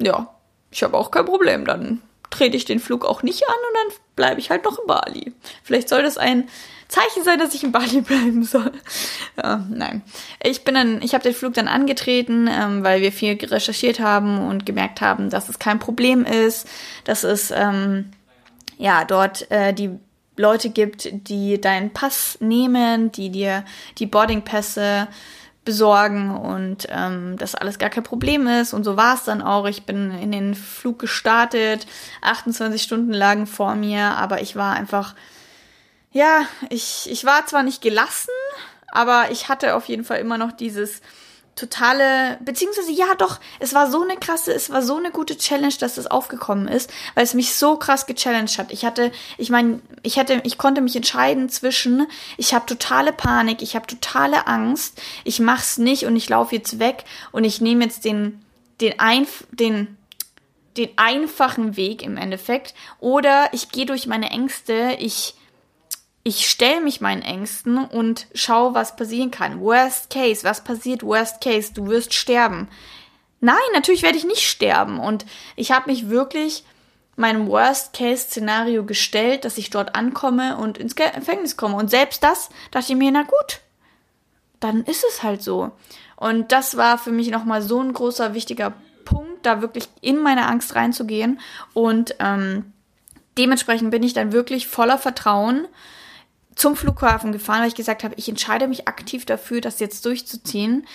ja, 0.00 0.34
ich 0.70 0.82
habe 0.82 0.96
auch 0.96 1.10
kein 1.10 1.24
Problem. 1.24 1.64
Dann 1.64 2.02
trete 2.30 2.56
ich 2.56 2.64
den 2.64 2.80
Flug 2.80 3.04
auch 3.04 3.22
nicht 3.22 3.48
an 3.48 3.54
und 3.54 3.74
dann 3.74 3.98
bleibe 4.16 4.40
ich 4.40 4.50
halt 4.50 4.64
noch 4.64 4.78
in 4.78 4.86
Bali. 4.86 5.32
Vielleicht 5.62 5.88
soll 5.88 6.02
das 6.02 6.18
ein 6.18 6.48
Zeichen 6.92 7.24
sein, 7.24 7.38
dass 7.38 7.54
ich 7.54 7.64
in 7.64 7.72
Bali 7.72 8.00
bleiben 8.02 8.44
soll. 8.44 8.72
Ja, 9.36 9.64
nein. 9.70 10.02
Ich 10.42 10.62
bin 10.64 10.74
dann, 10.74 11.00
ich 11.02 11.14
habe 11.14 11.24
den 11.24 11.34
Flug 11.34 11.54
dann 11.54 11.68
angetreten, 11.68 12.48
ähm, 12.50 12.84
weil 12.84 13.00
wir 13.00 13.12
viel 13.12 13.38
recherchiert 13.42 13.98
haben 13.98 14.46
und 14.46 14.66
gemerkt 14.66 15.00
haben, 15.00 15.30
dass 15.30 15.48
es 15.48 15.58
kein 15.58 15.78
Problem 15.78 16.24
ist, 16.24 16.68
dass 17.04 17.24
es 17.24 17.50
ähm, 17.50 18.10
ja 18.76 19.04
dort 19.04 19.50
äh, 19.50 19.72
die 19.72 19.90
Leute 20.36 20.70
gibt, 20.70 21.08
die 21.28 21.60
deinen 21.60 21.92
Pass 21.92 22.38
nehmen, 22.40 23.12
die 23.12 23.30
dir 23.30 23.64
die 23.98 24.06
Boardingpässe 24.06 25.08
besorgen 25.64 26.34
und 26.34 26.88
ähm, 26.90 27.36
dass 27.38 27.54
alles 27.54 27.78
gar 27.78 27.90
kein 27.90 28.02
Problem 28.02 28.46
ist. 28.46 28.74
Und 28.74 28.84
so 28.84 28.96
war 28.96 29.14
es 29.14 29.24
dann 29.24 29.42
auch. 29.42 29.66
Ich 29.66 29.84
bin 29.84 30.10
in 30.10 30.32
den 30.32 30.54
Flug 30.54 30.98
gestartet, 30.98 31.86
28 32.22 32.82
Stunden 32.82 33.12
lagen 33.12 33.46
vor 33.46 33.74
mir, 33.76 34.16
aber 34.16 34.42
ich 34.42 34.56
war 34.56 34.74
einfach 34.74 35.14
ja, 36.12 36.46
ich, 36.68 37.08
ich 37.10 37.24
war 37.24 37.46
zwar 37.46 37.62
nicht 37.62 37.82
gelassen, 37.82 38.30
aber 38.92 39.30
ich 39.30 39.48
hatte 39.48 39.74
auf 39.74 39.86
jeden 39.86 40.04
Fall 40.04 40.18
immer 40.18 40.38
noch 40.38 40.52
dieses 40.52 41.00
totale, 41.54 42.38
beziehungsweise 42.44 42.92
ja 42.92 43.14
doch, 43.18 43.38
es 43.58 43.74
war 43.74 43.90
so 43.90 44.02
eine 44.02 44.16
krasse, 44.16 44.52
es 44.54 44.70
war 44.70 44.82
so 44.82 44.96
eine 44.96 45.10
gute 45.10 45.36
Challenge, 45.36 45.74
dass 45.78 45.96
das 45.96 46.06
aufgekommen 46.06 46.66
ist, 46.66 46.90
weil 47.14 47.24
es 47.24 47.34
mich 47.34 47.54
so 47.54 47.76
krass 47.76 48.06
gechallenged 48.06 48.58
hat. 48.58 48.72
Ich 48.72 48.84
hatte, 48.84 49.12
ich 49.36 49.50
meine, 49.50 49.80
ich 50.02 50.16
hätte, 50.16 50.40
ich 50.44 50.56
konnte 50.56 50.80
mich 50.80 50.96
entscheiden 50.96 51.50
zwischen, 51.50 52.06
ich 52.38 52.54
habe 52.54 52.66
totale 52.66 53.12
Panik, 53.12 53.60
ich 53.60 53.74
habe 53.74 53.86
totale 53.86 54.46
Angst, 54.46 55.00
ich 55.24 55.40
mach's 55.40 55.76
nicht 55.76 56.06
und 56.06 56.16
ich 56.16 56.28
laufe 56.28 56.56
jetzt 56.56 56.78
weg 56.78 57.04
und 57.32 57.44
ich 57.44 57.60
nehme 57.60 57.84
jetzt 57.84 58.04
den, 58.04 58.44
den 58.80 58.98
einf, 58.98 59.44
den 59.50 59.96
den 60.78 60.88
einfachen 60.96 61.76
Weg 61.76 62.02
im 62.02 62.16
Endeffekt 62.16 62.72
oder 62.98 63.50
ich 63.52 63.68
gehe 63.68 63.84
durch 63.84 64.06
meine 64.06 64.30
Ängste, 64.30 64.96
ich 64.98 65.34
ich 66.24 66.48
stelle 66.48 66.80
mich 66.80 67.00
meinen 67.00 67.22
Ängsten 67.22 67.78
und 67.78 68.26
schau, 68.34 68.74
was 68.74 68.96
passieren 68.96 69.30
kann. 69.30 69.60
Worst 69.60 70.10
case, 70.10 70.44
was 70.44 70.62
passiert? 70.62 71.02
Worst 71.02 71.40
case, 71.40 71.72
du 71.74 71.86
wirst 71.88 72.14
sterben. 72.14 72.68
Nein, 73.40 73.56
natürlich 73.72 74.02
werde 74.02 74.18
ich 74.18 74.24
nicht 74.24 74.48
sterben. 74.48 75.00
Und 75.00 75.26
ich 75.56 75.72
habe 75.72 75.90
mich 75.90 76.08
wirklich 76.08 76.64
meinem 77.16 77.46
Worst-Case-Szenario 77.48 78.84
gestellt, 78.84 79.44
dass 79.44 79.58
ich 79.58 79.70
dort 79.70 79.94
ankomme 79.94 80.56
und 80.56 80.78
ins 80.78 80.94
Gefängnis 80.94 81.56
komme. 81.56 81.76
Und 81.76 81.90
selbst 81.90 82.22
das 82.22 82.48
dachte 82.70 82.92
ich 82.92 82.98
mir, 82.98 83.10
na 83.10 83.22
gut, 83.22 83.60
dann 84.60 84.84
ist 84.84 85.04
es 85.04 85.22
halt 85.22 85.42
so. 85.42 85.72
Und 86.16 86.52
das 86.52 86.76
war 86.76 86.98
für 86.98 87.10
mich 87.10 87.30
nochmal 87.30 87.62
so 87.62 87.80
ein 87.80 87.92
großer, 87.92 88.32
wichtiger 88.32 88.72
Punkt, 89.04 89.44
da 89.44 89.60
wirklich 89.60 89.88
in 90.00 90.22
meine 90.22 90.46
Angst 90.46 90.76
reinzugehen. 90.76 91.40
Und 91.74 92.14
ähm, 92.20 92.72
dementsprechend 93.36 93.90
bin 93.90 94.04
ich 94.04 94.14
dann 94.14 94.32
wirklich 94.32 94.68
voller 94.68 94.98
Vertrauen 94.98 95.66
zum 96.54 96.76
Flughafen 96.76 97.32
gefahren, 97.32 97.60
weil 97.60 97.68
ich 97.68 97.74
gesagt 97.74 98.04
habe, 98.04 98.14
ich 98.16 98.28
entscheide 98.28 98.68
mich 98.68 98.88
aktiv 98.88 99.24
dafür, 99.24 99.60
das 99.60 99.80
jetzt 99.80 100.04
durchzuziehen. 100.06 100.86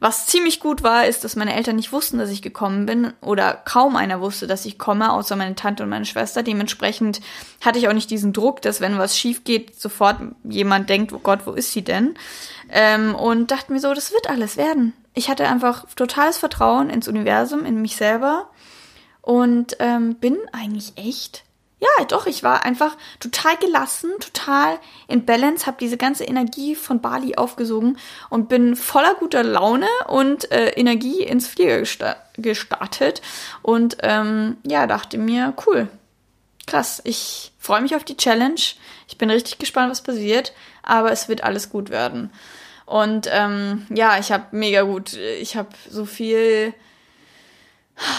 Was 0.00 0.26
ziemlich 0.26 0.60
gut 0.60 0.84
war, 0.84 1.06
ist, 1.06 1.24
dass 1.24 1.34
meine 1.34 1.54
Eltern 1.54 1.74
nicht 1.74 1.92
wussten, 1.92 2.18
dass 2.18 2.30
ich 2.30 2.40
gekommen 2.40 2.86
bin 2.86 3.12
oder 3.20 3.52
kaum 3.52 3.96
einer 3.96 4.20
wusste, 4.20 4.46
dass 4.46 4.64
ich 4.64 4.78
komme, 4.78 5.12
außer 5.12 5.34
meine 5.34 5.56
Tante 5.56 5.82
und 5.82 5.88
meine 5.88 6.04
Schwester. 6.04 6.44
Dementsprechend 6.44 7.20
hatte 7.60 7.80
ich 7.80 7.88
auch 7.88 7.92
nicht 7.92 8.10
diesen 8.10 8.32
Druck, 8.32 8.62
dass 8.62 8.80
wenn 8.80 8.98
was 8.98 9.18
schief 9.18 9.42
geht, 9.42 9.80
sofort 9.80 10.18
jemand 10.44 10.88
denkt, 10.88 11.12
oh 11.12 11.18
Gott, 11.18 11.40
wo 11.46 11.52
ist 11.52 11.72
sie 11.72 11.82
denn? 11.82 12.14
Ähm, 12.70 13.16
und 13.16 13.50
dachte 13.50 13.72
mir 13.72 13.80
so, 13.80 13.92
das 13.92 14.12
wird 14.12 14.30
alles 14.30 14.56
werden. 14.56 14.92
Ich 15.14 15.28
hatte 15.28 15.48
einfach 15.48 15.84
totales 15.96 16.38
Vertrauen 16.38 16.90
ins 16.90 17.08
Universum, 17.08 17.64
in 17.64 17.82
mich 17.82 17.96
selber 17.96 18.50
und 19.20 19.76
ähm, 19.80 20.14
bin 20.14 20.38
eigentlich 20.52 20.92
echt 20.94 21.42
ja, 21.80 22.04
doch, 22.06 22.26
ich 22.26 22.42
war 22.42 22.64
einfach 22.64 22.96
total 23.20 23.56
gelassen, 23.56 24.10
total 24.18 24.80
in 25.06 25.24
Balance, 25.24 25.66
habe 25.66 25.76
diese 25.78 25.96
ganze 25.96 26.24
Energie 26.24 26.74
von 26.74 27.00
Bali 27.00 27.36
aufgesogen 27.36 27.98
und 28.30 28.48
bin 28.48 28.74
voller 28.74 29.14
guter 29.14 29.44
Laune 29.44 29.86
und 30.08 30.50
äh, 30.50 30.70
Energie 30.70 31.22
ins 31.22 31.46
Flieger 31.46 31.78
gesta 31.78 32.16
gestartet 32.36 33.22
und 33.62 33.98
ähm, 34.02 34.56
ja, 34.64 34.86
dachte 34.86 35.18
mir, 35.18 35.54
cool, 35.66 35.88
krass, 36.66 37.00
ich 37.04 37.52
freue 37.58 37.80
mich 37.80 37.94
auf 37.94 38.04
die 38.04 38.16
Challenge, 38.16 38.60
ich 39.08 39.18
bin 39.18 39.30
richtig 39.30 39.58
gespannt, 39.58 39.90
was 39.90 40.02
passiert, 40.02 40.52
aber 40.82 41.12
es 41.12 41.28
wird 41.28 41.44
alles 41.44 41.70
gut 41.70 41.90
werden. 41.90 42.30
Und 42.86 43.28
ähm, 43.30 43.86
ja, 43.90 44.18
ich 44.18 44.32
habe 44.32 44.44
mega 44.52 44.82
gut, 44.82 45.12
ich 45.12 45.56
habe 45.56 45.68
so 45.90 46.06
viel 46.06 46.72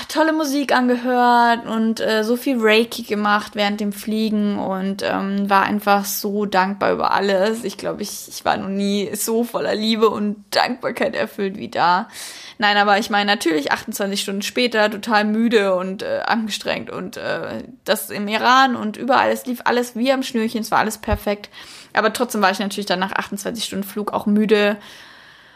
tolle 0.10 0.34
Musik 0.34 0.74
angehört 0.74 1.66
und 1.66 2.00
äh, 2.00 2.24
so 2.24 2.36
viel 2.36 2.58
Reiki 2.60 3.04
gemacht 3.04 3.56
während 3.56 3.80
dem 3.80 3.94
Fliegen 3.94 4.60
und 4.60 5.04
ähm, 5.04 5.50
war 5.50 5.64
einfach 5.64 6.06
so 6.06 6.46
dankbar 6.46 6.92
über 6.92 7.12
alles. 7.12 7.64
Ich 7.64 7.78
glaube, 7.78 8.02
ich, 8.02 8.28
ich 8.28 8.44
war 8.44 8.58
noch 8.58 8.68
nie 8.68 9.10
so 9.16 9.44
voller 9.44 9.76
Liebe 9.76 10.10
und 10.10 10.44
Dankbarkeit 10.52 11.16
erfüllt 11.16 11.58
wie 11.58 11.70
da. 11.70 12.10
Nein, 12.58 12.76
aber 12.76 12.98
ich 12.98 13.10
meine 13.10 13.32
natürlich 13.32 13.72
28 13.72 14.22
Stunden 14.22 14.42
später 14.42 14.92
total 14.92 15.24
müde 15.24 15.76
und 15.76 16.04
äh, 16.04 16.22
angestrengt 16.26 16.90
und 16.90 17.16
äh, 17.16 17.64
das 17.86 18.10
im 18.10 18.28
Iran 18.28 18.76
und 18.76 18.98
überall, 18.98 19.32
es 19.32 19.46
lief 19.46 19.62
alles 19.64 19.96
wie 19.96 20.12
am 20.12 20.24
Schnürchen, 20.24 20.62
es 20.62 20.72
war 20.72 20.80
alles 20.80 20.98
perfekt. 20.98 21.50
Aber 21.94 22.12
trotzdem 22.12 22.42
war 22.42 22.52
ich 22.52 22.60
natürlich 22.60 22.86
dann 22.86 23.00
nach 23.00 23.14
28 23.14 23.64
Stunden 23.64 23.86
Flug 23.86 24.12
auch 24.12 24.26
müde 24.26 24.78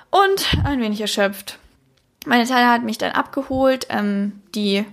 und 0.10 0.58
ein 0.64 0.80
wenig 0.80 1.02
erschöpft. 1.02 1.60
Meine 2.26 2.46
Tante 2.46 2.68
hat 2.68 2.84
mich 2.84 2.98
dann 2.98 3.12
abgeholt, 3.12 3.88
ähm, 3.90 4.42
die 4.56 4.86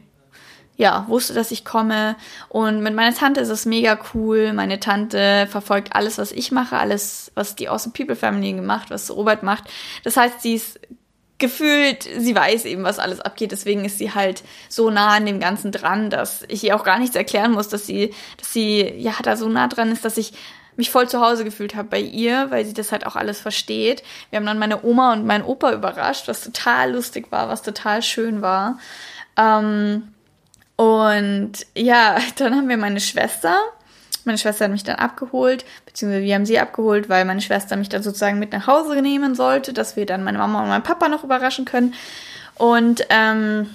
ja, 0.81 1.05
wusste, 1.09 1.35
dass 1.35 1.51
ich 1.51 1.67
komme. 1.67 2.17
Und 2.49 2.83
mit 2.83 2.95
meiner 2.95 3.15
Tante 3.15 3.41
ist 3.41 3.51
es 3.51 3.67
mega 3.67 3.99
cool. 4.15 4.55
Meine 4.55 4.81
Tante 4.81 5.47
verfolgt 5.51 5.95
alles, 5.95 6.17
was 6.17 6.33
ich 6.33 6.53
mache, 6.53 6.79
alles, 6.79 7.31
was 7.35 7.55
die 7.55 7.69
Awesome 7.69 7.93
People 7.93 8.17
Family 8.17 8.55
gemacht, 8.55 8.89
was 8.89 9.11
Robert 9.11 9.43
macht. 9.43 9.65
Das 10.05 10.17
heißt, 10.17 10.41
sie 10.41 10.55
ist 10.55 10.81
gefühlt, 11.37 12.05
sie 12.19 12.35
weiß 12.35 12.65
eben, 12.65 12.83
was 12.83 12.99
alles 12.99 13.21
abgeht. 13.21 13.53
Deswegen 13.53 13.85
ist 13.85 13.99
sie 13.99 14.15
halt 14.15 14.43
so 14.71 14.89
nah 14.91 15.17
an 15.17 15.27
dem 15.27 15.39
Ganzen 15.39 15.71
dran, 15.71 16.09
dass 16.09 16.45
ich 16.49 16.65
ihr 16.65 16.75
auch 16.75 16.85
gar 16.85 16.99
nichts 16.99 17.15
erklären 17.15 17.53
muss, 17.53 17.69
dass 17.69 17.87
sie, 17.87 18.15
dass 18.39 18.51
sie, 18.55 18.81
ja, 18.97 19.13
da 19.23 19.37
so 19.37 19.51
nah 19.51 19.69
dran 19.69 19.93
ist, 19.93 20.07
dass 20.07 20.17
ich 20.17 20.33
mich 20.81 20.91
voll 20.91 21.09
zu 21.09 21.21
Hause 21.21 21.45
gefühlt 21.45 21.77
habe 21.77 21.89
bei 21.89 22.01
ihr, 22.01 22.51
weil 22.51 22.65
sie 22.65 22.75
das 22.75 22.91
halt 22.91 23.07
auch 23.07 23.15
alles 23.15 23.41
versteht. 23.41 24.03
Wir 24.31 24.39
haben 24.39 24.47
dann 24.47 24.59
meine 24.59 24.83
Oma 24.85 25.13
und 25.13 25.27
meinen 25.27 25.45
Opa 25.45 25.73
überrascht, 25.73 26.27
was 26.27 26.43
total 26.43 26.93
lustig 26.93 27.31
war, 27.31 27.49
was 27.49 27.63
total 27.63 28.03
schön 28.03 28.43
war. 28.43 28.79
Ähm, 29.37 30.09
und 30.77 31.53
ja, 31.77 32.19
dann 32.37 32.57
haben 32.57 32.69
wir 32.69 32.77
meine 32.77 33.01
Schwester. 33.01 33.57
Meine 34.25 34.39
Schwester 34.39 34.65
hat 34.65 34.73
mich 34.73 34.85
dann 34.85 34.97
abgeholt, 34.97 35.65
beziehungsweise 35.87 36.25
wir 36.25 36.35
haben 36.35 36.45
sie 36.45 36.59
abgeholt, 36.59 37.09
weil 37.09 37.25
meine 37.25 37.41
Schwester 37.41 37.77
mich 37.77 37.89
dann 37.89 38.03
sozusagen 38.03 38.39
mit 38.39 38.53
nach 38.53 38.67
Hause 38.67 39.01
nehmen 39.01 39.35
sollte, 39.35 39.73
dass 39.73 39.97
wir 39.97 40.05
dann 40.05 40.25
meine 40.25 40.39
Mama 40.39 40.63
und 40.63 40.69
meinen 40.69 40.83
Papa 40.83 41.09
noch 41.09 41.25
überraschen 41.25 41.65
können. 41.65 41.95
Und 42.57 43.07
ähm, 43.09 43.71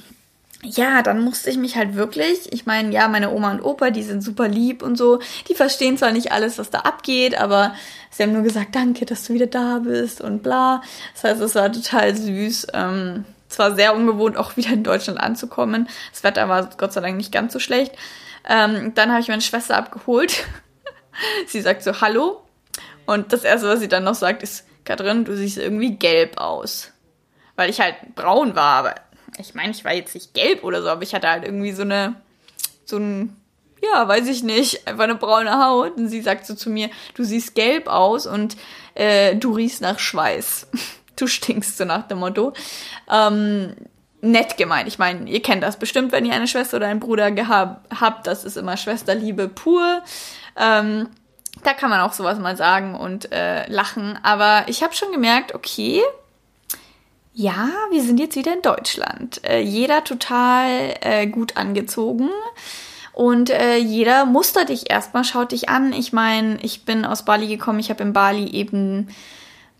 ja, 0.65 1.01
dann 1.01 1.21
musste 1.21 1.49
ich 1.49 1.58
mich 1.58 1.75
halt 1.75 1.95
wirklich, 1.95 2.51
ich 2.51 2.65
meine, 2.65 2.91
ja, 2.91 3.08
meine 3.08 3.32
Oma 3.32 3.51
und 3.51 3.62
Opa, 3.62 3.89
die 3.89 4.04
sind 4.04 4.21
super 4.21 4.47
lieb 4.47 4.84
und 4.84 4.97
so, 4.97 5.19
die 5.47 5.56
verstehen 5.56 5.97
zwar 5.97 6.12
nicht 6.12 6.32
alles, 6.32 6.58
was 6.58 6.69
da 6.69 6.80
abgeht, 6.80 7.39
aber 7.39 7.75
sie 8.10 8.23
haben 8.23 8.34
nur 8.34 8.43
gesagt, 8.43 8.75
danke, 8.75 9.06
dass 9.06 9.25
du 9.25 9.34
wieder 9.34 9.47
da 9.47 9.80
bist 9.80 10.21
und 10.21 10.43
bla. 10.43 10.82
Das 11.13 11.23
heißt, 11.23 11.41
es 11.41 11.56
war 11.56 11.71
total 11.71 12.15
süß. 12.15 12.67
Ähm, 12.73 13.25
es 13.49 13.60
war 13.60 13.75
sehr 13.75 13.95
ungewohnt, 13.95 14.38
auch 14.38 14.58
wieder 14.58 14.71
in 14.71 14.84
Deutschland 14.84 15.19
anzukommen. 15.19 15.88
Das 16.12 16.23
Wetter 16.23 16.49
war 16.49 16.69
Gott 16.78 16.93
sei 16.93 17.01
Dank 17.01 17.17
nicht 17.17 17.32
ganz 17.32 17.54
so 17.54 17.60
schlecht. 17.60 17.93
Ähm, 18.47 18.93
dann 18.95 19.12
habe 19.12 19.21
ich 19.21 19.28
meine 19.28 19.41
Schwester 19.41 19.78
abgeholt. 19.78 20.45
sie 21.47 21.62
sagt 21.62 21.84
so, 21.84 22.01
hallo. 22.01 22.41
Und 23.06 23.34
das 23.34 23.43
Erste, 23.43 23.67
was 23.67 23.80
sie 23.80 23.88
dann 23.88 24.04
noch 24.04 24.15
sagt, 24.15 24.43
ist, 24.43 24.65
Katrin, 24.84 25.25
du 25.25 25.36
siehst 25.36 25.58
irgendwie 25.58 25.95
gelb 25.95 26.38
aus. 26.38 26.91
Weil 27.56 27.69
ich 27.69 27.80
halt 27.80 27.95
braun 28.15 28.56
war, 28.56 28.75
aber 28.75 28.95
ich 29.38 29.54
meine, 29.54 29.72
ich 29.72 29.84
war 29.86 29.94
jetzt 29.94 30.14
nicht 30.14 30.34
gelb 30.34 30.64
oder 30.64 30.82
so, 30.82 30.90
aber 30.90 31.04
ich 31.04 31.14
hatte 31.14 31.30
halt 31.30 31.44
irgendwie 31.44 31.72
so 31.72 31.82
eine, 31.82 32.16
so 32.86 32.98
ein, 32.98 33.36
ja, 33.82 34.08
weiß 34.08 34.28
ich 34.28 34.44
nicht, 34.44 34.88
einfach 34.88 35.04
eine 35.04 35.16
braune 35.16 35.64
Haut. 35.64 35.98
Und 35.98 36.08
sie 36.10 36.22
sagt 36.22 36.46
so 36.46 36.56
zu 36.56 36.70
mir, 36.70 36.90
du 37.14 37.24
siehst 37.24 37.56
gelb 37.56 37.88
aus 37.88 38.28
und 38.28 38.58
äh, 38.96 39.36
du 39.36 39.54
riechst 39.54 39.82
nach 39.82 40.00
Schweiß. 40.00 40.68
du 41.16 41.28
stinkst 41.28 41.78
so 41.78 41.86
nach 41.86 42.08
dem 42.08 42.20
Motto. 42.20 42.54
Ähm, 43.12 43.76
nett 44.22 44.58
gemeint. 44.58 44.88
Ich 44.88 44.98
meine, 44.98 45.30
ihr 45.30 45.42
kennt 45.42 45.64
das 45.64 45.78
bestimmt, 45.78 46.12
wenn 46.12 46.26
ihr 46.26 46.34
eine 46.34 46.48
Schwester 46.48 46.78
oder 46.78 46.88
einen 46.88 47.00
Bruder 47.00 47.32
gehabt 47.32 47.88
habt. 48.00 48.28
Das 48.28 48.44
ist 48.44 48.58
immer 48.58 48.78
Schwesterliebe 48.78 49.48
pur. 49.48 50.02
Ähm, 50.58 51.10
da 51.64 51.74
kann 51.74 51.90
man 51.90 52.02
auch 52.02 52.14
sowas 52.14 52.40
mal 52.40 52.58
sagen 52.58 52.96
und 52.96 53.32
äh, 53.32 53.68
lachen. 53.68 54.20
Aber 54.24 54.64
ich 54.68 54.84
habe 54.84 54.94
schon 54.94 55.12
gemerkt, 55.12 55.54
okay, 55.54 56.02
ja, 57.36 57.69
wir 57.91 58.02
sind 58.02 58.19
jetzt 58.19 58.38
wieder 58.38 58.54
in 58.54 58.62
Deutschland. 58.62 59.41
Äh, 59.43 59.60
jeder 59.60 60.04
total 60.06 60.95
äh, 61.02 61.28
gut 61.28 61.58
angezogen. 61.58 62.30
Und 63.12 63.50
äh, 63.50 63.78
jeder 63.78 64.26
mustert 64.26 64.69
dich 64.69 64.89
erstmal, 64.89 65.26
schaut 65.26 65.52
dich 65.52 65.67
an. 65.69 65.91
Ich 65.93 66.13
meine, 66.13 66.58
ich 66.62 66.86
bin 66.86 67.06
aus 67.06 67.24
Bali 67.26 67.48
gekommen, 67.48 67.80
ich 67.80 67.89
habe 67.89 68.04
in 68.04 68.13
Bali 68.13 68.50
eben 68.52 69.10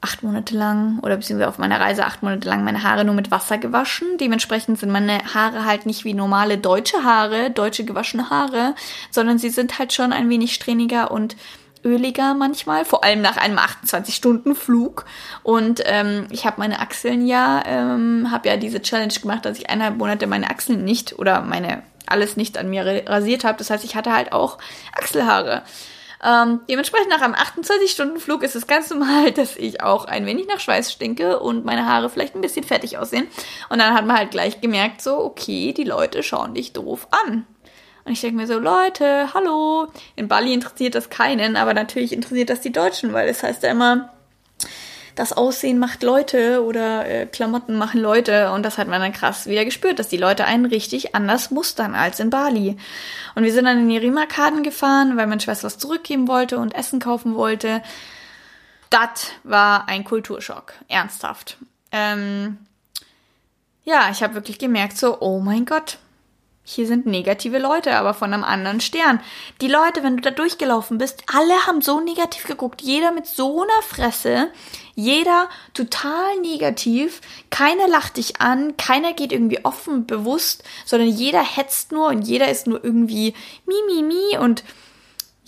acht 0.02 0.22
Monate 0.22 0.56
lang 0.56 1.00
oder 1.02 1.16
beziehungsweise 1.16 1.50
auf 1.50 1.58
meiner 1.58 1.80
Reise 1.80 2.06
acht 2.06 2.24
Monate 2.24 2.48
lang 2.48 2.64
meine 2.64 2.84
Haare 2.84 3.06
nur 3.06 3.16
mit 3.16 3.32
Wasser 3.32 3.58
gewaschen. 3.58 4.18
Dementsprechend 4.20 4.78
sind 4.78 4.92
meine 4.92 5.20
Haare 5.34 5.66
halt 5.66 5.86
nicht 5.86 6.04
wie 6.04 6.14
normale 6.14 6.58
deutsche 6.58 7.04
Haare, 7.04 7.52
deutsche 7.52 7.86
gewaschene 7.86 8.30
Haare, 8.30 8.76
sondern 9.12 9.40
sie 9.40 9.50
sind 9.50 9.80
halt 9.80 9.94
schon 9.94 10.14
ein 10.14 10.30
wenig 10.30 10.54
strähniger 10.54 11.10
und 11.10 11.36
öliger 11.86 12.34
manchmal, 12.34 12.84
vor 12.84 13.04
allem 13.04 13.22
nach 13.22 13.38
einem 13.38 13.58
28-Stunden-Flug. 13.58 15.06
Und 15.44 15.82
ähm, 15.86 16.28
ich 16.32 16.46
habe 16.46 16.60
meine 16.60 16.80
Achseln 16.80 17.26
ja, 17.26 17.64
ähm, 17.66 18.30
habe 18.32 18.50
ja 18.50 18.58
diese 18.58 18.82
Challenge 18.82 19.14
gemacht, 19.14 19.46
dass 19.46 19.58
ich 19.58 19.70
eineinhalb 19.70 19.98
Monate 19.98 20.28
meine 20.28 20.50
Achseln 20.50 20.84
nicht 20.84 21.18
oder 21.20 21.42
meine 21.42 21.84
alles 22.08 22.38
nicht 22.38 22.58
an 22.58 22.70
mir 22.70 23.04
rasiert 23.08 23.44
habe. 23.44 23.58
Das 23.58 23.70
heißt, 23.70 23.84
ich 23.84 23.96
hatte 23.96 24.14
halt 24.14 24.32
auch 24.32 24.58
Achselhaare. 24.96 25.64
Ähm, 26.24 26.62
dementsprechend 26.70 27.10
nach 27.10 27.22
einem 27.22 27.36
28-Stunden-Flug 27.36 28.44
ist 28.44 28.56
es 28.56 28.68
ganz 28.68 28.90
normal, 28.90 29.32
dass 29.34 29.56
ich 29.56 29.82
auch 29.82 30.06
ein 30.06 30.26
wenig 30.26 30.48
nach 30.48 30.60
Schweiß 30.60 30.92
stinke 30.92 31.40
und 31.40 31.66
meine 31.66 31.86
Haare 31.86 32.10
vielleicht 32.10 32.36
ein 32.36 32.42
bisschen 32.42 32.64
fettig 32.64 32.98
aussehen. 32.98 33.28
Und 33.70 33.80
dann 33.80 33.94
hat 33.94 34.06
man 34.06 34.18
halt 34.18 34.32
gleich 34.32 34.62
gemerkt, 34.62 35.02
so, 35.02 35.18
okay, 35.18 35.74
die 35.74 35.84
Leute 35.84 36.24
schauen 36.24 36.56
dich 36.56 36.74
doof 36.74 37.08
an. 37.12 37.46
Und 38.06 38.12
ich 38.12 38.22
denke 38.22 38.38
mir 38.38 38.48
so, 38.48 38.60
Leute, 38.60 39.34
hallo. 39.34 39.88
In 40.16 40.28
Bali 40.28 40.54
interessiert 40.54 40.94
das 40.94 41.10
keinen, 41.10 41.56
aber 41.56 41.74
natürlich 41.74 42.14
interessiert 42.14 42.52
das 42.52 42.62
die 42.62 42.72
Deutschen, 42.72 43.14
weil 43.14 43.28
es 43.28 43.42
heißt 43.42 43.64
ja 43.64 43.72
immer, 43.72 44.14
das 45.16 45.34
Aussehen 45.34 45.80
macht 45.80 46.04
Leute 46.04 46.64
oder 46.64 47.08
äh, 47.08 47.26
Klamotten 47.26 47.78
machen 47.78 48.02
Leute. 48.02 48.52
Und 48.52 48.64
das 48.64 48.78
hat 48.78 48.88
man 48.88 49.02
dann 49.02 49.12
krass 49.12 49.48
wieder 49.48 49.66
gespürt, 49.66 49.98
dass 49.98 50.08
die 50.08 50.18
Leute 50.18 50.46
einen 50.46 50.66
richtig 50.66 51.16
anders 51.16 51.50
mustern 51.50 51.96
als 51.96 52.20
in 52.20 52.30
Bali. 52.30 52.78
Und 53.34 53.44
wir 53.44 53.54
sind 53.54 53.66
dann 53.66 53.80
in 53.80 53.90
die 53.90 53.98
Rimarkaden 53.98 54.62
gefahren, 54.62 55.18
weil 55.18 55.26
meine 55.26 55.42
Schwester 55.42 55.66
was 55.66 55.80
zurückgeben 55.80 56.28
wollte 56.28 56.60
und 56.60 56.76
Essen 56.76 57.00
kaufen 57.00 57.34
wollte. 57.34 57.82
Das 58.92 59.32
war 59.44 59.88
ein 59.88 60.04
Kulturschock, 60.04 60.74
ernsthaft. 60.90 61.58
Ähm, 61.92 62.60
ja, 63.84 64.10
ich 64.12 64.22
habe 64.22 64.36
wirklich 64.36 64.60
gemerkt, 64.60 64.98
so, 64.98 65.22
oh 65.22 65.40
mein 65.40 65.66
Gott, 65.66 65.98
hier 66.68 66.88
sind 66.88 67.06
negative 67.06 67.60
Leute, 67.60 67.96
aber 67.96 68.16
von 68.16 68.34
einem 68.34 68.44
anderen 68.44 68.82
Stern. 68.82 69.22
Die 69.62 69.68
Leute, 69.68 70.02
wenn 70.02 70.18
du 70.18 70.22
da 70.24 70.32
durchgelaufen 70.32 70.98
bist, 70.98 71.24
alle 71.32 71.54
haben 71.68 71.84
so 71.84 72.02
negativ 72.02 72.46
geguckt. 72.46 72.82
Jeder 72.82 73.12
mit 73.12 73.28
so 73.28 73.62
einer 73.62 73.84
Fresse. 73.84 74.50
Jeder 74.96 75.48
total 75.76 76.40
negativ. 76.42 77.22
Keiner 77.52 77.88
lacht 77.88 78.18
dich 78.18 78.42
an. 78.42 78.76
Keiner 78.78 79.14
geht 79.14 79.32
irgendwie 79.32 79.64
offen, 79.64 80.08
bewusst, 80.08 80.64
sondern 80.86 81.10
jeder 81.10 81.44
hetzt 81.44 81.92
nur 81.92 82.08
und 82.08 82.24
jeder 82.24 82.50
ist 82.50 82.66
nur 82.66 82.84
irgendwie 82.84 83.36
mi, 83.68 83.76
mi, 83.88 84.02
mi 84.02 84.38
und 84.40 84.64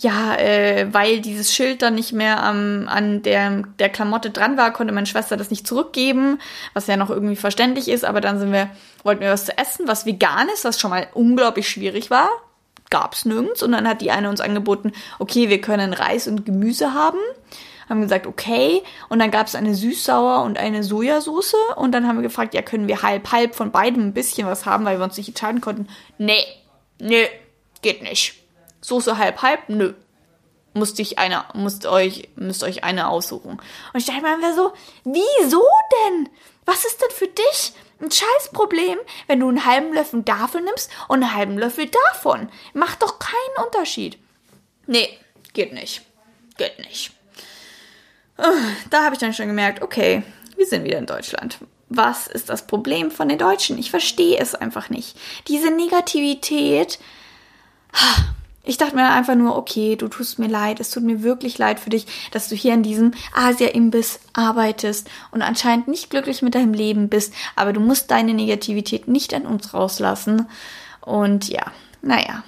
ja, 0.00 0.36
äh, 0.36 0.86
weil 0.92 1.20
dieses 1.20 1.52
Schild 1.52 1.82
dann 1.82 1.96
nicht 1.96 2.12
mehr 2.12 2.48
ähm, 2.48 2.86
an 2.88 3.22
der, 3.22 3.64
der 3.80 3.88
Klamotte 3.88 4.30
dran 4.30 4.56
war, 4.56 4.72
konnte 4.72 4.94
meine 4.94 5.06
Schwester 5.06 5.36
das 5.36 5.50
nicht 5.50 5.66
zurückgeben, 5.66 6.38
was 6.72 6.86
ja 6.86 6.96
noch 6.96 7.10
irgendwie 7.10 7.34
verständlich 7.34 7.88
ist, 7.88 8.04
aber 8.04 8.20
dann 8.20 8.38
sind 8.38 8.52
wir, 8.52 8.70
wollten 9.08 9.22
wir 9.22 9.30
was 9.30 9.46
zu 9.46 9.56
essen, 9.56 9.88
was 9.88 10.04
vegan 10.04 10.50
ist, 10.50 10.66
was 10.66 10.78
schon 10.78 10.90
mal 10.90 11.08
unglaublich 11.14 11.66
schwierig 11.66 12.10
war. 12.10 12.28
Gab's 12.90 13.24
nirgends. 13.24 13.62
Und 13.62 13.72
dann 13.72 13.88
hat 13.88 14.02
die 14.02 14.10
eine 14.10 14.28
uns 14.28 14.42
angeboten, 14.42 14.92
okay, 15.18 15.48
wir 15.48 15.62
können 15.62 15.94
Reis 15.94 16.28
und 16.28 16.44
Gemüse 16.44 16.92
haben. 16.92 17.18
Haben 17.88 18.02
gesagt, 18.02 18.26
okay. 18.26 18.82
Und 19.08 19.18
dann 19.18 19.30
gab's 19.30 19.54
eine 19.54 19.74
Süßsauer 19.74 20.42
und 20.42 20.58
eine 20.58 20.84
Sojasauce. 20.84 21.54
Und 21.76 21.92
dann 21.92 22.06
haben 22.06 22.16
wir 22.16 22.22
gefragt, 22.22 22.52
ja, 22.52 22.60
können 22.60 22.86
wir 22.86 23.02
halb, 23.02 23.32
halb 23.32 23.54
von 23.54 23.72
beidem 23.72 24.08
ein 24.08 24.12
bisschen 24.12 24.46
was 24.46 24.66
haben, 24.66 24.84
weil 24.84 24.98
wir 24.98 25.04
uns 25.04 25.16
nicht 25.16 25.28
entscheiden 25.28 25.62
konnten. 25.62 25.88
Nee, 26.18 26.44
nee, 27.00 27.28
geht 27.80 28.02
nicht 28.02 28.34
Soße 28.82 29.16
halb 29.16 29.40
halb? 29.40 29.68
Nö. 29.68 29.94
Musst 30.74 31.00
ich 31.00 31.18
eine, 31.18 31.44
müsst 31.54 31.86
euch, 31.86 32.28
müsst 32.36 32.62
euch 32.62 32.84
eine 32.84 33.08
aussuchen. 33.08 33.52
Und 33.52 34.00
ich 34.00 34.04
dachte 34.04 34.20
mir 34.20 34.54
so, 34.54 34.74
wieso 35.04 35.64
denn? 36.04 36.28
Was 36.66 36.84
ist 36.84 37.00
denn 37.00 37.10
für 37.10 37.28
ein 38.08 38.12
Scheißproblem, 38.12 38.98
wenn 39.26 39.40
du 39.40 39.48
einen 39.48 39.64
halben 39.64 39.92
Löffel 39.92 40.22
davon 40.22 40.64
nimmst 40.64 40.90
und 41.08 41.22
einen 41.22 41.34
halben 41.34 41.58
Löffel 41.58 41.90
davon? 42.12 42.48
Macht 42.72 43.02
doch 43.02 43.18
keinen 43.18 43.66
Unterschied. 43.66 44.18
Nee, 44.86 45.18
geht 45.52 45.72
nicht. 45.72 46.02
Geht 46.56 46.78
nicht. 46.78 47.12
Da 48.90 49.04
habe 49.04 49.14
ich 49.14 49.20
dann 49.20 49.34
schon 49.34 49.48
gemerkt, 49.48 49.82
okay, 49.82 50.22
wir 50.56 50.66
sind 50.66 50.84
wieder 50.84 50.98
in 50.98 51.06
Deutschland. 51.06 51.58
Was 51.88 52.26
ist 52.26 52.48
das 52.48 52.66
Problem 52.66 53.10
von 53.10 53.28
den 53.28 53.38
Deutschen? 53.38 53.78
Ich 53.78 53.90
verstehe 53.90 54.38
es 54.38 54.54
einfach 54.54 54.90
nicht. 54.90 55.16
Diese 55.48 55.70
Negativität. 55.70 56.98
Ich 58.64 58.76
dachte 58.76 58.96
mir 58.96 59.10
einfach 59.10 59.34
nur, 59.34 59.56
okay, 59.56 59.96
du 59.96 60.08
tust 60.08 60.38
mir 60.38 60.48
leid, 60.48 60.78
es 60.80 60.90
tut 60.90 61.02
mir 61.02 61.22
wirklich 61.22 61.56
leid 61.56 61.80
für 61.80 61.90
dich, 61.90 62.06
dass 62.32 62.48
du 62.48 62.54
hier 62.54 62.74
in 62.74 62.82
diesem 62.82 63.12
Asia-Imbiss 63.34 64.20
arbeitest 64.34 65.08
und 65.30 65.40
anscheinend 65.40 65.88
nicht 65.88 66.10
glücklich 66.10 66.42
mit 66.42 66.54
deinem 66.54 66.74
Leben 66.74 67.08
bist, 67.08 67.32
aber 67.56 67.72
du 67.72 67.80
musst 67.80 68.10
deine 68.10 68.34
Negativität 68.34 69.08
nicht 69.08 69.32
an 69.32 69.46
uns 69.46 69.72
rauslassen. 69.72 70.46
Und 71.00 71.48
ja, 71.48 71.72
naja. 72.02 72.44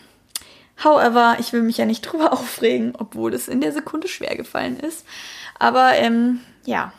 However, 0.84 1.36
ich 1.38 1.52
will 1.52 1.62
mich 1.62 1.78
ja 1.78 1.86
nicht 1.86 2.02
drüber 2.12 2.32
aufregen, 2.32 2.94
obwohl 2.98 3.32
es 3.32 3.48
in 3.48 3.60
der 3.60 3.72
Sekunde 3.72 4.08
schwer 4.08 4.36
gefallen 4.36 4.78
ist. 4.78 5.06
Aber 5.58 5.94
ähm, 5.94 6.40
ja, 6.64 6.92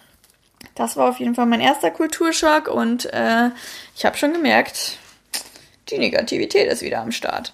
das 0.75 0.97
war 0.97 1.09
auf 1.09 1.19
jeden 1.19 1.35
Fall 1.35 1.45
mein 1.45 1.61
erster 1.61 1.91
Kulturschock 1.91 2.67
und 2.67 3.11
äh, 3.13 3.49
ich 3.95 4.05
habe 4.05 4.17
schon 4.17 4.33
gemerkt, 4.33 4.97
die 5.89 5.97
Negativität 5.97 6.71
ist 6.71 6.81
wieder 6.81 7.01
am 7.01 7.11
Start. 7.11 7.53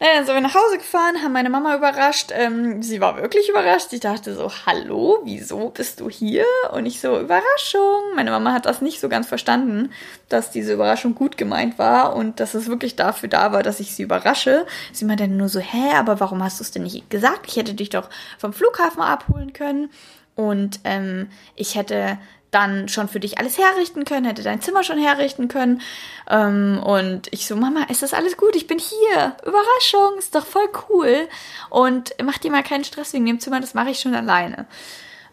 Naja, 0.00 0.14
dann 0.14 0.26
sind 0.26 0.34
wir 0.36 0.40
nach 0.40 0.54
Hause 0.54 0.78
gefahren, 0.78 1.22
haben 1.22 1.32
meine 1.32 1.50
Mama 1.50 1.74
überrascht. 1.74 2.30
Ähm, 2.32 2.82
sie 2.84 3.00
war 3.00 3.20
wirklich 3.20 3.48
überrascht. 3.48 3.92
Ich 3.92 3.98
dachte 3.98 4.32
so, 4.32 4.48
hallo, 4.64 5.18
wieso 5.24 5.70
bist 5.70 5.98
du 5.98 6.08
hier? 6.08 6.44
Und 6.72 6.86
ich 6.86 7.00
so, 7.00 7.18
Überraschung. 7.18 8.14
Meine 8.14 8.30
Mama 8.30 8.52
hat 8.52 8.66
das 8.66 8.80
nicht 8.80 9.00
so 9.00 9.08
ganz 9.08 9.26
verstanden, 9.26 9.90
dass 10.28 10.52
diese 10.52 10.74
Überraschung 10.74 11.16
gut 11.16 11.36
gemeint 11.36 11.80
war 11.80 12.14
und 12.14 12.38
dass 12.38 12.54
es 12.54 12.68
wirklich 12.68 12.94
dafür 12.94 13.28
da 13.28 13.50
war, 13.50 13.64
dass 13.64 13.80
ich 13.80 13.92
sie 13.92 14.04
überrasche. 14.04 14.66
Sie 14.92 15.04
meinte 15.04 15.24
dann 15.24 15.36
nur 15.36 15.48
so, 15.48 15.58
hä, 15.58 15.94
aber 15.96 16.20
warum 16.20 16.44
hast 16.44 16.60
du 16.60 16.62
es 16.62 16.70
denn 16.70 16.84
nicht 16.84 17.10
gesagt? 17.10 17.46
Ich 17.48 17.56
hätte 17.56 17.74
dich 17.74 17.90
doch 17.90 18.08
vom 18.38 18.52
Flughafen 18.52 19.02
abholen 19.02 19.52
können. 19.52 19.90
Und 20.36 20.78
ähm, 20.84 21.28
ich 21.56 21.74
hätte 21.74 22.18
dann 22.50 22.88
schon 22.88 23.08
für 23.08 23.20
dich 23.20 23.38
alles 23.38 23.58
herrichten 23.58 24.04
können, 24.04 24.26
hätte 24.26 24.42
dein 24.42 24.60
Zimmer 24.60 24.82
schon 24.82 24.98
herrichten 24.98 25.48
können. 25.48 25.82
Ähm, 26.28 26.80
und 26.82 27.28
ich 27.30 27.46
so, 27.46 27.56
Mama, 27.56 27.84
ist 27.88 28.02
das 28.02 28.14
alles 28.14 28.36
gut? 28.36 28.56
Ich 28.56 28.66
bin 28.66 28.78
hier. 28.78 29.36
Überraschung, 29.42 30.18
ist 30.18 30.34
doch 30.34 30.46
voll 30.46 30.68
cool. 30.88 31.28
Und 31.70 32.14
mach 32.22 32.38
dir 32.38 32.50
mal 32.50 32.62
keinen 32.62 32.84
Stress 32.84 33.12
wegen 33.12 33.26
dem 33.26 33.40
Zimmer, 33.40 33.60
das 33.60 33.74
mache 33.74 33.90
ich 33.90 34.00
schon 34.00 34.14
alleine. 34.14 34.66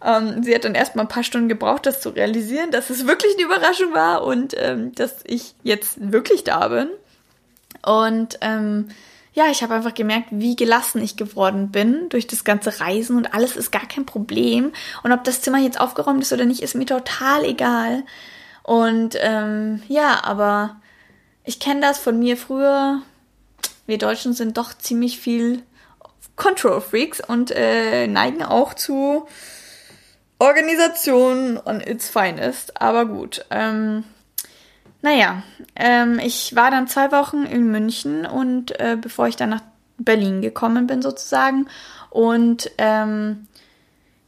Ähm, 0.03 0.43
sie 0.43 0.53
hat 0.53 0.65
dann 0.65 0.75
erstmal 0.75 1.05
ein 1.05 1.09
paar 1.09 1.23
Stunden 1.23 1.49
gebraucht, 1.49 1.85
das 1.85 2.01
zu 2.01 2.09
realisieren, 2.09 2.71
dass 2.71 2.89
es 2.89 3.07
wirklich 3.07 3.33
eine 3.33 3.45
Überraschung 3.45 3.93
war 3.93 4.23
und 4.23 4.53
ähm, 4.57 4.93
dass 4.93 5.23
ich 5.23 5.55
jetzt 5.63 6.11
wirklich 6.11 6.43
da 6.43 6.67
bin. 6.67 6.89
Und 7.83 8.37
ähm, 8.41 8.89
ja, 9.35 9.51
ich 9.51 9.61
habe 9.61 9.73
einfach 9.73 9.93
gemerkt, 9.93 10.29
wie 10.31 10.55
gelassen 10.55 11.03
ich 11.03 11.17
geworden 11.17 11.69
bin 11.69 12.07
durch 12.07 12.25
das 12.25 12.45
ganze 12.45 12.79
Reisen 12.79 13.17
und 13.17 13.33
alles 13.33 13.57
ist 13.57 13.69
gar 13.69 13.85
kein 13.85 14.05
Problem. 14.05 14.71
Und 15.03 15.11
ob 15.11 15.25
das 15.25 15.41
Zimmer 15.41 15.57
jetzt 15.57 15.79
aufgeräumt 15.79 16.23
ist 16.23 16.31
oder 16.31 16.45
nicht, 16.45 16.61
ist 16.61 16.73
mir 16.73 16.85
total 16.85 17.43
egal. 17.43 18.03
Und 18.63 19.17
ähm, 19.19 19.83
ja, 19.89 20.23
aber 20.23 20.77
ich 21.43 21.59
kenne 21.59 21.81
das 21.81 21.99
von 21.99 22.17
mir 22.17 22.37
früher. 22.37 23.01
Wir 23.85 23.97
Deutschen 23.97 24.33
sind 24.33 24.57
doch 24.57 24.73
ziemlich 24.73 25.19
viel 25.19 25.63
Control 26.37 26.79
Freaks 26.79 27.19
und 27.19 27.51
äh, 27.51 28.07
neigen 28.07 28.41
auch 28.41 28.73
zu 28.73 29.27
Organisation 30.39 31.59
on 31.63 31.81
its 31.81 32.09
finest. 32.09 32.81
Aber 32.81 33.05
gut. 33.05 33.45
Ähm, 33.51 34.05
naja, 35.05 35.43
ähm, 35.75 36.17
ich 36.17 36.55
war 36.55 36.71
dann 36.71 36.87
zwei 36.87 37.11
Wochen 37.11 37.43
in 37.43 37.69
München 37.69 38.25
und 38.25 38.77
äh, 38.79 38.97
bevor 38.99 39.27
ich 39.27 39.35
dann 39.35 39.51
nach 39.51 39.61
Berlin 39.99 40.41
gekommen 40.41 40.87
bin 40.87 41.03
sozusagen. 41.03 41.67
Und 42.09 42.71
ähm, 42.79 43.45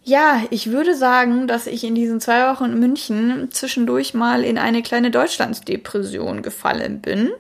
ja, 0.04 0.44
ich 0.52 0.70
würde 0.70 0.96
sagen, 0.96 1.48
dass 1.48 1.66
ich 1.66 1.84
in 1.84 1.96
diesen 1.96 2.22
zwei 2.22 2.54
Wochen 2.54 2.66
in 2.66 2.80
München 2.80 3.50
zwischendurch 3.52 4.14
mal 4.14 4.44
in 4.44 4.60
eine 4.60 4.84
kleine 4.84 5.10
Deutschlandsdepression 5.10 6.44
gefallen 6.44 7.02
bin, 7.02 7.32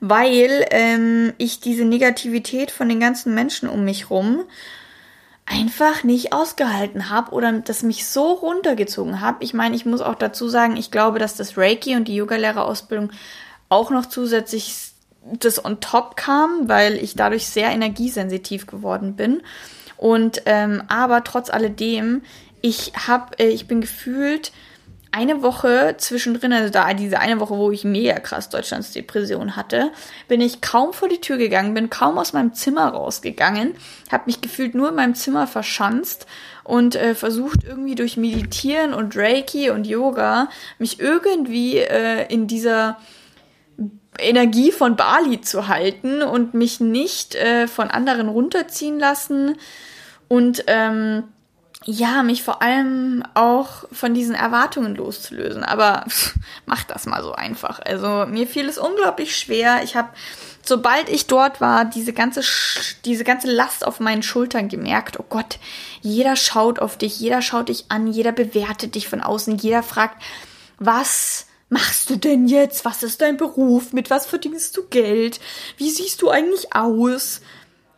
weil 0.00 0.66
ähm, 0.72 1.34
ich 1.38 1.60
diese 1.60 1.84
Negativität 1.84 2.72
von 2.72 2.88
den 2.88 2.98
ganzen 2.98 3.32
Menschen 3.32 3.68
um 3.68 3.84
mich 3.84 4.10
rum 4.10 4.40
einfach 5.48 6.04
nicht 6.04 6.32
ausgehalten 6.32 7.08
habe 7.10 7.32
oder 7.32 7.52
das 7.52 7.82
mich 7.82 8.06
so 8.06 8.32
runtergezogen 8.32 9.20
habe. 9.20 9.42
Ich 9.42 9.54
meine, 9.54 9.74
ich 9.74 9.86
muss 9.86 10.00
auch 10.00 10.14
dazu 10.14 10.48
sagen, 10.48 10.76
ich 10.76 10.90
glaube, 10.90 11.18
dass 11.18 11.34
das 11.36 11.56
Reiki 11.56 11.96
und 11.96 12.06
die 12.06 12.16
Yogalehrerausbildung 12.16 13.10
auch 13.68 13.90
noch 13.90 14.06
zusätzlich 14.06 14.92
das 15.22 15.64
on 15.64 15.80
top 15.80 16.16
kam, 16.16 16.68
weil 16.68 16.96
ich 16.96 17.14
dadurch 17.14 17.46
sehr 17.46 17.70
energiesensitiv 17.70 18.66
geworden 18.66 19.14
bin. 19.14 19.42
Und 19.96 20.42
ähm, 20.46 20.82
aber 20.88 21.24
trotz 21.24 21.50
alledem, 21.50 22.22
ich 22.60 22.92
habe, 23.06 23.38
äh, 23.38 23.48
ich 23.48 23.66
bin 23.66 23.80
gefühlt 23.80 24.52
eine 25.10 25.42
Woche 25.42 25.94
zwischendrin, 25.98 26.52
also 26.52 26.70
da 26.70 26.92
diese 26.94 27.18
eine 27.18 27.40
Woche, 27.40 27.56
wo 27.56 27.70
ich 27.70 27.84
mega 27.84 28.18
krass 28.18 28.50
Deutschlands 28.50 28.92
Depression 28.92 29.56
hatte, 29.56 29.90
bin 30.28 30.40
ich 30.40 30.60
kaum 30.60 30.92
vor 30.92 31.08
die 31.08 31.20
Tür 31.20 31.38
gegangen, 31.38 31.74
bin 31.74 31.90
kaum 31.90 32.18
aus 32.18 32.32
meinem 32.32 32.54
Zimmer 32.54 32.88
rausgegangen, 32.88 33.74
habe 34.12 34.24
mich 34.26 34.40
gefühlt 34.40 34.74
nur 34.74 34.90
in 34.90 34.94
meinem 34.94 35.14
Zimmer 35.14 35.46
verschanzt 35.46 36.26
und 36.64 36.96
äh, 36.96 37.14
versucht 37.14 37.64
irgendwie 37.64 37.94
durch 37.94 38.16
Meditieren 38.16 38.92
und 38.92 39.16
Reiki 39.16 39.70
und 39.70 39.86
Yoga 39.86 40.48
mich 40.78 41.00
irgendwie 41.00 41.78
äh, 41.78 42.26
in 42.32 42.46
dieser 42.46 42.98
Energie 44.18 44.72
von 44.72 44.96
Bali 44.96 45.40
zu 45.40 45.68
halten 45.68 46.22
und 46.22 46.54
mich 46.54 46.80
nicht 46.80 47.34
äh, 47.34 47.68
von 47.68 47.88
anderen 47.88 48.28
runterziehen 48.28 48.98
lassen. 48.98 49.56
Und 50.28 50.64
ähm, 50.66 51.24
ja, 51.84 52.22
mich 52.22 52.42
vor 52.42 52.60
allem 52.60 53.22
auch 53.34 53.84
von 53.92 54.12
diesen 54.12 54.34
Erwartungen 54.34 54.96
loszulösen. 54.96 55.64
Aber 55.64 56.04
pff, 56.08 56.34
mach 56.66 56.84
das 56.84 57.06
mal 57.06 57.22
so 57.22 57.32
einfach. 57.32 57.80
Also 57.80 58.26
mir 58.28 58.46
fiel 58.46 58.68
es 58.68 58.78
unglaublich 58.78 59.36
schwer. 59.36 59.82
Ich 59.84 59.94
habe, 59.96 60.08
sobald 60.62 61.08
ich 61.08 61.28
dort 61.28 61.60
war, 61.60 61.84
diese 61.84 62.12
ganze, 62.12 62.42
diese 63.04 63.24
ganze 63.24 63.50
Last 63.50 63.86
auf 63.86 64.00
meinen 64.00 64.22
Schultern 64.22 64.68
gemerkt. 64.68 65.20
Oh 65.20 65.24
Gott, 65.28 65.58
jeder 66.02 66.36
schaut 66.36 66.80
auf 66.80 66.98
dich, 66.98 67.20
jeder 67.20 67.42
schaut 67.42 67.68
dich 67.68 67.86
an, 67.90 68.08
jeder 68.08 68.32
bewertet 68.32 68.94
dich 68.94 69.08
von 69.08 69.20
außen, 69.20 69.56
jeder 69.58 69.82
fragt, 69.82 70.20
was 70.78 71.46
machst 71.68 72.10
du 72.10 72.16
denn 72.16 72.48
jetzt? 72.48 72.84
Was 72.84 73.02
ist 73.02 73.20
dein 73.20 73.36
Beruf? 73.36 73.92
Mit 73.92 74.10
was 74.10 74.26
verdienst 74.26 74.76
du 74.76 74.86
Geld? 74.88 75.40
Wie 75.76 75.90
siehst 75.90 76.22
du 76.22 76.30
eigentlich 76.30 76.74
aus? 76.74 77.40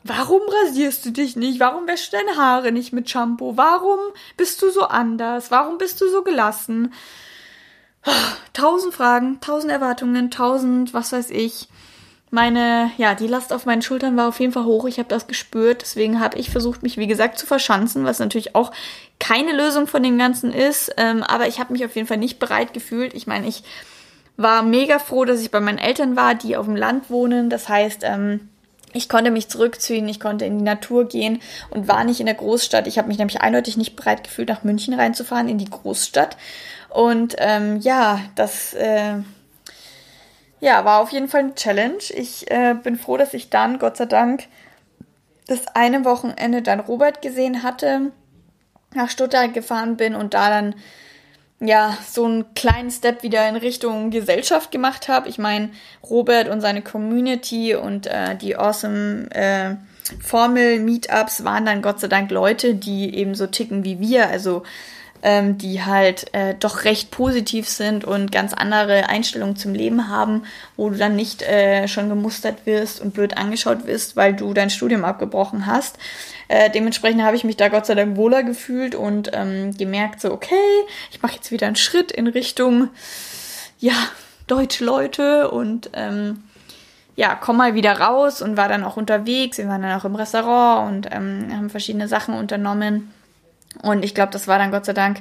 Warum 0.02 0.40
rasierst 0.48 1.04
du 1.04 1.10
dich 1.10 1.36
nicht? 1.36 1.60
Warum 1.60 1.86
wäschst 1.86 2.12
du 2.12 2.16
deine 2.16 2.36
Haare 2.36 2.72
nicht 2.72 2.92
mit 2.92 3.10
Shampoo? 3.10 3.56
Warum 3.56 3.98
bist 4.36 4.62
du 4.62 4.70
so 4.70 4.82
anders? 4.82 5.50
Warum 5.50 5.76
bist 5.76 6.00
du 6.00 6.08
so 6.08 6.22
gelassen? 6.22 6.94
Tausend 8.54 8.94
Fragen, 8.94 9.40
tausend 9.40 9.70
Erwartungen, 9.70 10.30
tausend, 10.30 10.94
was 10.94 11.12
weiß 11.12 11.30
ich. 11.30 11.68
Meine, 12.30 12.92
ja, 12.96 13.14
die 13.14 13.26
Last 13.26 13.52
auf 13.52 13.66
meinen 13.66 13.82
Schultern 13.82 14.16
war 14.16 14.28
auf 14.28 14.40
jeden 14.40 14.52
Fall 14.52 14.64
hoch. 14.64 14.86
Ich 14.86 14.98
habe 14.98 15.08
das 15.08 15.26
gespürt. 15.26 15.82
Deswegen 15.82 16.20
habe 16.20 16.38
ich 16.38 16.50
versucht, 16.50 16.82
mich, 16.82 16.96
wie 16.96 17.08
gesagt, 17.08 17.38
zu 17.38 17.46
verschanzen, 17.46 18.04
was 18.04 18.20
natürlich 18.20 18.54
auch 18.54 18.72
keine 19.18 19.52
Lösung 19.52 19.86
von 19.86 20.02
dem 20.02 20.16
Ganzen 20.16 20.52
ist. 20.52 20.94
Ähm, 20.96 21.22
aber 21.24 21.48
ich 21.48 21.58
habe 21.58 21.72
mich 21.72 21.84
auf 21.84 21.94
jeden 21.96 22.06
Fall 22.06 22.18
nicht 22.18 22.38
bereit 22.38 22.72
gefühlt. 22.72 23.14
Ich 23.14 23.26
meine, 23.26 23.48
ich 23.48 23.64
war 24.36 24.62
mega 24.62 24.98
froh, 24.98 25.24
dass 25.24 25.42
ich 25.42 25.50
bei 25.50 25.60
meinen 25.60 25.78
Eltern 25.78 26.16
war, 26.16 26.34
die 26.34 26.56
auf 26.56 26.66
dem 26.66 26.76
Land 26.76 27.10
wohnen. 27.10 27.50
Das 27.50 27.68
heißt, 27.68 28.02
ähm, 28.04 28.48
ich 28.92 29.08
konnte 29.08 29.30
mich 29.30 29.48
zurückziehen, 29.48 30.08
ich 30.08 30.20
konnte 30.20 30.44
in 30.44 30.58
die 30.58 30.64
Natur 30.64 31.06
gehen 31.08 31.40
und 31.70 31.88
war 31.88 32.04
nicht 32.04 32.20
in 32.20 32.26
der 32.26 32.34
Großstadt. 32.34 32.86
Ich 32.86 32.98
habe 32.98 33.08
mich 33.08 33.18
nämlich 33.18 33.40
eindeutig 33.40 33.76
nicht 33.76 33.96
bereit 33.96 34.24
gefühlt, 34.24 34.48
nach 34.48 34.64
München 34.64 34.94
reinzufahren, 34.94 35.48
in 35.48 35.58
die 35.58 35.70
Großstadt. 35.70 36.36
Und 36.88 37.36
ähm, 37.38 37.78
ja, 37.80 38.20
das 38.34 38.74
äh, 38.74 39.14
ja, 40.60 40.84
war 40.84 41.00
auf 41.00 41.10
jeden 41.10 41.28
Fall 41.28 41.40
eine 41.40 41.54
Challenge. 41.54 42.02
Ich 42.14 42.50
äh, 42.50 42.74
bin 42.74 42.96
froh, 42.96 43.16
dass 43.16 43.34
ich 43.34 43.50
dann, 43.50 43.78
Gott 43.78 43.96
sei 43.96 44.06
Dank, 44.06 44.44
das 45.46 45.66
eine 45.68 46.04
Wochenende 46.04 46.62
dann 46.62 46.80
Robert 46.80 47.22
gesehen 47.22 47.62
hatte, 47.62 48.12
nach 48.94 49.08
Stuttgart 49.08 49.54
gefahren 49.54 49.96
bin 49.96 50.14
und 50.14 50.34
da 50.34 50.50
dann 50.50 50.74
ja, 51.60 51.96
so 52.08 52.24
einen 52.24 52.54
kleinen 52.54 52.90
Step 52.90 53.22
wieder 53.22 53.46
in 53.48 53.56
Richtung 53.56 54.10
Gesellschaft 54.10 54.70
gemacht 54.70 55.08
habe. 55.08 55.28
Ich 55.28 55.38
meine, 55.38 55.70
Robert 56.08 56.48
und 56.48 56.62
seine 56.62 56.80
Community 56.80 57.74
und 57.74 58.06
äh, 58.06 58.34
die 58.36 58.56
Awesome 58.56 59.30
äh, 59.30 59.76
Formel 60.20 60.80
Meetups 60.80 61.44
waren 61.44 61.66
dann 61.66 61.82
Gott 61.82 62.00
sei 62.00 62.08
Dank 62.08 62.30
Leute, 62.30 62.74
die 62.74 63.14
eben 63.14 63.34
so 63.34 63.46
ticken 63.46 63.84
wie 63.84 64.00
wir, 64.00 64.28
also 64.28 64.62
ähm, 65.22 65.58
die 65.58 65.84
halt 65.84 66.32
äh, 66.34 66.54
doch 66.58 66.84
recht 66.84 67.10
positiv 67.10 67.68
sind 67.68 68.04
und 68.04 68.32
ganz 68.32 68.54
andere 68.54 69.08
Einstellungen 69.08 69.56
zum 69.56 69.74
Leben 69.74 70.08
haben, 70.08 70.44
wo 70.76 70.90
du 70.90 70.96
dann 70.96 71.16
nicht 71.16 71.42
äh, 71.42 71.88
schon 71.88 72.08
gemustert 72.08 72.66
wirst 72.66 73.00
und 73.00 73.14
blöd 73.14 73.36
angeschaut 73.36 73.86
wirst, 73.86 74.16
weil 74.16 74.34
du 74.34 74.54
dein 74.54 74.70
Studium 74.70 75.04
abgebrochen 75.04 75.66
hast. 75.66 75.98
Äh, 76.48 76.70
dementsprechend 76.70 77.22
habe 77.22 77.36
ich 77.36 77.44
mich 77.44 77.56
da 77.56 77.68
Gott 77.68 77.86
sei 77.86 77.94
Dank 77.94 78.16
wohler 78.16 78.42
gefühlt 78.42 78.94
und 78.94 79.30
ähm, 79.32 79.76
gemerkt, 79.76 80.20
so, 80.20 80.32
okay, 80.32 80.54
ich 81.10 81.22
mache 81.22 81.36
jetzt 81.36 81.50
wieder 81.50 81.66
einen 81.66 81.76
Schritt 81.76 82.10
in 82.10 82.26
Richtung, 82.26 82.88
ja, 83.78 83.94
deutsche 84.46 84.84
Leute 84.84 85.50
und 85.50 85.90
ähm, 85.92 86.42
ja, 87.14 87.34
komm 87.34 87.58
mal 87.58 87.74
wieder 87.74 88.00
raus 88.00 88.40
und 88.40 88.56
war 88.56 88.68
dann 88.68 88.82
auch 88.82 88.96
unterwegs. 88.96 89.58
Wir 89.58 89.68
waren 89.68 89.82
dann 89.82 89.98
auch 89.98 90.04
im 90.04 90.14
Restaurant 90.14 90.88
und 91.06 91.14
ähm, 91.14 91.54
haben 91.54 91.70
verschiedene 91.70 92.08
Sachen 92.08 92.34
unternommen. 92.34 93.12
Und 93.82 94.04
ich 94.04 94.14
glaube, 94.14 94.32
das 94.32 94.48
war 94.48 94.58
dann 94.58 94.70
Gott 94.70 94.84
sei 94.84 94.92
Dank 94.92 95.18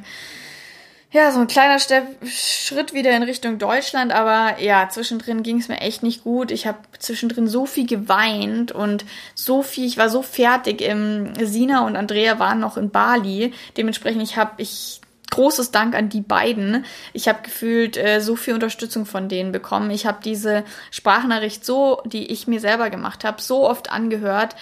ja, 1.12 1.32
so 1.32 1.40
ein 1.40 1.48
kleiner 1.48 1.80
Step, 1.80 2.06
Schritt 2.28 2.94
wieder 2.94 3.16
in 3.16 3.24
Richtung 3.24 3.58
Deutschland, 3.58 4.12
aber 4.12 4.62
ja, 4.62 4.90
zwischendrin 4.90 5.42
ging 5.42 5.58
es 5.58 5.68
mir 5.68 5.82
echt 5.82 6.04
nicht 6.04 6.24
gut. 6.24 6.52
Ich 6.52 6.68
habe 6.68 6.78
zwischendrin 7.00 7.48
so 7.48 7.66
viel 7.66 7.88
geweint 7.88 8.72
und 8.72 9.06
so 9.34 9.64
viel, 9.64 9.88
ich 9.88 9.98
war 9.98 10.10
so 10.10 10.22
fertig. 10.22 10.82
Im 10.82 11.34
Sina 11.44 11.88
und 11.88 11.96
Andrea 11.96 12.38
waren 12.38 12.60
noch 12.60 12.78
in 12.78 12.92
Bali. 12.92 13.54
Dementsprechend, 13.76 14.22
ich 14.22 14.38
habe 14.38 14.52
ich 14.58 15.02
großes 15.32 15.72
Dank 15.72 15.96
an 15.96 16.10
die 16.10 16.22
beiden. 16.22 16.86
Ich 17.14 17.28
habe 17.28 17.40
gefühlt 17.42 17.98
äh, 17.98 18.20
so 18.20 18.36
viel 18.36 18.54
Unterstützung 18.54 19.08
von 19.08 19.30
denen 19.30 19.52
bekommen. 19.52 19.90
Ich 19.90 20.06
habe 20.06 20.20
diese 20.24 20.64
Sprachnachricht 20.92 21.66
so, 21.66 22.04
die 22.06 22.32
ich 22.32 22.48
mir 22.48 22.60
selber 22.60 22.92
gemacht 22.92 23.24
habe, 23.24 23.42
so 23.42 23.68
oft 23.68 23.92
angehört 23.92 24.56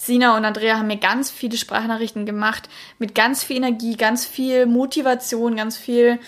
Sina 0.00 0.36
und 0.36 0.44
Andrea 0.44 0.78
haben 0.78 0.86
mir 0.86 0.96
ganz 0.96 1.30
viele 1.30 1.56
Sprachnachrichten 1.56 2.24
gemacht 2.24 2.68
mit 2.98 3.14
ganz 3.14 3.42
viel 3.42 3.56
Energie, 3.56 3.96
ganz 3.96 4.24
viel 4.24 4.66
Motivation, 4.66 5.56
ganz 5.56 5.76
viel 5.76 6.20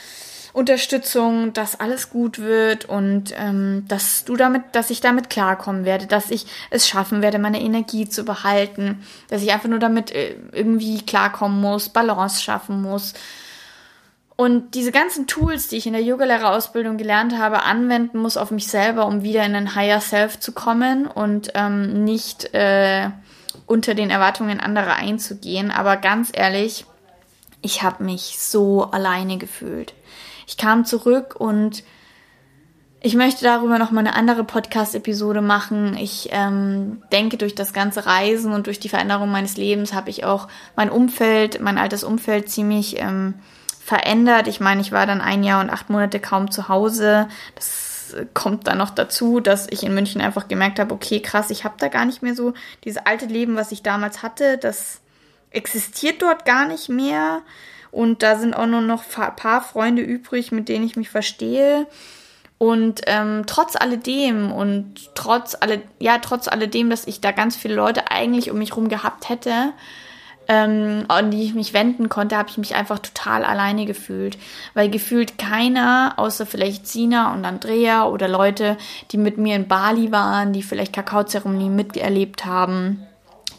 Unterstützung, 0.53 1.53
dass 1.53 1.79
alles 1.79 2.11
gut 2.11 2.41
wird 2.41 2.85
und 2.85 3.33
ähm, 3.37 3.85
dass 3.87 4.25
du 4.25 4.37
damit, 4.37 4.63
dass 4.73 4.91
ich 4.91 5.01
damit 5.01 5.31
klarkommen 5.31 5.85
werde, 5.85 6.07
dass 6.07 6.31
ich 6.31 6.47
es 6.71 6.89
schaffen 6.89 7.23
werde, 7.23 7.39
meine 7.39 7.61
Energie 7.61 8.09
zu 8.09 8.25
behalten, 8.25 9.05
dass 9.29 9.43
ich 9.43 9.53
einfach 9.53 9.69
nur 9.69 9.79
damit 9.79 10.11
äh, 10.11 10.35
irgendwie 10.53 11.03
klarkommen 11.03 11.61
muss, 11.61 11.89
Balance 11.89 12.43
schaffen 12.43 12.83
muss. 12.83 13.15
Und 14.35 14.75
diese 14.75 14.91
ganzen 14.91 15.27
Tools, 15.27 15.69
die 15.69 15.77
ich 15.77 15.87
in 15.87 15.93
der 15.93 16.03
Yogalehrerausbildung 16.03 16.97
gelernt 16.97 17.37
habe, 17.39 17.63
anwenden 17.63 18.19
muss 18.19 18.39
auf 18.39 18.51
mich 18.51 18.69
selber, 18.69 19.07
um 19.07 19.23
wieder 19.23 19.45
in 19.45 19.55
ein 19.55 19.75
Higher 19.75 20.01
Self 20.01 20.41
zu 20.41 20.53
kommen 20.53 21.07
und 21.07 21.53
ähm, 21.55 22.05
nicht 22.05 22.55
äh, 22.55 23.11
unter 23.71 23.95
den 23.95 24.11
Erwartungen 24.11 24.59
anderer 24.59 24.97
einzugehen. 24.97 25.71
Aber 25.71 25.97
ganz 25.97 26.31
ehrlich, 26.33 26.87
ich 27.63 27.83
habe 27.85 28.03
mich 28.03 28.39
so 28.41 28.91
alleine 28.91 29.39
gefühlt. 29.39 29.95
Ich 30.49 30.57
kam 30.57 30.85
zurück 30.85 31.37
und 31.39 31.85
ich 33.01 33.15
möchte 33.15 33.45
darüber 33.45 33.79
noch 33.79 33.93
mal 33.93 34.01
eine 34.01 34.17
andere 34.17 34.43
Podcast-Episode 34.43 35.41
machen. 35.41 35.97
Ich 35.97 36.31
ähm, 36.33 37.03
denke, 37.13 37.37
durch 37.37 37.55
das 37.55 37.73
ganze 37.73 38.07
Reisen 38.07 38.53
und 38.53 38.67
durch 38.67 38.81
die 38.81 38.89
Veränderung 38.89 39.31
meines 39.31 39.57
Lebens 39.57 39.95
habe 39.95 40.11
ich 40.11 40.25
auch 40.25 40.49
mein 40.75 40.91
Umfeld, 40.91 41.61
mein 41.61 41.79
altes 41.79 42.03
Umfeld 42.03 42.51
ziemlich 42.51 43.01
ähm, 43.01 43.35
verändert. 43.83 44.49
Ich 44.49 44.59
meine, 44.59 44.81
ich 44.81 44.91
war 44.91 45.07
dann 45.07 45.21
ein 45.21 45.45
Jahr 45.45 45.61
und 45.61 45.71
acht 45.71 45.91
Monate 45.91 46.19
kaum 46.19 46.51
zu 46.51 46.69
Hause. 46.69 47.29
Das 47.55 47.90
kommt 48.35 48.67
dann 48.67 48.79
noch 48.79 48.91
dazu, 48.91 49.41
dass 49.41 49.67
ich 49.71 49.83
in 49.83 49.95
München 49.95 50.21
einfach 50.21 50.49
gemerkt 50.49 50.79
habe, 50.79 50.95
okay, 50.95 51.21
krass, 51.21 51.51
ich 51.51 51.65
habe 51.65 51.77
da 51.79 51.89
gar 51.89 52.05
nicht 52.05 52.23
mehr 52.23 52.35
so 52.35 52.55
dieses 52.85 53.05
alte 53.05 53.27
Leben, 53.27 53.57
was 53.57 53.73
ich 53.73 53.83
damals 53.83 54.23
hatte, 54.23 54.59
das 54.59 55.01
existiert 55.51 56.23
dort 56.23 56.45
gar 56.45 56.67
nicht 56.67 56.89
mehr. 56.89 57.43
Und 57.91 58.23
da 58.23 58.39
sind 58.39 58.55
auch 58.55 58.67
nur 58.67 58.81
noch 58.81 59.05
ein 59.17 59.37
paar 59.37 59.63
Freunde 59.63 60.03
übrig, 60.03 60.53
mit 60.53 60.69
denen 60.69 60.87
ich 60.87 60.97
mich 60.97 61.11
verstehe. 61.11 61.87
Und 62.59 63.01
ähm, 63.07 63.45
trotz 63.47 63.75
alledem 63.75 64.53
und 64.53 65.15
trotz 65.15 65.57
alle, 65.59 65.83
ja, 65.99 66.19
trotz 66.19 66.47
alledem, 66.47 66.91
dass 66.91 67.07
ich 67.07 67.21
da 67.21 67.33
ganz 67.33 67.57
viele 67.57 67.75
Leute 67.75 68.11
eigentlich 68.11 68.51
um 68.51 68.59
mich 68.59 68.77
rum 68.77 68.89
gehabt 68.89 69.29
hätte, 69.29 69.73
ähm, 70.51 71.05
an 71.07 71.31
die 71.31 71.45
ich 71.45 71.55
mich 71.55 71.73
wenden 71.75 72.09
konnte, 72.09 72.37
habe 72.37 72.51
ich 72.51 72.59
mich 72.59 72.75
einfach 72.75 72.99
total 72.99 73.45
alleine 73.45 73.87
gefühlt. 73.87 74.37
Weil 74.75 74.91
gefühlt 74.91 75.39
keiner, 75.39 76.15
außer 76.17 76.45
vielleicht 76.45 76.89
Sina 76.89 77.33
und 77.33 77.45
Andrea 77.45 78.05
oder 78.07 78.27
Leute, 78.27 78.77
die 79.13 79.17
mit 79.17 79.39
mir 79.39 79.55
in 79.55 79.69
Bali 79.69 80.11
waren, 80.11 80.53
die 80.53 80.65
vielleicht 80.65 80.93
Kakaozeremonien 80.93 81.77
miterlebt 81.77 82.47
haben, 82.47 83.07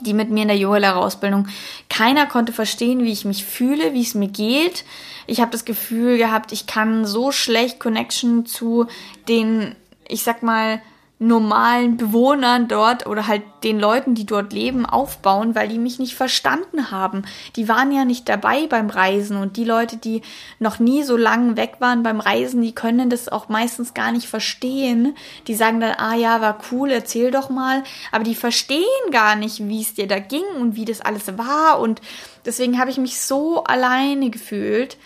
die 0.01 0.13
mit 0.13 0.31
mir 0.31 0.41
in 0.41 0.49
der 0.49 0.57
Yoga-Lehrerausbildung, 0.57 1.47
keiner 1.89 2.25
konnte 2.25 2.51
verstehen, 2.51 3.05
wie 3.05 3.13
ich 3.13 3.23
mich 3.23 3.45
fühle, 3.45 3.93
wie 3.93 4.01
es 4.01 4.13
mir 4.13 4.27
geht. 4.27 4.83
Ich 5.27 5.39
habe 5.39 5.51
das 5.51 5.63
Gefühl 5.63 6.17
gehabt, 6.17 6.51
ich 6.51 6.67
kann 6.67 7.05
so 7.05 7.31
schlecht 7.31 7.79
Connection 7.79 8.45
zu 8.45 8.87
den, 9.29 9.77
ich 10.09 10.23
sag 10.23 10.43
mal, 10.43 10.81
normalen 11.21 11.97
Bewohnern 11.97 12.67
dort 12.67 13.05
oder 13.05 13.27
halt 13.27 13.43
den 13.63 13.79
Leuten, 13.79 14.15
die 14.15 14.25
dort 14.25 14.53
leben, 14.53 14.87
aufbauen, 14.87 15.53
weil 15.53 15.67
die 15.67 15.77
mich 15.77 15.99
nicht 15.99 16.15
verstanden 16.15 16.89
haben. 16.89 17.25
Die 17.55 17.69
waren 17.69 17.91
ja 17.91 18.05
nicht 18.05 18.27
dabei 18.27 18.65
beim 18.65 18.89
Reisen 18.89 19.37
und 19.37 19.55
die 19.55 19.63
Leute, 19.63 19.97
die 19.97 20.23
noch 20.57 20.79
nie 20.79 21.03
so 21.03 21.15
lange 21.15 21.57
weg 21.57 21.75
waren 21.77 22.01
beim 22.01 22.19
Reisen, 22.19 22.63
die 22.63 22.73
können 22.73 23.11
das 23.11 23.29
auch 23.29 23.49
meistens 23.49 23.93
gar 23.93 24.11
nicht 24.11 24.27
verstehen. 24.27 25.15
Die 25.45 25.53
sagen 25.53 25.79
dann, 25.79 25.93
ah 25.95 26.15
ja, 26.15 26.41
war 26.41 26.57
cool, 26.71 26.89
erzähl 26.89 27.29
doch 27.29 27.51
mal, 27.51 27.83
aber 28.11 28.23
die 28.23 28.35
verstehen 28.35 28.81
gar 29.11 29.35
nicht, 29.35 29.67
wie 29.67 29.81
es 29.81 29.93
dir 29.93 30.07
da 30.07 30.17
ging 30.17 30.45
und 30.59 30.75
wie 30.75 30.85
das 30.85 31.01
alles 31.01 31.37
war 31.37 31.79
und 31.79 32.01
deswegen 32.45 32.79
habe 32.79 32.89
ich 32.89 32.97
mich 32.97 33.21
so 33.21 33.63
alleine 33.63 34.31
gefühlt 34.31 34.97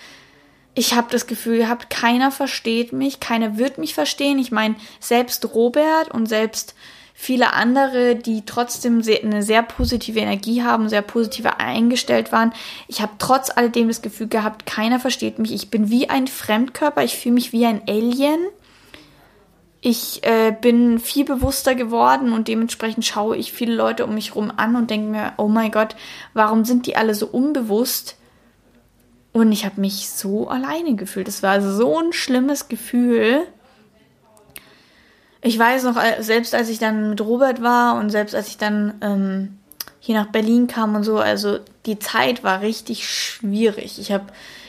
ich 0.76 0.94
habe 0.94 1.08
das 1.10 1.26
Gefühl 1.26 1.58
gehabt, 1.58 1.90
keiner 1.90 2.32
versteht 2.32 2.92
mich, 2.92 3.22
keiner 3.22 3.58
wird 3.58 3.78
mich 3.78 3.94
verstehen. 3.94 4.38
Ich 4.38 4.52
meine, 4.52 4.76
selbst 5.00 5.56
Robert 5.56 6.12
und 6.12 6.28
selbst 6.28 6.76
viele 7.14 7.54
andere, 7.54 8.18
die 8.18 8.44
trotzdem 8.46 9.02
eine 9.24 9.42
sehr 9.42 9.64
positive 9.64 10.20
Energie 10.20 10.64
haben, 10.64 10.90
sehr 10.90 11.02
positiv 11.02 11.46
eingestellt 11.46 12.34
waren. 12.34 12.52
Ich 12.90 13.02
habe 13.02 13.14
trotz 13.20 13.50
alledem 13.50 13.88
das 13.88 14.02
Gefühl 14.02 14.28
gehabt, 14.28 14.66
keiner 14.66 15.00
versteht 15.00 15.40
mich. 15.40 15.54
Ich 15.54 15.72
bin 15.72 15.90
wie 15.90 16.10
ein 16.10 16.28
Fremdkörper, 16.28 17.04
ich 17.06 17.16
fühle 17.16 17.36
mich 17.36 17.54
wie 17.54 17.66
ein 17.66 17.82
Alien. 17.88 18.40
Ich 19.80 20.24
äh, 20.24 20.54
bin 20.60 21.00
viel 21.00 21.24
bewusster 21.24 21.74
geworden 21.74 22.34
und 22.34 22.50
dementsprechend 22.50 23.06
schaue 23.06 23.38
ich 23.38 23.54
viele 23.54 23.76
Leute 23.76 24.06
um 24.06 24.16
mich 24.16 24.30
herum 24.30 24.52
an 24.58 24.76
und 24.76 24.90
denke 24.90 25.10
mir, 25.10 25.34
oh 25.38 25.48
mein 25.48 25.72
Gott, 25.72 25.96
warum 26.34 26.66
sind 26.66 26.86
die 26.86 26.98
alle 26.98 27.16
so 27.16 27.28
unbewusst? 27.28 28.18
Und 29.36 29.52
ich 29.52 29.66
habe 29.66 29.82
mich 29.82 30.10
so 30.12 30.48
alleine 30.48 30.96
gefühlt. 30.96 31.28
Es 31.28 31.44
war 31.44 31.60
so 31.62 32.00
ein 32.00 32.14
schlimmes 32.14 32.70
Gefühl. 32.70 33.46
Ich 35.42 35.60
weiß 35.60 35.84
noch, 35.84 36.02
selbst 36.20 36.56
als 36.56 36.70
ich 36.70 36.80
dann 36.80 37.10
mit 37.10 37.20
Robert 37.20 37.62
war 37.62 38.00
und 38.00 38.12
selbst 38.12 38.34
als 38.34 38.48
ich 38.48 38.58
dann 38.58 38.94
ähm, 39.02 39.58
hier 40.00 40.16
nach 40.16 40.32
Berlin 40.32 40.68
kam 40.68 40.96
und 40.96 41.04
so, 41.04 41.18
also 41.18 41.60
die 41.86 42.00
Zeit 42.00 42.46
war 42.46 42.62
richtig 42.62 43.10
schwierig. 43.10 44.00
Ich 44.00 44.14
habe, 44.14 44.24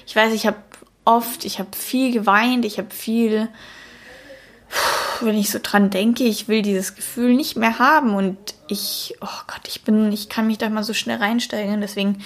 ich 0.05 0.17
weiß, 0.17 0.33
ich 0.33 0.49
habe 0.49 0.57
oft, 1.05 1.45
ich 1.45 1.61
habe 1.61 1.71
viel 1.77 2.11
geweint, 2.12 2.64
ich 2.64 2.79
habe 2.79 2.91
viel, 2.91 3.47
wenn 5.21 5.37
ich 5.37 5.51
so 5.51 5.59
dran 5.62 5.91
denke, 5.91 6.25
ich 6.25 6.49
will 6.49 6.62
dieses 6.62 6.95
Gefühl 6.95 7.35
nicht 7.35 7.57
mehr 7.57 7.79
haben 7.79 8.14
und 8.14 8.37
ich, 8.69 9.17
oh 9.21 9.43
Gott, 9.47 9.67
ich 9.67 9.83
bin, 9.83 10.12
ich 10.12 10.29
kann 10.29 10.47
mich 10.47 10.59
da 10.59 10.69
mal 10.69 10.85
so 10.85 10.95
schnell 10.95 11.19
reinsteigen. 11.19 11.81
Deswegen 11.81 12.23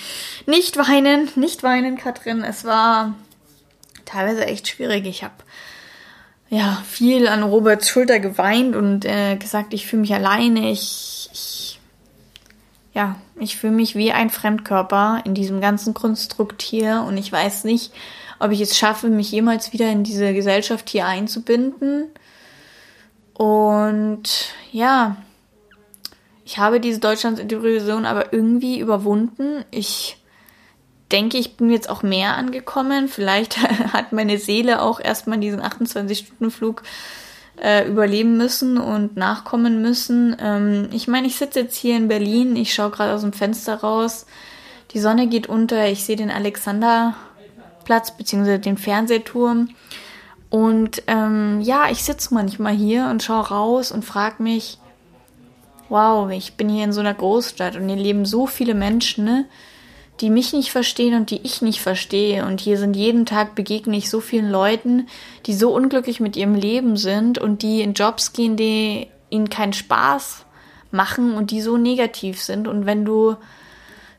nicht 0.47 0.77
weinen, 0.77 1.29
nicht 1.37 1.63
weinen, 1.63 1.97
Katrin. 1.97 2.43
Es 2.43 2.65
war 2.65 3.15
teilweise 4.05 4.47
echt 4.47 4.69
schwierig. 4.69 5.07
Ich 5.07 5.23
habe 5.23 5.35
ja 6.49 6.83
viel 6.89 7.29
an 7.29 7.43
Roberts 7.43 7.89
Schulter 7.89 8.19
geweint 8.19 8.75
und 8.75 9.05
äh, 9.05 9.37
gesagt, 9.37 9.73
ich 9.73 9.87
fühle 9.87 10.03
mich 10.03 10.15
alleine. 10.15 10.71
Ich, 10.71 11.31
ich, 11.33 11.81
ja, 12.93 13.17
ich 13.39 13.57
fühle 13.57 13.73
mich 13.73 13.95
wie 13.95 14.13
ein 14.13 14.31
Fremdkörper 14.31 15.23
in 15.25 15.35
diesem 15.35 15.61
ganzen 15.61 15.95
Konstrukt 15.95 16.63
hier 16.63 17.05
und 17.07 17.17
ich 17.17 17.31
weiß 17.31 17.65
nicht, 17.65 17.93
ob 18.41 18.51
ich 18.51 18.61
es 18.61 18.77
schaffe, 18.77 19.09
mich 19.09 19.31
jemals 19.31 19.73
wieder 19.73 19.91
in 19.91 20.03
diese 20.03 20.33
Gesellschaft 20.33 20.89
hier 20.89 21.07
einzubinden. 21.07 22.07
Und 23.89 24.53
ja, 24.73 25.17
ich 26.45 26.59
habe 26.59 26.81
diese 26.81 27.01
Deutschlandsintegration 27.01 28.07
aber 28.07 28.33
irgendwie 28.33 28.81
überwunden. 28.81 29.65
Ich 29.71 30.17
denke, 31.13 31.39
ich 31.39 31.57
bin 31.57 31.71
jetzt 31.71 31.89
auch 31.89 32.03
mehr 32.03 32.37
angekommen. 32.37 33.09
Vielleicht 33.09 33.59
hat 33.93 34.13
meine 34.13 34.39
Seele 34.39 34.83
auch 34.83 35.01
erstmal 35.01 35.39
diesen 35.39 35.61
28-Stunden-Flug 35.61 36.83
äh, 37.63 37.89
überleben 37.89 38.37
müssen 38.37 38.79
und 38.79 39.17
nachkommen 39.17 39.83
müssen. 39.83 40.37
Ähm, 40.41 40.89
ich 40.93 41.09
meine, 41.09 41.27
ich 41.27 41.37
sitze 41.37 41.61
jetzt 41.61 41.77
hier 41.77 41.97
in 41.97 42.09
Berlin, 42.09 42.57
ich 42.57 42.75
schaue 42.75 42.91
gerade 42.91 43.15
aus 43.15 43.21
dem 43.21 43.33
Fenster 43.33 43.77
raus. 43.77 44.27
Die 44.93 45.01
Sonne 45.01 45.29
geht 45.29 45.47
unter, 45.47 45.89
ich 45.89 46.05
sehe 46.05 46.17
den 46.17 46.31
Alexanderplatz 46.31 48.17
bzw. 48.17 48.59
den 48.59 48.79
Fernsehturm. 48.79 49.69
Und 50.51 51.05
ähm, 51.07 51.61
ja, 51.63 51.89
ich 51.91 52.03
sitze 52.03 52.35
manchmal 52.35 52.75
hier 52.75 53.07
und 53.07 53.23
schaue 53.23 53.49
raus 53.49 53.93
und 53.93 54.05
frage 54.05 54.43
mich, 54.43 54.79
wow, 55.89 56.31
ich 56.31 56.55
bin 56.55 56.69
hier 56.69 56.85
in 56.85 56.93
so 56.93 57.01
einer 57.01 57.15
Großstadt 57.15 57.77
und 57.77 57.89
hier 57.89 57.97
leben 57.97 58.25
so 58.27 58.47
viele 58.47 58.75
Menschen, 58.75 59.25
ne? 59.25 59.47
die 60.21 60.29
mich 60.29 60.53
nicht 60.53 60.71
verstehen 60.71 61.15
und 61.15 61.31
die 61.31 61.41
ich 61.45 61.63
nicht 61.63 61.81
verstehe. 61.81 62.45
Und 62.45 62.61
hier 62.61 62.79
sind 62.79 62.95
jeden 62.95 63.27
Tag 63.27 63.55
begegne 63.55 63.97
ich 63.97 64.11
so 64.11 64.21
vielen 64.21 64.51
Leuten, 64.51 65.09
die 65.47 65.55
so 65.55 65.75
unglücklich 65.75 66.21
mit 66.21 66.37
ihrem 66.37 66.55
Leben 66.55 66.97
sind 66.97 67.39
und 67.39 67.63
die 67.63 67.81
in 67.81 67.95
Jobs 67.95 68.33
gehen, 68.33 68.57
die 68.57 69.09
ihnen 69.31 69.49
keinen 69.49 69.73
Spaß 69.73 70.45
machen 70.91 71.35
und 71.35 71.53
die 71.53 71.63
so 71.63 71.77
negativ 71.77 72.43
sind. 72.43 72.69
Und 72.69 72.85
wenn 72.85 73.05
du 73.05 73.37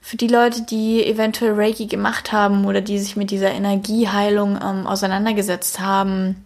für 0.01 0.17
die 0.17 0.27
Leute, 0.27 0.63
die 0.63 1.05
eventuell 1.05 1.53
Reiki 1.53 1.85
gemacht 1.85 2.31
haben 2.31 2.65
oder 2.65 2.81
die 2.81 2.97
sich 2.97 3.15
mit 3.15 3.29
dieser 3.29 3.51
Energieheilung 3.51 4.59
ähm, 4.61 4.87
auseinandergesetzt 4.87 5.79
haben, 5.79 6.43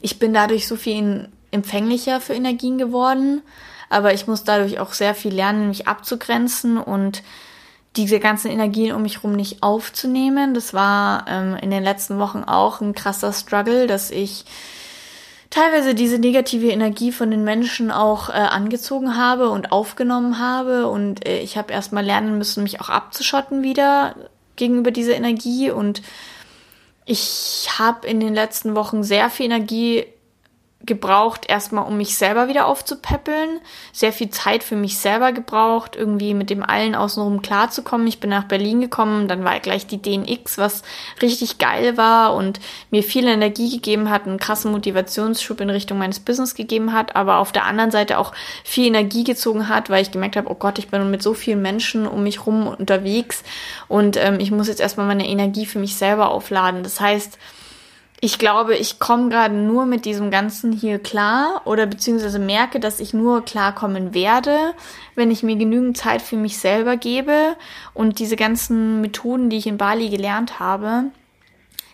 ich 0.00 0.18
bin 0.18 0.32
dadurch 0.32 0.68
so 0.68 0.76
viel 0.76 1.28
empfänglicher 1.50 2.20
für 2.20 2.34
Energien 2.34 2.78
geworden, 2.78 3.42
aber 3.90 4.12
ich 4.12 4.26
muss 4.26 4.44
dadurch 4.44 4.78
auch 4.78 4.92
sehr 4.92 5.14
viel 5.14 5.34
lernen, 5.34 5.68
mich 5.68 5.88
abzugrenzen 5.88 6.78
und 6.78 7.22
diese 7.96 8.20
ganzen 8.20 8.50
Energien 8.50 8.94
um 8.94 9.02
mich 9.02 9.16
herum 9.16 9.32
nicht 9.32 9.62
aufzunehmen. 9.62 10.54
Das 10.54 10.74
war 10.74 11.24
ähm, 11.26 11.56
in 11.56 11.70
den 11.70 11.82
letzten 11.82 12.18
Wochen 12.18 12.44
auch 12.44 12.80
ein 12.80 12.94
krasser 12.94 13.32
Struggle, 13.32 13.86
dass 13.86 14.10
ich 14.10 14.44
teilweise 15.50 15.94
diese 15.94 16.18
negative 16.18 16.68
Energie 16.70 17.12
von 17.12 17.30
den 17.30 17.44
Menschen 17.44 17.90
auch 17.90 18.28
äh, 18.28 18.32
angezogen 18.32 19.16
habe 19.16 19.50
und 19.50 19.72
aufgenommen 19.72 20.38
habe. 20.38 20.88
Und 20.88 21.26
äh, 21.26 21.40
ich 21.40 21.56
habe 21.56 21.72
erstmal 21.72 22.04
lernen 22.04 22.38
müssen, 22.38 22.62
mich 22.62 22.80
auch 22.80 22.88
abzuschotten 22.88 23.62
wieder 23.62 24.14
gegenüber 24.56 24.90
dieser 24.90 25.14
Energie. 25.14 25.70
Und 25.70 26.02
ich 27.06 27.68
habe 27.78 28.06
in 28.06 28.20
den 28.20 28.34
letzten 28.34 28.74
Wochen 28.74 29.02
sehr 29.02 29.30
viel 29.30 29.46
Energie 29.46 30.06
gebraucht, 30.88 31.48
erstmal 31.48 31.86
um 31.86 31.96
mich 31.96 32.16
selber 32.16 32.48
wieder 32.48 32.66
aufzupäppeln. 32.66 33.60
Sehr 33.92 34.12
viel 34.12 34.30
Zeit 34.30 34.64
für 34.64 34.74
mich 34.74 34.98
selber 34.98 35.30
gebraucht, 35.30 35.94
irgendwie 35.94 36.34
mit 36.34 36.50
dem 36.50 36.64
allen 36.64 36.96
außenrum 36.96 37.42
klarzukommen. 37.42 38.08
Ich 38.08 38.18
bin 38.18 38.30
nach 38.30 38.44
Berlin 38.44 38.80
gekommen, 38.80 39.28
dann 39.28 39.44
war 39.44 39.60
gleich 39.60 39.86
die 39.86 40.02
DNX, 40.02 40.58
was 40.58 40.82
richtig 41.22 41.58
geil 41.58 41.96
war 41.96 42.34
und 42.34 42.58
mir 42.90 43.04
viel 43.04 43.28
Energie 43.28 43.70
gegeben 43.70 44.10
hat, 44.10 44.26
einen 44.26 44.40
krassen 44.40 44.72
Motivationsschub 44.72 45.60
in 45.60 45.70
Richtung 45.70 45.98
meines 45.98 46.18
Business 46.18 46.56
gegeben 46.56 46.92
hat, 46.92 47.14
aber 47.14 47.38
auf 47.38 47.52
der 47.52 47.66
anderen 47.66 47.92
Seite 47.92 48.18
auch 48.18 48.32
viel 48.64 48.86
Energie 48.86 49.22
gezogen 49.22 49.68
hat, 49.68 49.90
weil 49.90 50.02
ich 50.02 50.10
gemerkt 50.10 50.36
habe, 50.36 50.50
oh 50.50 50.56
Gott, 50.56 50.80
ich 50.80 50.88
bin 50.88 51.10
mit 51.10 51.22
so 51.22 51.34
vielen 51.34 51.62
Menschen 51.62 52.08
um 52.08 52.24
mich 52.24 52.44
rum 52.46 52.66
unterwegs 52.66 53.44
und 53.86 54.16
ähm, 54.16 54.40
ich 54.40 54.50
muss 54.50 54.66
jetzt 54.66 54.80
erstmal 54.80 55.06
meine 55.06 55.28
Energie 55.28 55.66
für 55.66 55.78
mich 55.78 55.96
selber 55.96 56.30
aufladen. 56.30 56.82
Das 56.82 57.00
heißt, 57.00 57.38
ich 58.20 58.38
glaube, 58.38 58.74
ich 58.76 58.98
komme 58.98 59.28
gerade 59.28 59.54
nur 59.54 59.86
mit 59.86 60.04
diesem 60.04 60.30
Ganzen 60.30 60.72
hier 60.72 60.98
klar 60.98 61.62
oder 61.66 61.86
beziehungsweise 61.86 62.40
merke, 62.40 62.80
dass 62.80 62.98
ich 62.98 63.14
nur 63.14 63.44
klarkommen 63.44 64.12
werde, 64.12 64.74
wenn 65.14 65.30
ich 65.30 65.44
mir 65.44 65.56
genügend 65.56 65.96
Zeit 65.96 66.20
für 66.20 66.36
mich 66.36 66.58
selber 66.58 66.96
gebe 66.96 67.56
und 67.94 68.18
diese 68.18 68.34
ganzen 68.34 69.00
Methoden, 69.00 69.50
die 69.50 69.58
ich 69.58 69.68
in 69.68 69.78
Bali 69.78 70.08
gelernt 70.08 70.58
habe, 70.58 71.04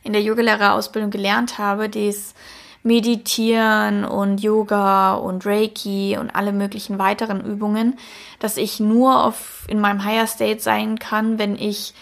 in 0.02 0.14
der 0.14 0.22
Yogalehrerausbildung 0.22 1.10
gelernt 1.10 1.58
habe, 1.58 1.90
das 1.90 2.34
Meditieren 2.82 4.04
und 4.04 4.42
Yoga 4.42 5.14
und 5.14 5.44
Reiki 5.44 6.16
und 6.18 6.34
alle 6.34 6.52
möglichen 6.52 6.98
weiteren 6.98 7.44
Übungen, 7.44 7.98
dass 8.38 8.56
ich 8.56 8.80
nur 8.80 9.24
auf, 9.24 9.64
in 9.68 9.80
meinem 9.80 10.04
Higher 10.04 10.26
State 10.26 10.60
sein 10.60 10.98
kann, 10.98 11.38
wenn 11.38 11.56
ich 11.56 11.92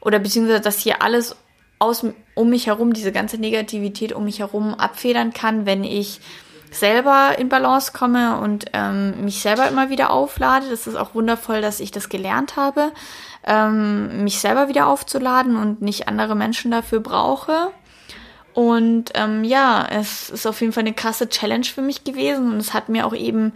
oder 0.00 0.18
beziehungsweise 0.18 0.60
dass 0.60 0.78
hier 0.78 1.00
alles 1.00 1.36
aus, 1.78 2.06
um 2.34 2.50
mich 2.50 2.66
herum, 2.66 2.92
diese 2.92 3.12
ganze 3.12 3.38
Negativität 3.38 4.12
um 4.12 4.24
mich 4.24 4.40
herum 4.40 4.74
abfedern 4.74 5.32
kann, 5.32 5.66
wenn 5.66 5.84
ich 5.84 6.20
selber 6.70 7.38
in 7.38 7.48
Balance 7.48 7.92
komme 7.92 8.38
und 8.40 8.66
ähm, 8.72 9.24
mich 9.24 9.40
selber 9.40 9.68
immer 9.68 9.90
wieder 9.90 10.10
auflade. 10.10 10.70
Das 10.70 10.86
ist 10.86 10.96
auch 10.96 11.14
wundervoll, 11.14 11.60
dass 11.60 11.80
ich 11.80 11.90
das 11.90 12.08
gelernt 12.08 12.56
habe, 12.56 12.92
ähm, 13.46 14.24
mich 14.24 14.40
selber 14.40 14.68
wieder 14.68 14.86
aufzuladen 14.86 15.56
und 15.56 15.82
nicht 15.82 16.08
andere 16.08 16.34
Menschen 16.34 16.70
dafür 16.70 17.00
brauche. 17.00 17.70
Und 18.54 19.12
ähm, 19.14 19.44
ja, 19.44 19.86
es 19.90 20.30
ist 20.30 20.46
auf 20.46 20.60
jeden 20.60 20.72
Fall 20.72 20.82
eine 20.82 20.94
krasse 20.94 21.28
Challenge 21.28 21.64
für 21.64 21.82
mich 21.82 22.04
gewesen 22.04 22.52
und 22.52 22.58
es 22.58 22.74
hat 22.74 22.88
mir 22.88 23.06
auch 23.06 23.14
eben 23.14 23.52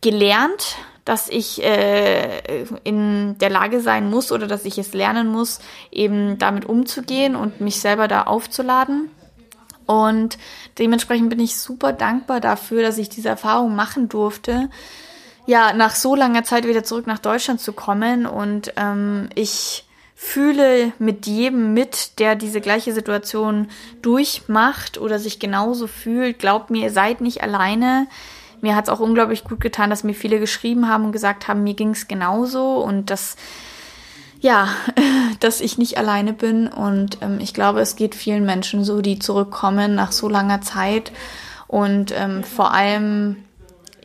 gelernt, 0.00 0.76
dass 1.08 1.30
ich 1.30 1.64
äh, 1.64 2.64
in 2.84 3.38
der 3.38 3.48
Lage 3.48 3.80
sein 3.80 4.10
muss 4.10 4.30
oder 4.30 4.46
dass 4.46 4.66
ich 4.66 4.76
es 4.76 4.92
lernen 4.92 5.28
muss, 5.28 5.58
eben 5.90 6.36
damit 6.36 6.66
umzugehen 6.66 7.34
und 7.34 7.62
mich 7.62 7.80
selber 7.80 8.08
da 8.08 8.24
aufzuladen. 8.24 9.10
Und 9.86 10.36
dementsprechend 10.78 11.30
bin 11.30 11.40
ich 11.40 11.56
super 11.56 11.94
dankbar 11.94 12.40
dafür, 12.40 12.82
dass 12.82 12.98
ich 12.98 13.08
diese 13.08 13.30
Erfahrung 13.30 13.74
machen 13.74 14.10
durfte, 14.10 14.68
ja, 15.46 15.72
nach 15.72 15.94
so 15.94 16.14
langer 16.14 16.44
Zeit 16.44 16.68
wieder 16.68 16.84
zurück 16.84 17.06
nach 17.06 17.20
Deutschland 17.20 17.62
zu 17.62 17.72
kommen. 17.72 18.26
Und 18.26 18.74
ähm, 18.76 19.30
ich 19.34 19.86
fühle 20.14 20.92
mit 20.98 21.26
jedem 21.26 21.72
mit, 21.72 22.18
der 22.18 22.34
diese 22.34 22.60
gleiche 22.60 22.92
Situation 22.92 23.68
durchmacht 24.02 24.98
oder 24.98 25.18
sich 25.18 25.38
genauso 25.38 25.86
fühlt. 25.86 26.38
Glaubt 26.38 26.68
mir, 26.68 26.82
ihr 26.82 26.92
seid 26.92 27.22
nicht 27.22 27.42
alleine 27.42 28.08
mir 28.62 28.76
hat 28.76 28.84
es 28.84 28.90
auch 28.90 29.00
unglaublich 29.00 29.44
gut 29.44 29.60
getan, 29.60 29.90
dass 29.90 30.04
mir 30.04 30.14
viele 30.14 30.40
geschrieben 30.40 30.88
haben 30.88 31.04
und 31.04 31.12
gesagt 31.12 31.48
haben, 31.48 31.62
mir 31.62 31.74
ging 31.74 31.90
es 31.90 32.08
genauso 32.08 32.76
und 32.82 33.10
dass 33.10 33.36
ja, 34.40 34.68
dass 35.40 35.60
ich 35.60 35.78
nicht 35.78 35.98
alleine 35.98 36.32
bin. 36.32 36.68
Und 36.68 37.18
ähm, 37.22 37.38
ich 37.40 37.54
glaube, 37.54 37.80
es 37.80 37.96
geht 37.96 38.14
vielen 38.14 38.44
Menschen 38.44 38.84
so, 38.84 39.00
die 39.00 39.18
zurückkommen 39.18 39.94
nach 39.94 40.12
so 40.12 40.28
langer 40.28 40.60
Zeit. 40.60 41.12
Und 41.66 42.12
ähm, 42.16 42.44
vor 42.44 42.72
allem 42.72 43.36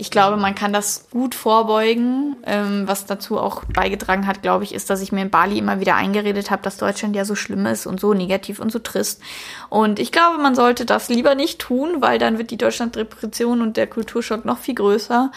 ich 0.04 0.12
glaube, 0.12 0.36
man 0.36 0.54
kann 0.54 0.74
das 0.74 1.06
gut 1.12 1.34
vorbeugen. 1.34 2.36
Ähm, 2.46 2.90
was 2.90 3.06
dazu 3.06 3.40
auch 3.40 3.64
beigetragen 3.64 4.28
hat, 4.28 4.42
glaube 4.42 4.66
ich, 4.66 4.74
ist, 4.74 4.90
dass 4.90 5.02
ich 5.02 5.14
mir 5.14 5.22
in 5.22 5.30
Bali 5.30 5.58
immer 5.58 5.80
wieder 5.80 5.96
eingeredet 5.96 6.52
habe, 6.52 6.62
dass 6.62 6.76
Deutschland 6.76 7.16
ja 7.16 7.24
so 7.24 7.36
schlimm 7.36 7.66
ist 7.68 7.86
und 7.86 8.02
so 8.02 8.14
negativ 8.14 8.60
und 8.60 8.70
so 8.70 8.80
trist. 8.80 9.22
Und 9.70 10.00
ich 10.00 10.12
glaube, 10.12 10.40
man 10.40 10.56
sollte 10.56 10.86
das 10.86 11.08
lieber 11.08 11.36
nicht 11.36 11.60
tun, 11.60 12.02
weil 12.02 12.20
dann 12.20 12.38
wird 12.38 12.52
die 12.52 12.58
Deutschland-Depression 12.58 13.62
und 13.62 13.78
der 13.78 13.88
Kulturschock 13.88 14.44
noch 14.44 14.58
viel 14.58 14.76
größer. 14.76 15.32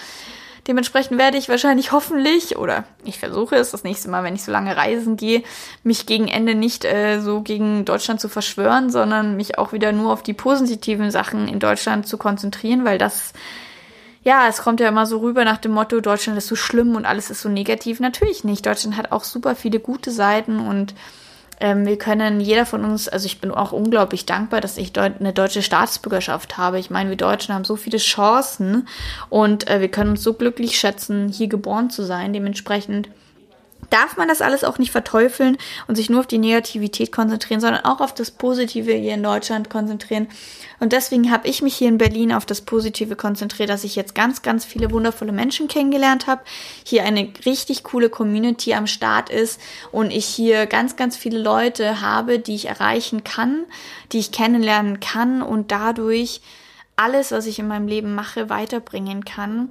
Dementsprechend 0.67 1.17
werde 1.17 1.39
ich 1.39 1.49
wahrscheinlich 1.49 1.93
hoffentlich, 1.93 2.59
oder 2.59 2.83
ich 3.05 3.21
versuche 3.21 3.55
es 3.55 3.71
das 3.71 3.85
nächste 3.85 4.11
Mal, 4.11 4.25
wenn 4.25 4.35
ich 4.35 4.43
so 4.43 4.51
lange 4.51 4.77
reisen 4.77 5.17
gehe, 5.17 5.45
mich 5.85 6.07
gegen 6.07 6.27
Ende 6.27 6.57
nicht 6.57 6.85
äh, 6.85 7.21
so 7.21 7.41
gegen 7.41 7.85
Deutschland 7.85 8.21
zu 8.21 8.29
verschwören, 8.29 8.91
sondern 8.91 9.37
mich 9.37 9.59
auch 9.59 9.73
wieder 9.73 9.93
nur 9.93 10.13
auf 10.13 10.25
die 10.25 10.35
positiven 10.35 11.13
Sachen 11.13 11.47
in 11.47 11.61
Deutschland 11.61 12.09
zu 12.09 12.19
konzentrieren, 12.19 12.85
weil 12.85 12.99
das 12.99 13.33
ja, 14.27 14.49
es 14.49 14.59
kommt 14.59 14.81
ja 14.81 14.89
immer 14.89 15.07
so 15.07 15.19
rüber 15.19 15.45
nach 15.45 15.59
dem 15.59 15.71
Motto, 15.71 16.01
Deutschland 16.01 16.37
ist 16.37 16.49
so 16.49 16.57
schlimm 16.57 16.97
und 16.97 17.07
alles 17.07 17.31
ist 17.31 17.43
so 17.43 17.49
negativ. 17.49 18.01
Natürlich 18.01 18.43
nicht. 18.43 18.67
Deutschland 18.67 18.97
hat 18.97 19.13
auch 19.13 19.23
super 19.23 19.55
viele 19.55 19.79
gute 19.79 20.11
Seiten 20.11 20.59
und 20.59 20.95
ähm, 21.61 21.87
wir 21.87 21.97
können, 21.97 22.41
jeder 22.41 22.67
von 22.67 22.85
uns, 22.85 23.09
also 23.09 23.25
ich 23.27 23.41
bin 23.41 23.53
auch 23.53 23.71
unglaublich 23.71 24.27
dankbar, 24.27 24.61
dass 24.61 24.79
ich 24.79 24.93
deut 24.93 25.21
eine 25.21 25.33
deutsche 25.33 25.63
Staatsbürgerschaft 25.63 26.59
habe. 26.59 26.81
Ich 26.81 26.91
meine, 26.91 27.09
wir 27.09 27.17
Deutschen 27.17 27.55
haben 27.55 27.65
so 27.65 27.77
viele 27.77 27.99
Chancen 27.99 28.89
und 29.29 29.71
äh, 29.71 29.81
wir 29.81 29.93
können 29.93 30.11
uns 30.11 30.25
so 30.25 30.35
glücklich 30.35 30.77
schätzen, 30.77 31.29
hier 31.29 31.47
geboren 31.47 31.91
zu 31.91 32.03
sein. 32.03 32.33
Dementsprechend 32.33 33.09
darf 33.91 34.17
man 34.17 34.29
das 34.29 34.43
alles 34.43 34.65
auch 34.65 34.79
nicht 34.79 34.93
verteufeln 34.93 35.57
und 35.87 35.97
sich 35.97 36.11
nur 36.11 36.21
auf 36.21 36.27
die 36.27 36.39
Negativität 36.39 37.13
konzentrieren, 37.13 37.61
sondern 37.61 37.85
auch 37.85 38.01
auf 38.01 38.15
das 38.15 38.31
Positive 38.31 38.93
hier 38.93 39.15
in 39.15 39.23
Deutschland 39.23 39.71
konzentrieren. 39.71 40.29
Und 40.79 40.93
deswegen 40.93 41.31
habe 41.31 41.49
ich 41.49 41.63
mich 41.63 41.77
hier 41.77 41.89
in 41.89 41.99
Berlin 41.99 42.33
auf 42.33 42.47
das 42.47 42.61
Positive 42.61 43.17
konzentriert, 43.17 43.71
dass 43.71 43.85
ich 43.85 43.97
jetzt 43.97 44.15
ganz, 44.15 44.43
ganz 44.43 44.65
viele 44.65 44.91
wundervolle 44.91 45.33
Menschen 45.33 45.69
kennengelernt 45.69 46.27
habe, 46.27 46.43
hier 46.85 47.05
eine 47.05 47.33
richtig 47.45 47.85
coole 47.85 48.11
Community 48.11 48.75
am 48.75 48.87
Start 48.87 49.31
ist 49.31 49.61
und 49.93 50.11
ich 50.11 50.27
hier 50.27 50.67
ganz, 50.67 50.97
ganz 50.97 51.17
viele 51.17 51.39
Leute 51.39 52.01
habe, 52.01 52.39
die 52.39 52.55
ich 52.55 52.67
erreichen 52.67 53.25
kann, 53.25 53.65
die 54.13 54.19
ich 54.19 54.33
kennenlernen 54.33 55.01
kann 55.01 55.43
und 55.43 55.71
dadurch 55.73 56.41
alles, 56.97 57.31
was 57.31 57.47
ich 57.47 57.59
in 57.59 57.69
meinem 57.69 57.89
Leben 57.89 58.15
mache, 58.15 58.49
weiterbringen 58.49 59.25
kann. 59.25 59.71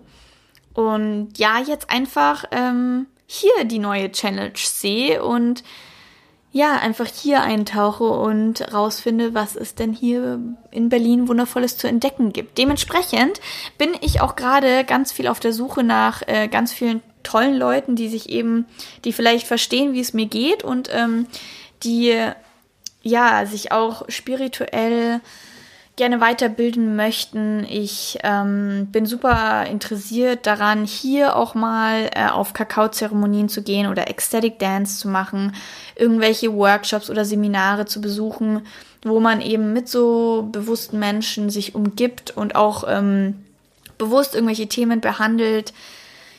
Und 0.73 1.37
ja, 1.37 1.59
jetzt 1.59 1.89
einfach 1.89 2.45
ähm, 2.51 3.07
hier 3.27 3.65
die 3.65 3.79
neue 3.79 4.11
Challenge 4.11 4.53
sehe 4.55 5.23
und 5.23 5.63
ja, 6.55 6.77
einfach 6.77 7.07
hier 7.07 7.41
eintauche 7.41 8.05
und 8.05 8.73
rausfinde, 8.73 9.33
was 9.33 9.57
es 9.57 9.75
denn 9.75 9.91
hier 9.91 10.39
in 10.71 10.87
Berlin 10.87 11.27
wundervolles 11.27 11.75
zu 11.75 11.89
entdecken 11.89 12.31
gibt. 12.31 12.57
Dementsprechend 12.57 13.41
bin 13.77 13.89
ich 13.99 14.21
auch 14.21 14.37
gerade 14.37 14.85
ganz 14.85 15.11
viel 15.11 15.27
auf 15.27 15.41
der 15.41 15.51
Suche 15.51 15.83
nach 15.83 16.21
äh, 16.27 16.47
ganz 16.47 16.71
vielen 16.71 17.01
tollen 17.23 17.57
Leuten, 17.57 17.97
die 17.97 18.07
sich 18.07 18.29
eben, 18.29 18.67
die 19.03 19.11
vielleicht 19.11 19.47
verstehen, 19.47 19.91
wie 19.91 19.99
es 19.99 20.13
mir 20.13 20.27
geht 20.27 20.63
und 20.63 20.89
ähm, 20.93 21.27
die 21.83 22.15
ja 23.01 23.45
sich 23.45 23.73
auch 23.73 24.05
spirituell 24.07 25.19
gerne 25.95 26.19
weiterbilden 26.19 26.95
möchten. 26.95 27.65
Ich 27.69 28.17
ähm, 28.23 28.87
bin 28.91 29.05
super 29.05 29.65
interessiert 29.65 30.45
daran, 30.45 30.85
hier 30.85 31.35
auch 31.35 31.55
mal 31.55 32.09
äh, 32.13 32.27
auf 32.27 32.53
Kakaozeremonien 32.53 33.47
zu 33.47 33.61
gehen 33.61 33.87
oder 33.87 34.09
Ecstatic 34.09 34.59
Dance 34.59 34.99
zu 34.99 35.07
machen, 35.07 35.55
irgendwelche 35.95 36.53
Workshops 36.53 37.09
oder 37.09 37.23
Seminare 37.23 37.85
zu 37.85 38.01
besuchen, 38.01 38.65
wo 39.03 39.19
man 39.19 39.39
eben 39.39 39.71
mit 39.71 39.87
so 39.87 40.49
bewussten 40.51 40.99
Menschen 40.99 41.49
sich 41.49 41.75
umgibt 41.75 42.31
und 42.35 42.55
auch 42.55 42.83
ähm, 42.87 43.45
bewusst 43.97 44.35
irgendwelche 44.35 44.67
Themen 44.67 44.99
behandelt, 44.99 45.73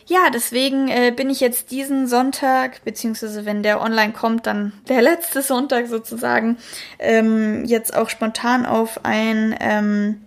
ja, 0.08 0.30
deswegen 0.32 0.88
äh, 0.88 1.12
bin 1.14 1.30
ich 1.30 1.40
jetzt 1.40 1.72
diesen 1.72 2.06
Sonntag, 2.06 2.84
beziehungsweise 2.84 3.44
wenn 3.44 3.64
der 3.64 3.80
online 3.80 4.12
kommt, 4.12 4.46
dann 4.46 4.72
der 4.88 5.02
letzte 5.02 5.42
Sonntag 5.42 5.88
sozusagen, 5.88 6.58
ähm, 6.98 7.64
jetzt 7.64 7.94
auch 7.94 8.08
spontan 8.08 8.66
auf 8.66 9.04
ein 9.04 9.56
ähm, 9.60 10.20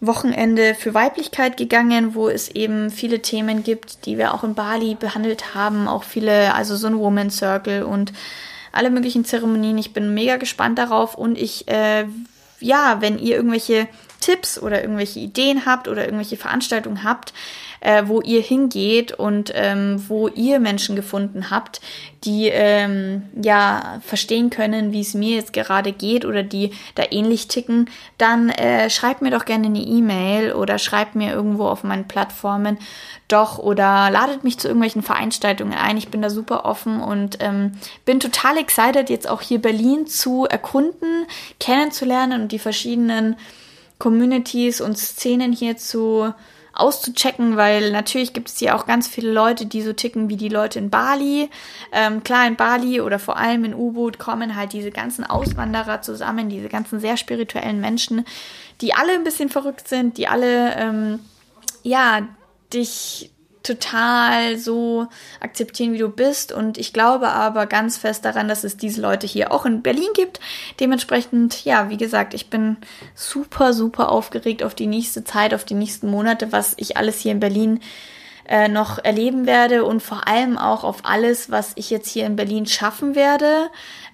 Wochenende 0.00 0.74
für 0.74 0.94
Weiblichkeit 0.94 1.56
gegangen, 1.56 2.14
wo 2.14 2.28
es 2.28 2.50
eben 2.50 2.90
viele 2.90 3.20
Themen 3.20 3.64
gibt, 3.64 4.04
die 4.06 4.18
wir 4.18 4.34
auch 4.34 4.44
in 4.44 4.54
Bali 4.54 4.94
behandelt 4.94 5.54
haben, 5.54 5.88
auch 5.88 6.04
viele, 6.04 6.54
also 6.54 6.76
so 6.76 6.86
ein 6.86 6.98
Woman 6.98 7.30
Circle 7.30 7.82
und 7.82 8.12
alle 8.70 8.90
möglichen 8.90 9.24
Zeremonien. 9.24 9.78
Ich 9.78 9.94
bin 9.94 10.14
mega 10.14 10.36
gespannt 10.36 10.78
darauf 10.78 11.14
und 11.14 11.38
ich, 11.38 11.66
äh, 11.68 12.04
ja, 12.60 12.98
wenn 13.00 13.18
ihr 13.18 13.34
irgendwelche 13.34 13.88
Tipps 14.28 14.58
oder 14.58 14.82
irgendwelche 14.82 15.20
Ideen 15.20 15.64
habt 15.64 15.88
oder 15.88 16.04
irgendwelche 16.04 16.36
Veranstaltungen 16.36 17.02
habt, 17.02 17.32
äh, 17.80 18.02
wo 18.06 18.20
ihr 18.20 18.42
hingeht 18.42 19.12
und 19.12 19.50
ähm, 19.54 20.04
wo 20.06 20.28
ihr 20.28 20.60
Menschen 20.60 20.96
gefunden 20.96 21.50
habt, 21.50 21.80
die 22.24 22.48
ähm, 22.48 23.22
ja 23.40 24.00
verstehen 24.04 24.50
können, 24.50 24.92
wie 24.92 25.00
es 25.00 25.14
mir 25.14 25.36
jetzt 25.36 25.54
gerade 25.54 25.92
geht 25.92 26.26
oder 26.26 26.42
die 26.42 26.72
da 26.94 27.04
ähnlich 27.10 27.48
ticken, 27.48 27.88
dann 28.18 28.50
äh, 28.50 28.90
schreibt 28.90 29.22
mir 29.22 29.30
doch 29.30 29.46
gerne 29.46 29.66
eine 29.66 29.80
E-Mail 29.80 30.52
oder 30.52 30.78
schreibt 30.78 31.14
mir 31.14 31.32
irgendwo 31.32 31.66
auf 31.66 31.82
meinen 31.82 32.06
Plattformen 32.06 32.76
doch 33.28 33.58
oder 33.58 34.10
ladet 34.10 34.44
mich 34.44 34.58
zu 34.58 34.68
irgendwelchen 34.68 35.02
Veranstaltungen 35.02 35.72
ein. 35.72 35.96
Ich 35.96 36.08
bin 36.08 36.20
da 36.20 36.28
super 36.28 36.66
offen 36.66 37.00
und 37.00 37.38
ähm, 37.40 37.72
bin 38.04 38.20
total 38.20 38.58
excited, 38.58 39.08
jetzt 39.08 39.28
auch 39.28 39.40
hier 39.40 39.62
Berlin 39.62 40.06
zu 40.06 40.44
erkunden, 40.44 41.26
kennenzulernen 41.60 42.42
und 42.42 42.52
die 42.52 42.58
verschiedenen 42.58 43.36
Communities 43.98 44.80
und 44.80 44.96
Szenen 44.96 45.52
hier 45.52 45.76
zu 45.76 46.32
auszuchecken, 46.78 47.56
weil 47.56 47.90
natürlich 47.90 48.32
gibt 48.32 48.48
es 48.48 48.58
hier 48.58 48.76
auch 48.76 48.86
ganz 48.86 49.08
viele 49.08 49.32
Leute, 49.32 49.66
die 49.66 49.82
so 49.82 49.92
ticken 49.92 50.28
wie 50.28 50.36
die 50.36 50.48
Leute 50.48 50.78
in 50.78 50.90
Bali. 50.90 51.50
Ähm, 51.92 52.22
klar, 52.22 52.46
in 52.46 52.54
Bali 52.54 53.00
oder 53.00 53.18
vor 53.18 53.36
allem 53.36 53.64
in 53.64 53.74
U-Boot 53.74 54.18
kommen 54.18 54.54
halt 54.54 54.72
diese 54.72 54.92
ganzen 54.92 55.24
Auswanderer 55.24 56.02
zusammen, 56.02 56.48
diese 56.48 56.68
ganzen 56.68 57.00
sehr 57.00 57.16
spirituellen 57.16 57.80
Menschen, 57.80 58.24
die 58.80 58.94
alle 58.94 59.12
ein 59.12 59.24
bisschen 59.24 59.48
verrückt 59.48 59.88
sind, 59.88 60.18
die 60.18 60.28
alle, 60.28 60.76
ähm, 60.76 61.18
ja, 61.82 62.28
dich 62.72 63.32
total 63.68 64.56
so 64.56 65.06
akzeptieren, 65.40 65.92
wie 65.92 65.98
du 65.98 66.08
bist. 66.08 66.52
Und 66.52 66.78
ich 66.78 66.92
glaube 66.92 67.28
aber 67.28 67.66
ganz 67.66 67.98
fest 67.98 68.24
daran, 68.24 68.48
dass 68.48 68.64
es 68.64 68.76
diese 68.76 69.00
Leute 69.00 69.26
hier 69.26 69.52
auch 69.52 69.66
in 69.66 69.82
Berlin 69.82 70.08
gibt. 70.14 70.40
Dementsprechend, 70.80 71.64
ja, 71.64 71.90
wie 71.90 71.96
gesagt, 71.96 72.34
ich 72.34 72.50
bin 72.50 72.78
super, 73.14 73.72
super 73.72 74.10
aufgeregt 74.10 74.62
auf 74.62 74.74
die 74.74 74.86
nächste 74.86 75.24
Zeit, 75.24 75.54
auf 75.54 75.64
die 75.64 75.74
nächsten 75.74 76.10
Monate, 76.10 76.50
was 76.52 76.74
ich 76.78 76.96
alles 76.96 77.20
hier 77.20 77.32
in 77.32 77.40
Berlin 77.40 77.80
äh, 78.48 78.68
noch 78.68 78.98
erleben 78.98 79.46
werde 79.46 79.84
und 79.84 80.02
vor 80.02 80.26
allem 80.26 80.56
auch 80.56 80.82
auf 80.82 81.04
alles, 81.04 81.50
was 81.50 81.72
ich 81.74 81.90
jetzt 81.90 82.08
hier 82.08 82.24
in 82.24 82.36
Berlin 82.36 82.66
schaffen 82.66 83.14
werde. 83.14 83.68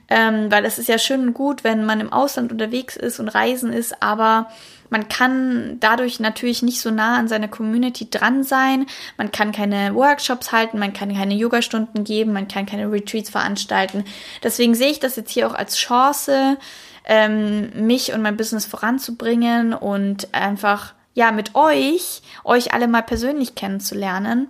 Ähm, 0.09 0.51
weil 0.51 0.67
es 0.67 0.79
ist 0.79 0.89
ja 0.89 0.99
schön 0.99 1.29
und 1.29 1.35
gut, 1.35 1.65
wenn 1.65 1.87
man 1.87 2.01
im 2.01 2.13
Ausland 2.13 2.53
unterwegs 2.53 2.95
ist 2.95 3.21
und 3.21 3.29
reisen 3.29 3.73
ist, 3.73 4.03
aber 4.03 4.51
man 4.91 5.09
kann 5.09 5.79
dadurch 5.81 6.21
natürlich 6.21 6.63
nicht 6.63 6.81
so 6.81 6.91
nah 6.91 7.17
an 7.19 7.29
seiner 7.29 7.49
Community 7.49 8.09
dran 8.11 8.45
sein. 8.45 8.87
Man 9.17 9.33
kann 9.33 9.53
keine 9.53 9.95
Workshops 9.95 10.53
halten, 10.53 10.79
man 10.79 10.93
kann 10.93 11.15
keine 11.15 11.35
Yogastunden 11.35 12.05
geben, 12.05 12.33
man 12.33 12.49
kann 12.49 12.67
keine 12.67 12.91
Retreats 12.91 13.31
veranstalten. 13.31 14.05
Deswegen 14.43 14.75
sehe 14.75 14.91
ich 14.91 15.01
das 15.01 15.17
jetzt 15.17 15.31
hier 15.31 15.47
auch 15.47 15.55
als 15.55 15.77
Chance, 15.77 16.59
ähm, 17.07 17.71
mich 17.87 18.13
und 18.13 18.23
mein 18.23 18.37
Business 18.37 18.67
voranzubringen 18.67 19.75
und 19.75 20.33
einfach 20.33 20.95
ja 21.15 21.33
mit 21.33 21.55
euch, 21.55 22.23
euch 22.45 22.73
alle 22.73 22.89
mal 22.89 23.03
persönlich 23.03 23.55
kennenzulernen 23.55 24.49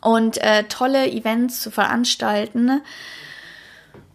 und 0.00 0.38
äh, 0.38 0.64
tolle 0.64 1.10
Events 1.10 1.60
zu 1.60 1.70
veranstalten. 1.70 2.82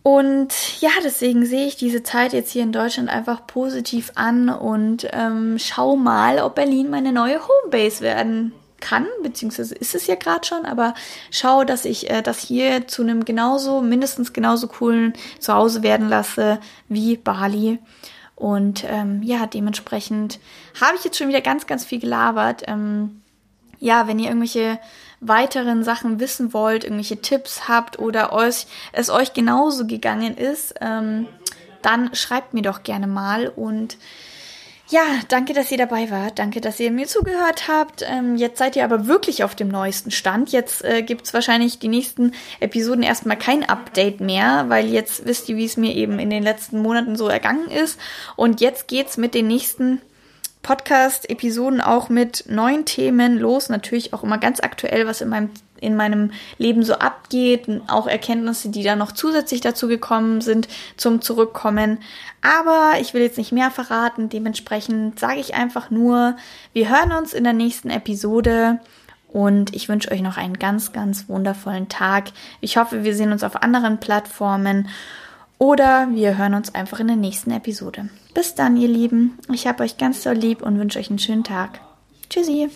Und 0.06 0.80
ja, 0.82 0.92
deswegen 1.04 1.48
sehe 1.48 1.66
ich 1.66 1.78
diese 1.78 2.04
Zeit 2.04 2.32
jetzt 2.32 2.52
hier 2.52 2.62
in 2.62 2.72
Deutschland 2.72 3.10
einfach 3.10 3.48
positiv 3.48 4.12
an 4.14 4.50
und 4.50 5.08
ähm, 5.12 5.58
schau 5.58 5.96
mal, 5.96 6.38
ob 6.38 6.54
Berlin 6.54 6.92
meine 6.92 7.12
neue 7.12 7.40
Homebase 7.48 8.02
werden 8.02 8.54
kann, 8.80 9.08
beziehungsweise 9.24 9.74
ist 9.74 9.96
es 9.96 10.06
ja 10.06 10.14
gerade 10.14 10.46
schon, 10.46 10.68
aber 10.68 10.94
schau, 11.32 11.64
dass 11.64 11.86
ich 11.86 12.08
äh, 12.12 12.22
das 12.22 12.38
hier 12.38 12.88
zu 12.88 13.02
einem 13.02 13.26
genauso, 13.26 13.82
mindestens 13.82 14.32
genauso 14.32 14.68
coolen 14.68 15.14
Zuhause 15.40 15.82
werden 15.82 16.08
lasse 16.08 16.60
wie 16.88 17.18
Bali. 17.18 17.80
Und 18.36 18.86
ähm, 18.88 19.24
ja, 19.24 19.48
dementsprechend 19.48 20.40
habe 20.80 20.98
ich 20.98 21.04
jetzt 21.04 21.18
schon 21.18 21.30
wieder 21.30 21.42
ganz, 21.42 21.66
ganz 21.66 21.84
viel 21.84 22.00
gelabert. 22.00 22.62
Ähm, 22.68 23.24
ja, 23.80 24.08
wenn 24.08 24.20
ihr 24.20 24.28
irgendwelche 24.28 24.78
weiteren 25.20 25.84
Sachen 25.84 26.20
wissen 26.20 26.54
wollt, 26.54 26.84
irgendwelche 26.84 27.22
Tipps 27.22 27.68
habt 27.68 28.00
oder 28.00 28.34
euch, 28.34 28.68
es 28.92 29.10
euch 29.10 29.34
genauso 29.34 29.88
gegangen 29.88 30.38
ist, 30.38 30.76
ähm, 30.82 31.28
dann 31.82 32.14
schreibt 32.16 32.54
mir 32.54 32.64
doch 32.64 32.84
gerne 32.84 33.08
mal 33.08 33.48
und 33.48 33.98
ja, 34.88 35.02
danke, 35.30 35.54
dass 35.54 35.72
ihr 35.72 35.80
dabei 35.80 36.12
wart. 36.12 36.38
Danke, 36.38 36.62
dass 36.62 36.80
ihr 36.80 36.92
mir 36.92 37.08
zugehört 37.08 37.68
habt. 37.68 38.06
Ähm, 38.08 38.36
jetzt 38.36 38.60
seid 38.60 38.76
ihr 38.76 38.84
aber 38.84 39.08
wirklich 39.08 39.44
auf 39.44 39.56
dem 39.56 39.68
neuesten 39.68 40.12
Stand. 40.12 40.52
Jetzt 40.52 40.84
äh, 40.84 41.02
gibt's 41.02 41.34
wahrscheinlich 41.34 41.80
die 41.80 41.88
nächsten 41.88 42.34
Episoden 42.60 43.02
erstmal 43.02 43.38
kein 43.38 43.68
Update 43.68 44.20
mehr, 44.20 44.66
weil 44.68 44.88
jetzt 44.88 45.26
wisst 45.26 45.50
ihr, 45.50 45.58
wie 45.58 45.66
es 45.66 45.76
mir 45.76 45.96
eben 45.96 46.20
in 46.20 46.30
den 46.30 46.44
letzten 46.44 46.84
Monaten 46.84 47.16
so 47.16 47.28
ergangen 47.28 47.72
ist. 47.72 48.00
Und 48.36 48.62
jetzt 48.62 48.88
geht's 48.88 49.18
mit 49.18 49.34
den 49.34 49.48
nächsten 49.48 50.02
Podcast-Episoden 50.66 51.80
auch 51.80 52.10
mit 52.10 52.46
neuen 52.50 52.86
Themen 52.86 53.38
los. 53.38 53.70
Natürlich 53.70 54.14
auch 54.14 54.24
immer 54.24 54.40
ganz 54.40 54.60
aktuell, 54.60 55.06
was 55.06 55.22
in 55.22 55.30
meinem, 55.30 55.52
in 55.80 55.96
meinem 55.96 56.32
Leben 56.58 56.82
so 56.82 56.96
abgeht. 56.96 57.68
Auch 57.86 58.08
Erkenntnisse, 58.08 58.70
die 58.70 58.82
da 58.82 58.96
noch 58.96 59.12
zusätzlich 59.12 59.62
dazu 59.62 59.88
gekommen 59.88 60.42
sind 60.42 60.68
zum 60.98 61.22
Zurückkommen. 61.22 62.00
Aber 62.42 62.94
ich 63.00 63.14
will 63.14 63.22
jetzt 63.22 63.38
nicht 63.38 63.52
mehr 63.52 63.70
verraten. 63.70 64.28
Dementsprechend 64.28 65.20
sage 65.20 65.40
ich 65.40 65.54
einfach 65.54 65.92
nur, 65.92 66.36
wir 66.74 66.90
hören 66.90 67.12
uns 67.12 67.34
in 67.34 67.44
der 67.44 67.54
nächsten 67.54 67.92
Episode. 67.92 68.80
Und 69.32 69.76
ich 69.76 69.88
wünsche 69.88 70.10
euch 70.10 70.22
noch 70.22 70.38
einen 70.38 70.58
ganz, 70.58 70.94
ganz 70.94 71.30
wundervollen 71.30 71.90
Tag. 71.90 72.32
Ich 72.60 72.78
hoffe, 72.78 73.04
wir 73.04 73.16
sehen 73.16 73.32
uns 73.32 73.44
auf 73.44 73.62
anderen 73.62 74.00
Plattformen. 74.00 74.90
Oder 75.60 76.08
wir 76.12 76.40
hören 76.40 76.56
uns 76.56 76.74
einfach 76.74 77.00
in 77.00 77.08
der 77.08 77.18
nächsten 77.18 77.52
Episode. 77.52 78.10
Bis 78.36 78.54
dann, 78.54 78.76
ihr 78.76 78.90
Lieben. 78.90 79.40
Ich 79.52 79.66
habe 79.66 79.82
euch 79.84 79.98
ganz 79.98 80.22
doll 80.22 80.36
lieb 80.36 80.62
und 80.62 80.78
wünsche 80.78 81.00
euch 81.00 81.10
einen 81.10 81.20
schönen 81.20 81.46
Tag. 81.46 81.80
Tschüssi. 82.30 82.70